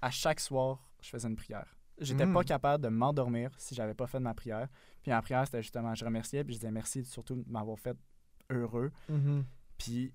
À 0.00 0.10
chaque 0.10 0.40
soir, 0.40 0.88
je 1.02 1.08
faisais 1.08 1.26
une 1.28 1.36
prière. 1.36 1.74
J'étais 2.00 2.26
Mm. 2.26 2.32
pas 2.34 2.44
capable 2.44 2.84
de 2.84 2.88
m'endormir 2.90 3.50
si 3.58 3.74
j'avais 3.74 3.94
pas 3.94 4.06
fait 4.06 4.18
de 4.18 4.22
ma 4.24 4.34
prière. 4.34 4.68
Puis 5.02 5.10
ma 5.10 5.20
prière, 5.22 5.44
c'était 5.46 5.62
justement, 5.62 5.94
je 5.94 6.04
remerciais, 6.04 6.44
puis 6.44 6.54
je 6.54 6.60
disais 6.60 6.70
merci 6.70 7.04
surtout 7.04 7.34
de 7.34 7.44
m'avoir 7.50 7.78
fait 7.78 7.96
heureux. 8.50 8.92
Puis 9.78 10.12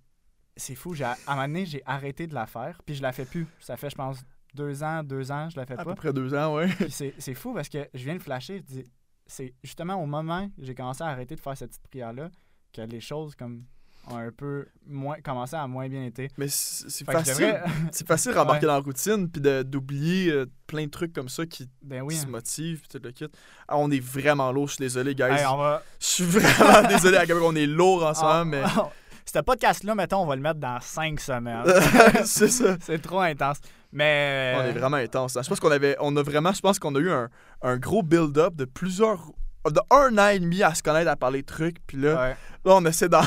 c'est 0.56 0.76
fou, 0.76 0.94
j'ai, 0.94 1.04
à 1.04 1.16
un 1.28 1.36
moment 1.36 1.48
donné, 1.48 1.66
j'ai 1.66 1.82
arrêté 1.86 2.28
de 2.28 2.34
la 2.34 2.46
faire, 2.46 2.80
puis 2.86 2.96
je 2.96 3.02
la 3.02 3.12
fais 3.12 3.26
plus. 3.26 3.48
Ça 3.60 3.78
fait, 3.78 3.90
je 3.90 3.96
pense, 3.96 4.20
deux 4.54 4.84
ans, 4.84 5.04
deux 5.04 5.32
ans, 5.32 5.50
je 5.50 5.58
la 5.60 5.66
fais 5.66 5.74
À 5.74 5.78
pas. 5.78 5.86
peu 5.86 5.96
près 5.96 6.14
deux 6.14 6.34
ans, 6.36 6.56
ouais. 6.56 6.68
Puis 6.68 6.92
c'est, 6.92 7.14
c'est 7.18 7.34
fou 7.34 7.54
parce 7.54 7.70
que 7.70 7.88
je 7.94 8.04
viens 8.04 8.16
de 8.16 8.22
flasher, 8.22 8.58
je 8.58 8.64
dis, 8.76 8.84
c'est 9.26 9.54
justement 9.64 9.96
au 9.96 10.06
moment 10.06 10.48
que 10.50 10.64
j'ai 10.66 10.76
commencé 10.76 11.02
à 11.04 11.08
arrêter 11.08 11.36
de 11.36 11.40
faire 11.40 11.58
cette 11.58 11.70
petite 11.72 11.88
prière-là 11.88 12.30
que 12.74 12.82
les 12.82 13.00
choses 13.00 13.36
comme 13.36 13.64
ont 14.10 14.18
un 14.18 14.32
peu 14.32 14.68
moins 14.86 15.16
commencé 15.22 15.56
à 15.56 15.66
moins 15.66 15.88
bien 15.88 16.04
été. 16.04 16.28
Mais 16.38 16.48
c'est 16.50 17.06
facile. 17.06 17.34
devrais- 17.36 17.64
C'est 17.94 18.06
facile 18.06 18.34
de 18.34 18.38
rembarquer 18.38 18.66
Ouais. 18.66 18.74
dans 18.74 18.78
la 18.78 18.84
routine 18.84 19.30
puis 19.30 19.42
de- 19.42 19.64
d'oublier 19.64 20.30
euh, 20.30 20.46
plein 20.68 20.84
de 20.86 20.90
trucs 20.92 21.14
comme 21.14 21.30
ça 21.30 21.46
qui, 21.46 21.70
ben 21.82 22.02
oui. 22.02 22.14
se 22.16 22.26
hein. 22.26 22.30
motivent. 22.30 22.80
puis 22.82 22.90
tout 22.90 23.00
le 23.02 23.12
kit. 23.12 23.28
Ah, 23.68 23.78
on 23.78 23.90
est 23.92 24.02
vraiment 24.02 24.52
lourd, 24.52 24.68
je 24.68 24.74
suis 24.74 24.82
désolé, 24.82 25.16
guys. 25.16 25.24
Hey, 25.32 25.46
on 25.46 25.56
va. 25.58 25.82
Je 26.02 26.06
suis 26.06 26.24
vraiment 26.26 26.86
désolé 26.90 27.16
à 27.16 27.26
quel 27.26 27.38
point 27.38 27.48
on 27.48 27.56
est 27.56 27.66
lourd 27.66 28.06
en 28.06 28.14
ce 28.14 28.20
Ah, 28.24 28.44
mais 28.44 28.62
ah, 28.66 28.92
Ce 29.26 29.40
podcast-là, 29.40 29.96
mettons, 29.96 30.22
on 30.24 30.26
va 30.26 30.36
le 30.36 30.42
mettre 30.42 30.60
dans 30.60 30.80
cinq 30.82 31.20
semaines. 31.20 31.64
c'est 32.26 32.50
ça. 32.50 32.76
c'est 32.82 33.02
trop 33.02 33.20
intense. 33.22 33.58
Mais. 33.92 34.56
On 34.58 34.64
est 34.64 34.72
vraiment 34.78 34.98
intense. 34.98 35.38
hein. 35.38 35.42
Je 35.44 35.50
pense 35.50 35.60
qu'on 35.60 35.72
avait, 35.72 35.96
on 36.00 36.16
a 36.18 36.24
vraiment, 36.24 36.52
je 36.54 36.62
pense 36.62 36.80
qu'on 36.80 36.96
a 36.96 37.00
eu 37.00 37.12
un, 37.12 37.30
un 37.62 37.78
gros 37.78 38.04
build-up 38.04 38.56
de 38.56 38.66
plusieurs, 38.66 39.32
de 39.66 39.80
un 39.92 40.18
an 40.18 40.28
et 40.30 40.40
demi 40.40 40.62
à 40.64 40.74
se 40.76 40.84
connaître, 40.84 41.10
à 41.10 41.16
parler 41.16 41.42
de 41.42 41.46
trucs, 41.48 41.78
puis 41.88 41.98
là, 41.98 42.16
Ouais. 42.16 42.30
là, 42.66 42.76
on 42.76 42.86
essaie 42.86 43.08
d'en, 43.08 43.22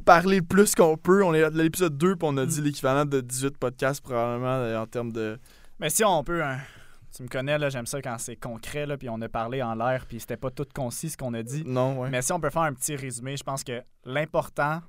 parler 0.04 0.36
le 0.38 0.44
plus 0.44 0.74
qu'on 0.74 0.96
peut. 0.96 1.22
On 1.24 1.34
est 1.34 1.42
à 1.42 1.50
l'épisode 1.50 1.96
2, 1.98 2.16
puis 2.16 2.28
on 2.28 2.36
a 2.38 2.44
Mm. 2.44 2.48
dit 2.48 2.60
l'équivalent 2.62 3.04
de 3.04 3.20
18 3.20 3.58
podcasts 3.58 4.00
probablement 4.02 4.46
euh, 4.48 4.78
en 4.80 4.86
termes 4.86 5.12
de. 5.12 5.38
Mais 5.78 5.90
si 5.90 6.04
on 6.04 6.24
peut. 6.24 6.42
hein, 6.42 6.58
tu 7.14 7.22
me 7.22 7.28
connais, 7.28 7.58
là, 7.58 7.68
j'aime 7.70 7.86
ça 7.86 8.00
quand 8.02 8.16
c'est 8.18 8.36
concret, 8.36 8.86
là, 8.86 8.96
puis 8.96 9.08
on 9.08 9.20
a 9.22 9.28
parlé 9.28 9.62
en 9.62 9.74
l'air, 9.74 10.04
puis 10.06 10.20
c'était 10.20 10.36
pas 10.36 10.50
tout 10.50 10.66
concis 10.74 11.10
ce 11.10 11.16
qu'on 11.16 11.34
a 11.34 11.42
dit. 11.42 11.64
Non, 11.66 11.98
ouais. 12.00 12.10
Mais 12.10 12.22
si 12.22 12.32
on 12.32 12.38
peut 12.40 12.50
faire 12.50 12.62
un 12.62 12.72
petit 12.74 12.94
résumé, 12.96 13.36
je 13.36 13.42
pense 13.42 13.64
que 13.64 13.82
l'important, 14.04 14.80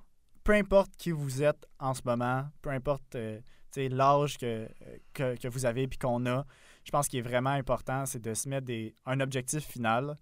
peu 0.49 0.55
importe 0.55 0.95
qui 0.97 1.11
vous 1.11 1.43
êtes 1.43 1.63
en 1.77 1.93
ce 1.93 2.01
moment, 2.03 2.45
peu 2.63 2.71
importe 2.71 3.13
euh, 3.13 3.39
l'âge 3.77 4.39
que, 4.39 4.67
que, 5.13 5.35
que 5.37 5.47
vous 5.47 5.65
avez 5.67 5.87
puis 5.87 5.99
qu'on 5.99 6.25
a, 6.25 6.43
je 6.83 6.89
pense 6.89 7.07
qu'il 7.07 7.19
est 7.19 7.21
vraiment 7.21 7.51
important, 7.51 8.07
c'est 8.07 8.19
de 8.19 8.33
se 8.33 8.49
mettre 8.49 8.65
des, 8.65 8.95
un 9.05 9.19
objectif 9.19 9.63
final, 9.63 10.17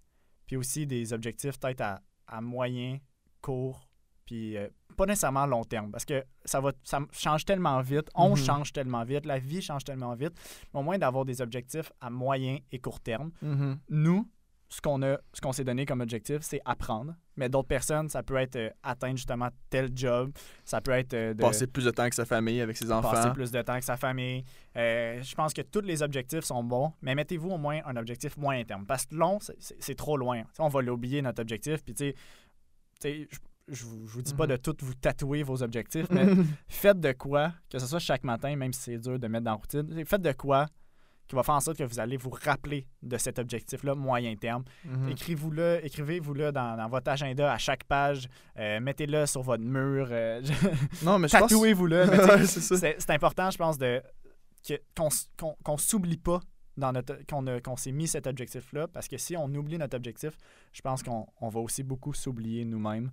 puis 0.45 0.57
aussi 0.57 0.85
des 0.85 1.13
objectifs 1.13 1.57
peut-être 1.57 1.79
à, 1.79 2.01
à 2.27 2.41
moyen, 2.41 2.97
court, 3.41 3.87
puis 4.25 4.57
euh, 4.57 4.67
pas 4.97 5.05
nécessairement 5.05 5.45
long 5.45 5.63
terme, 5.63 5.91
parce 5.91 6.03
que 6.03 6.21
ça 6.43 6.59
va 6.59 6.73
ça 6.83 6.99
change 7.13 7.45
tellement 7.45 7.79
vite, 7.79 8.09
on 8.13 8.31
Mhm. 8.31 8.35
change 8.35 8.73
tellement 8.73 9.05
vite, 9.05 9.25
la 9.25 9.39
vie 9.39 9.61
change 9.61 9.85
tellement 9.85 10.13
vite, 10.15 10.33
mais 10.73 10.81
au 10.81 10.83
moins 10.83 10.97
d'avoir 10.97 11.23
des 11.23 11.39
objectifs 11.39 11.89
à 12.01 12.09
moyen 12.09 12.57
et 12.73 12.79
court 12.79 12.99
terme 12.99 13.31
Mhm. 13.41 13.79
nous, 13.89 14.29
ce 14.69 14.81
qu'on 14.81 15.01
a, 15.01 15.17
ce 15.33 15.39
qu'on 15.39 15.53
s'est 15.53 15.63
donné 15.63 15.85
comme 15.85 16.01
objectif, 16.01 16.39
c'est 16.41 16.59
apprendre. 16.65 17.15
Mais 17.37 17.47
d'autres 17.47 17.67
personnes, 17.67 18.09
ça 18.09 18.21
peut 18.23 18.35
être 18.35 18.55
euh, 18.57 18.69
atteindre 18.83 19.15
justement 19.15 19.47
tel 19.69 19.91
job, 19.95 20.31
ça 20.65 20.81
peut 20.81 20.91
être 20.91 21.13
euh, 21.13 21.33
de 21.33 21.39
Passer 21.41 21.67
plus 21.67 21.85
de 21.85 21.91
temps 21.91 22.01
avec 22.01 22.13
sa 22.13 22.25
famille, 22.25 22.59
avec 22.59 22.75
ses 22.75 22.91
enfants. 22.91 23.11
passer 23.11 23.31
plus 23.31 23.51
de 23.51 23.61
temps 23.61 23.73
avec 23.73 23.83
sa 23.83 23.95
famille. 23.95 24.43
Euh, 24.75 25.21
je 25.21 25.35
pense 25.35 25.53
que 25.53 25.61
tous 25.61 25.81
les 25.81 26.01
objectifs 26.03 26.43
sont 26.43 26.63
bons, 26.63 26.91
mais 27.01 27.15
mettez-vous 27.15 27.49
au 27.49 27.57
moins 27.57 27.79
un 27.85 27.95
objectif 27.95 28.35
moyen 28.37 28.63
terme. 28.65 28.85
Parce 28.85 29.05
que 29.05 29.15
long, 29.15 29.39
c'est- 29.39 29.55
c'est 29.59 29.75
c'est 29.81 29.95
trop 29.95 30.17
loin. 30.17 30.43
On 30.59 30.67
va 30.67 30.81
l'oublier, 30.81 31.21
notre 31.21 31.41
objectif. 31.41 31.83
Puis, 31.83 31.93
tu 31.93 32.13
sais, 32.99 33.27
je, 33.69 33.85
vous, 33.85 34.07
je 34.07 34.13
vous 34.13 34.21
dis 34.21 34.33
pas 34.33 34.45
Mhm. 34.45 34.51
de 34.51 34.55
tout 34.57 34.75
vous 34.81 34.93
tatouer 34.95 35.43
vos 35.43 35.61
objectifs, 35.63 36.07
mais 36.11 36.25
faites 36.67 36.99
de 36.99 37.11
quoi, 37.13 37.53
que 37.69 37.79
ce 37.79 37.85
soit 37.87 37.99
chaque 37.99 38.23
matin, 38.23 38.55
même 38.55 38.73
si 38.73 38.81
c'est 38.81 38.97
dur 38.97 39.19
de 39.19 39.27
mettre 39.27 39.45
dans 39.45 39.51
la 39.51 39.57
routine, 39.57 40.05
faites 40.05 40.21
de 40.21 40.31
quoi 40.31 40.65
qui 41.27 41.35
va 41.35 41.43
faire 41.43 41.55
en 41.55 41.59
sorte 41.59 41.77
que 41.77 41.83
vous 41.83 41.99
allez 41.99 42.17
vous 42.17 42.29
rappeler 42.43 42.87
de 43.03 43.17
cet 43.17 43.37
objectif-là 43.39 43.95
moyen 43.95 44.35
terme. 44.35 44.63
Mhm. 44.85 45.09
Écrivez-vous-le, 45.09 45.85
écrivez-vous-le 45.85 46.51
dans, 46.51 46.77
dans 46.77 46.87
votre 46.87 47.09
agenda 47.11 47.51
à 47.51 47.57
chaque 47.57 47.83
page, 47.83 48.27
euh, 48.57 48.79
mettez-le 48.79 49.25
sur 49.25 49.41
votre 49.41 49.63
mur, 49.63 50.07
euh, 50.11 50.41
Non, 51.03 51.19
mais 51.19 51.27
tatouez-vous-le. 51.27 52.05
c'est 52.45 53.09
important, 53.09 53.51
je 53.51 53.57
pense, 53.57 53.77
de 53.77 54.01
qu'on 54.95 55.07
s- 55.07 55.29
qu'on 55.39 55.55
qu'on 55.63 55.77
s'oublie 55.77 56.17
pas 56.17 56.39
dans 56.75 56.91
notre 56.91 57.17
qu'on 57.27 57.45
a- 57.47 57.59
qu'on 57.61 57.75
s'est 57.77 57.91
mis 57.91 58.07
cet 58.07 58.27
objectif-là, 58.27 58.87
parce 58.87 59.07
que 59.07 59.17
si 59.17 59.35
on 59.37 59.45
oublie 59.55 59.77
notre 59.77 59.95
objectif, 59.97 60.37
je 60.73 60.81
pense 60.81 61.01
qu'on 61.03 61.25
on 61.41 61.49
va 61.49 61.59
aussi 61.59 61.83
beaucoup 61.83 62.13
s'oublier 62.13 62.65
nous-mêmes. 62.65 63.11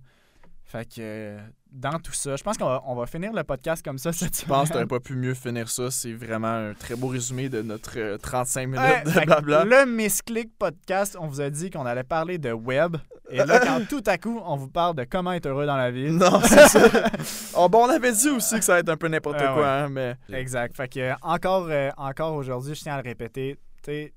Fait 0.67 0.83
que 0.85 0.93
euh, 0.99 1.39
dans 1.71 1.99
tout 1.99 2.11
ça, 2.11 2.35
je 2.35 2.43
pense 2.43 2.57
qu'on 2.57 2.65
va, 2.65 2.81
on 2.87 2.95
va 2.95 3.05
finir 3.05 3.31
le 3.33 3.43
podcast 3.43 3.85
comme 3.85 3.99
ça 3.99 4.11
cette 4.11 4.41
Je 4.41 4.45
pense 4.45 4.69
que 4.69 4.73
t'aurais 4.73 4.87
pas 4.87 4.99
pu 4.99 5.13
mieux 5.15 5.35
finir 5.35 5.69
ça. 5.69 5.91
C'est 5.91 6.11
vraiment 6.13 6.47
un 6.47 6.73
très 6.73 6.95
beau 6.95 7.07
résumé 7.07 7.49
de 7.49 7.61
notre 7.61 7.91
euh, 7.99 8.17
35 8.17 8.65
minutes 8.67 8.79
Ouais, 8.79 9.03
de 9.03 9.25
blabla. 9.25 9.63
le 9.63 9.85
Misclick 9.85 10.57
podcast, 10.57 11.15
on 11.19 11.27
vous 11.27 11.39
a 11.41 11.51
dit 11.51 11.69
qu'on 11.69 11.85
allait 11.85 12.03
parler 12.03 12.39
de 12.39 12.51
web. 12.51 12.97
Et 13.29 13.37
là, 13.37 13.59
quand 13.59 13.85
tout 13.89 14.03
à 14.07 14.17
coup, 14.17 14.41
on 14.43 14.55
vous 14.55 14.67
parle 14.69 14.95
de 14.95 15.03
comment 15.03 15.33
être 15.33 15.45
heureux 15.45 15.67
dans 15.67 15.77
la 15.77 15.91
vie. 15.91 16.09
Non, 16.11 16.41
c'est 16.43 16.67
ça. 16.67 16.89
Oh, 17.57 17.69
bon, 17.69 17.85
on 17.85 17.89
avait 17.89 18.11
dit 18.11 18.29
aussi 18.29 18.57
que 18.57 18.65
ça 18.65 18.73
va 18.73 18.79
être 18.79 18.89
un 18.89 18.97
peu 18.97 19.07
n'importe 19.07 19.37
Ah 19.39 19.53
quoi, 19.53 19.61
ouais. 19.61 19.67
hein, 19.67 19.89
mais. 19.89 20.15
Exact. 20.33 20.75
Fait 20.75 20.87
que 20.87 20.99
euh, 20.99 21.13
encore, 21.21 21.67
euh, 21.69 21.89
encore 21.97 22.33
aujourd'hui, 22.33 22.73
je 22.75 22.81
tiens 22.81 22.95
à 22.95 23.01
le 23.01 23.07
répéter. 23.07 23.57
tu 23.83 23.91
sais, 23.91 24.05
euh, 24.05 24.09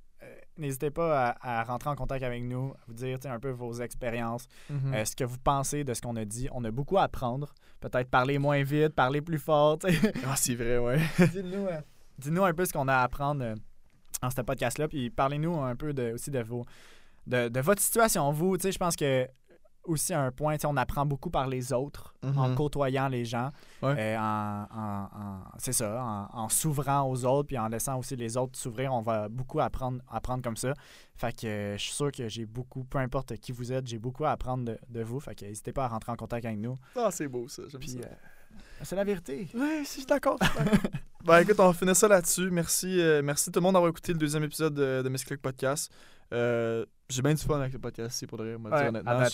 n'hésitez 0.59 0.91
pas 0.91 1.31
à, 1.41 1.61
à 1.61 1.65
rentrer 1.65 1.91
en 1.91 1.95
contact 1.97 2.23
avec 2.25 2.43
nous, 2.43 2.73
à 2.75 2.79
vous 2.87 2.95
dire 2.95 3.19
un 3.25 3.39
peu 3.41 3.51
vos 3.51 3.73
expériences, 3.81 4.47
Mhm. 4.69 4.95
euh, 4.95 5.05
ce 5.05 5.17
que 5.17 5.25
vous 5.25 5.39
pensez 5.39 5.85
de 5.85 5.95
ce 5.95 6.01
qu'on 6.03 6.17
a 6.17 6.25
dit. 6.25 6.49
On 6.53 6.65
a 6.65 6.71
beaucoup 6.71 6.99
à 6.99 7.03
apprendre. 7.05 7.55
Peut-être 7.81 8.11
parler 8.11 8.39
moins 8.39 8.63
vite, 8.63 8.91
parler 8.95 9.21
plus 9.21 9.39
fort. 9.39 9.79
Ah, 10.27 10.37
c'est 10.37 10.55
vrai, 10.57 10.79
ouais. 10.79 10.99
Dites-nous 12.19 12.43
euh, 12.43 12.47
un 12.47 12.53
peu 12.55 12.65
ce 12.65 12.73
qu'on 12.73 12.89
a 12.89 12.95
à 12.95 13.03
apprendre 13.05 13.45
euh, 13.45 13.55
en 14.23 14.31
ce 14.31 14.41
podcast-là. 14.41 14.89
Puis 14.89 15.11
parlez-nous 15.11 15.61
un 15.61 15.77
peu 15.77 15.93
de, 15.93 16.13
aussi 16.13 16.31
de, 16.31 16.41
vos, 16.41 16.65
de, 17.27 17.49
de 17.49 17.61
votre 17.61 17.81
situation. 17.81 18.31
Vous, 18.33 18.57
tu 18.57 18.63
sais, 18.63 18.73
je 18.73 18.79
pense 18.79 18.97
que 18.97 19.29
aussi 19.89 20.15
un 20.15 20.31
point, 20.31 20.57
on 20.65 20.77
apprend 20.77 21.05
beaucoup 21.07 21.31
par 21.31 21.47
les 21.49 21.73
autres 21.73 22.15
en 22.23 22.49
Mhm. 22.51 22.55
côtoyant 22.55 23.09
les 23.09 23.25
gens, 23.25 23.51
Ouais. 23.83 23.95
euh, 23.99 24.17
en, 24.19 24.67
en- 24.75 25.21
en- 25.21 25.43
c'est 25.59 25.73
ça, 25.73 26.03
en, 26.33 26.39
en 26.45 26.49
s'ouvrant 26.49 27.03
aux 27.11 27.25
autres, 27.25 27.49
puis 27.49 27.59
en 27.59 27.69
laissant 27.69 27.99
aussi 27.99 28.15
les 28.17 28.37
autres 28.37 28.57
s'ouvrir. 28.59 28.93
On 28.95 29.01
va 29.01 29.29
beaucoup 29.29 29.61
apprendre, 29.61 30.01
apprendre 30.11 30.43
comme 30.43 30.57
ça. 30.57 30.75
Fait 31.17 31.35
que 31.35 31.47
euh, 31.47 31.77
je 31.77 31.83
suis 31.83 31.93
sûr 31.95 32.13
que 32.13 32.29
j'ai 32.29 32.47
beaucoup, 32.47 32.85
peu 32.85 32.99
importe 32.99 33.37
qui 33.39 33.51
vous 33.53 33.73
êtes, 33.73 33.87
j'ai 33.87 33.99
beaucoup 33.99 34.25
à 34.25 34.31
apprendre 34.31 34.65
de, 34.65 34.79
de 34.89 35.03
vous. 35.03 35.19
Fait 35.21 35.35
que 35.35 35.45
n'hésitez 35.45 35.73
pas 35.73 35.87
à 35.87 35.89
rentrer 35.89 36.13
en 36.13 36.17
contact 36.17 36.45
avec 36.45 36.59
nous. 36.59 36.77
Ah, 36.97 37.09
c'est 37.11 37.27
beau, 37.29 37.49
ça. 37.49 37.63
J'aime 37.71 37.83
ça. 37.83 37.99
euh, 37.99 38.15
c'est 38.83 38.95
la 38.97 39.05
vérité. 39.05 39.49
Si, 39.51 39.59
je 39.59 39.85
suis 39.89 40.07
d'accord. 40.07 40.39
ben 41.25 41.41
écoute, 41.41 41.59
on 41.59 41.67
va 41.67 41.73
finir 41.75 41.97
ça 41.97 42.07
là-dessus. 42.09 42.51
Merci, 42.51 43.01
euh, 43.01 43.21
merci 43.23 43.51
tout 43.51 43.59
le 43.59 43.65
monde 43.65 43.75
d'avoir 43.75 43.91
écouté 43.91 44.13
le 44.13 44.19
deuxième 44.19 44.45
épisode 44.45 44.75
de, 44.75 45.03
de 45.03 45.09
Miss 45.09 45.25
Click 45.25 45.43
Podcast. 45.43 45.93
Euh, 46.33 46.85
j'ai 47.09 47.23
bien 47.23 47.33
du 47.33 47.43
fun 47.43 47.59
avec 47.59 47.73
le 47.73 47.79
podcast, 47.79 48.27
pour 48.27 48.37
de 48.39 48.45
vrai. 48.45 48.59
moi, 48.59 48.71
dire 48.71 48.81
Ouais, 48.81 48.89
honnêtement, 48.89 49.25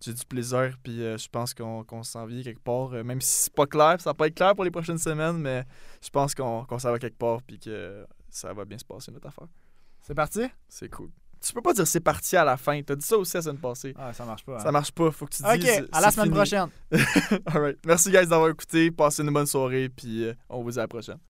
j'ai- 0.00 0.12
du 0.12 0.24
plaisir, 0.26 0.76
puis 0.82 1.02
euh, 1.02 1.16
je 1.16 1.28
pense 1.28 1.54
qu'on 1.54 1.82
qu'on 1.84 2.02
s'en 2.02 2.26
vient 2.26 2.42
quelque 2.42 2.62
part. 2.62 2.92
euh, 2.92 3.02
même 3.02 3.20
si 3.22 3.44
c'est 3.44 3.54
pas 3.54 3.66
clair, 3.66 3.96
ça 4.00 4.10
va 4.10 4.14
pas 4.14 4.26
être 4.26 4.34
clair 4.34 4.54
pour 4.54 4.64
les 4.64 4.70
prochaines 4.70 4.98
semaines, 4.98 5.38
mais 5.38 5.64
je 6.02 6.10
pense 6.10 6.34
qu'on 6.34 6.66
s'en 6.78 6.90
va 6.90 6.98
quelque 6.98 7.16
part, 7.18 7.40
puis 7.42 7.58
que 7.58 8.06
ça 8.28 8.52
va 8.52 8.64
bien 8.66 8.76
se 8.76 8.84
passer 8.84 9.10
notre 9.12 9.28
affaire. 9.28 9.48
C'est 10.02 10.14
parti? 10.14 10.42
C'est 10.68 10.90
cool. 10.90 11.10
Tu 11.40 11.52
peux 11.52 11.62
pas 11.62 11.72
dire 11.74 11.86
c'est 11.86 12.00
parti 12.00 12.36
à 12.36 12.44
la 12.44 12.56
fin. 12.56 12.82
T'as 12.82 12.96
dit 12.96 13.04
ça 13.06 13.16
aussi 13.16 13.36
la 13.36 13.42
semaine 13.42 13.58
passée. 13.58 13.94
Ah, 13.96 14.12
ça 14.12 14.24
marche 14.24 14.44
pas. 14.44 14.58
Ça 14.58 14.68
hein. 14.68 14.72
marche 14.72 14.90
pas, 14.92 15.10
faut 15.10 15.26
que 15.26 15.34
tu 15.36 15.42
Ok, 15.44 15.58
dises. 15.58 15.88
à 15.92 16.00
la 16.00 16.10
semaine 16.10 16.26
fini. 16.26 16.36
prochaine. 16.36 16.68
Alright. 17.46 17.78
Merci 17.86 18.10
guys 18.10 18.26
d'avoir 18.26 18.48
écouté. 18.50 18.90
Passez 18.90 19.22
une 19.22 19.30
bonne 19.32 19.46
soirée, 19.46 19.88
puis 19.88 20.26
on 20.48 20.62
vous 20.62 20.70
dit 20.70 20.78
à 20.78 20.82
la 20.82 20.88
prochaine. 20.88 21.18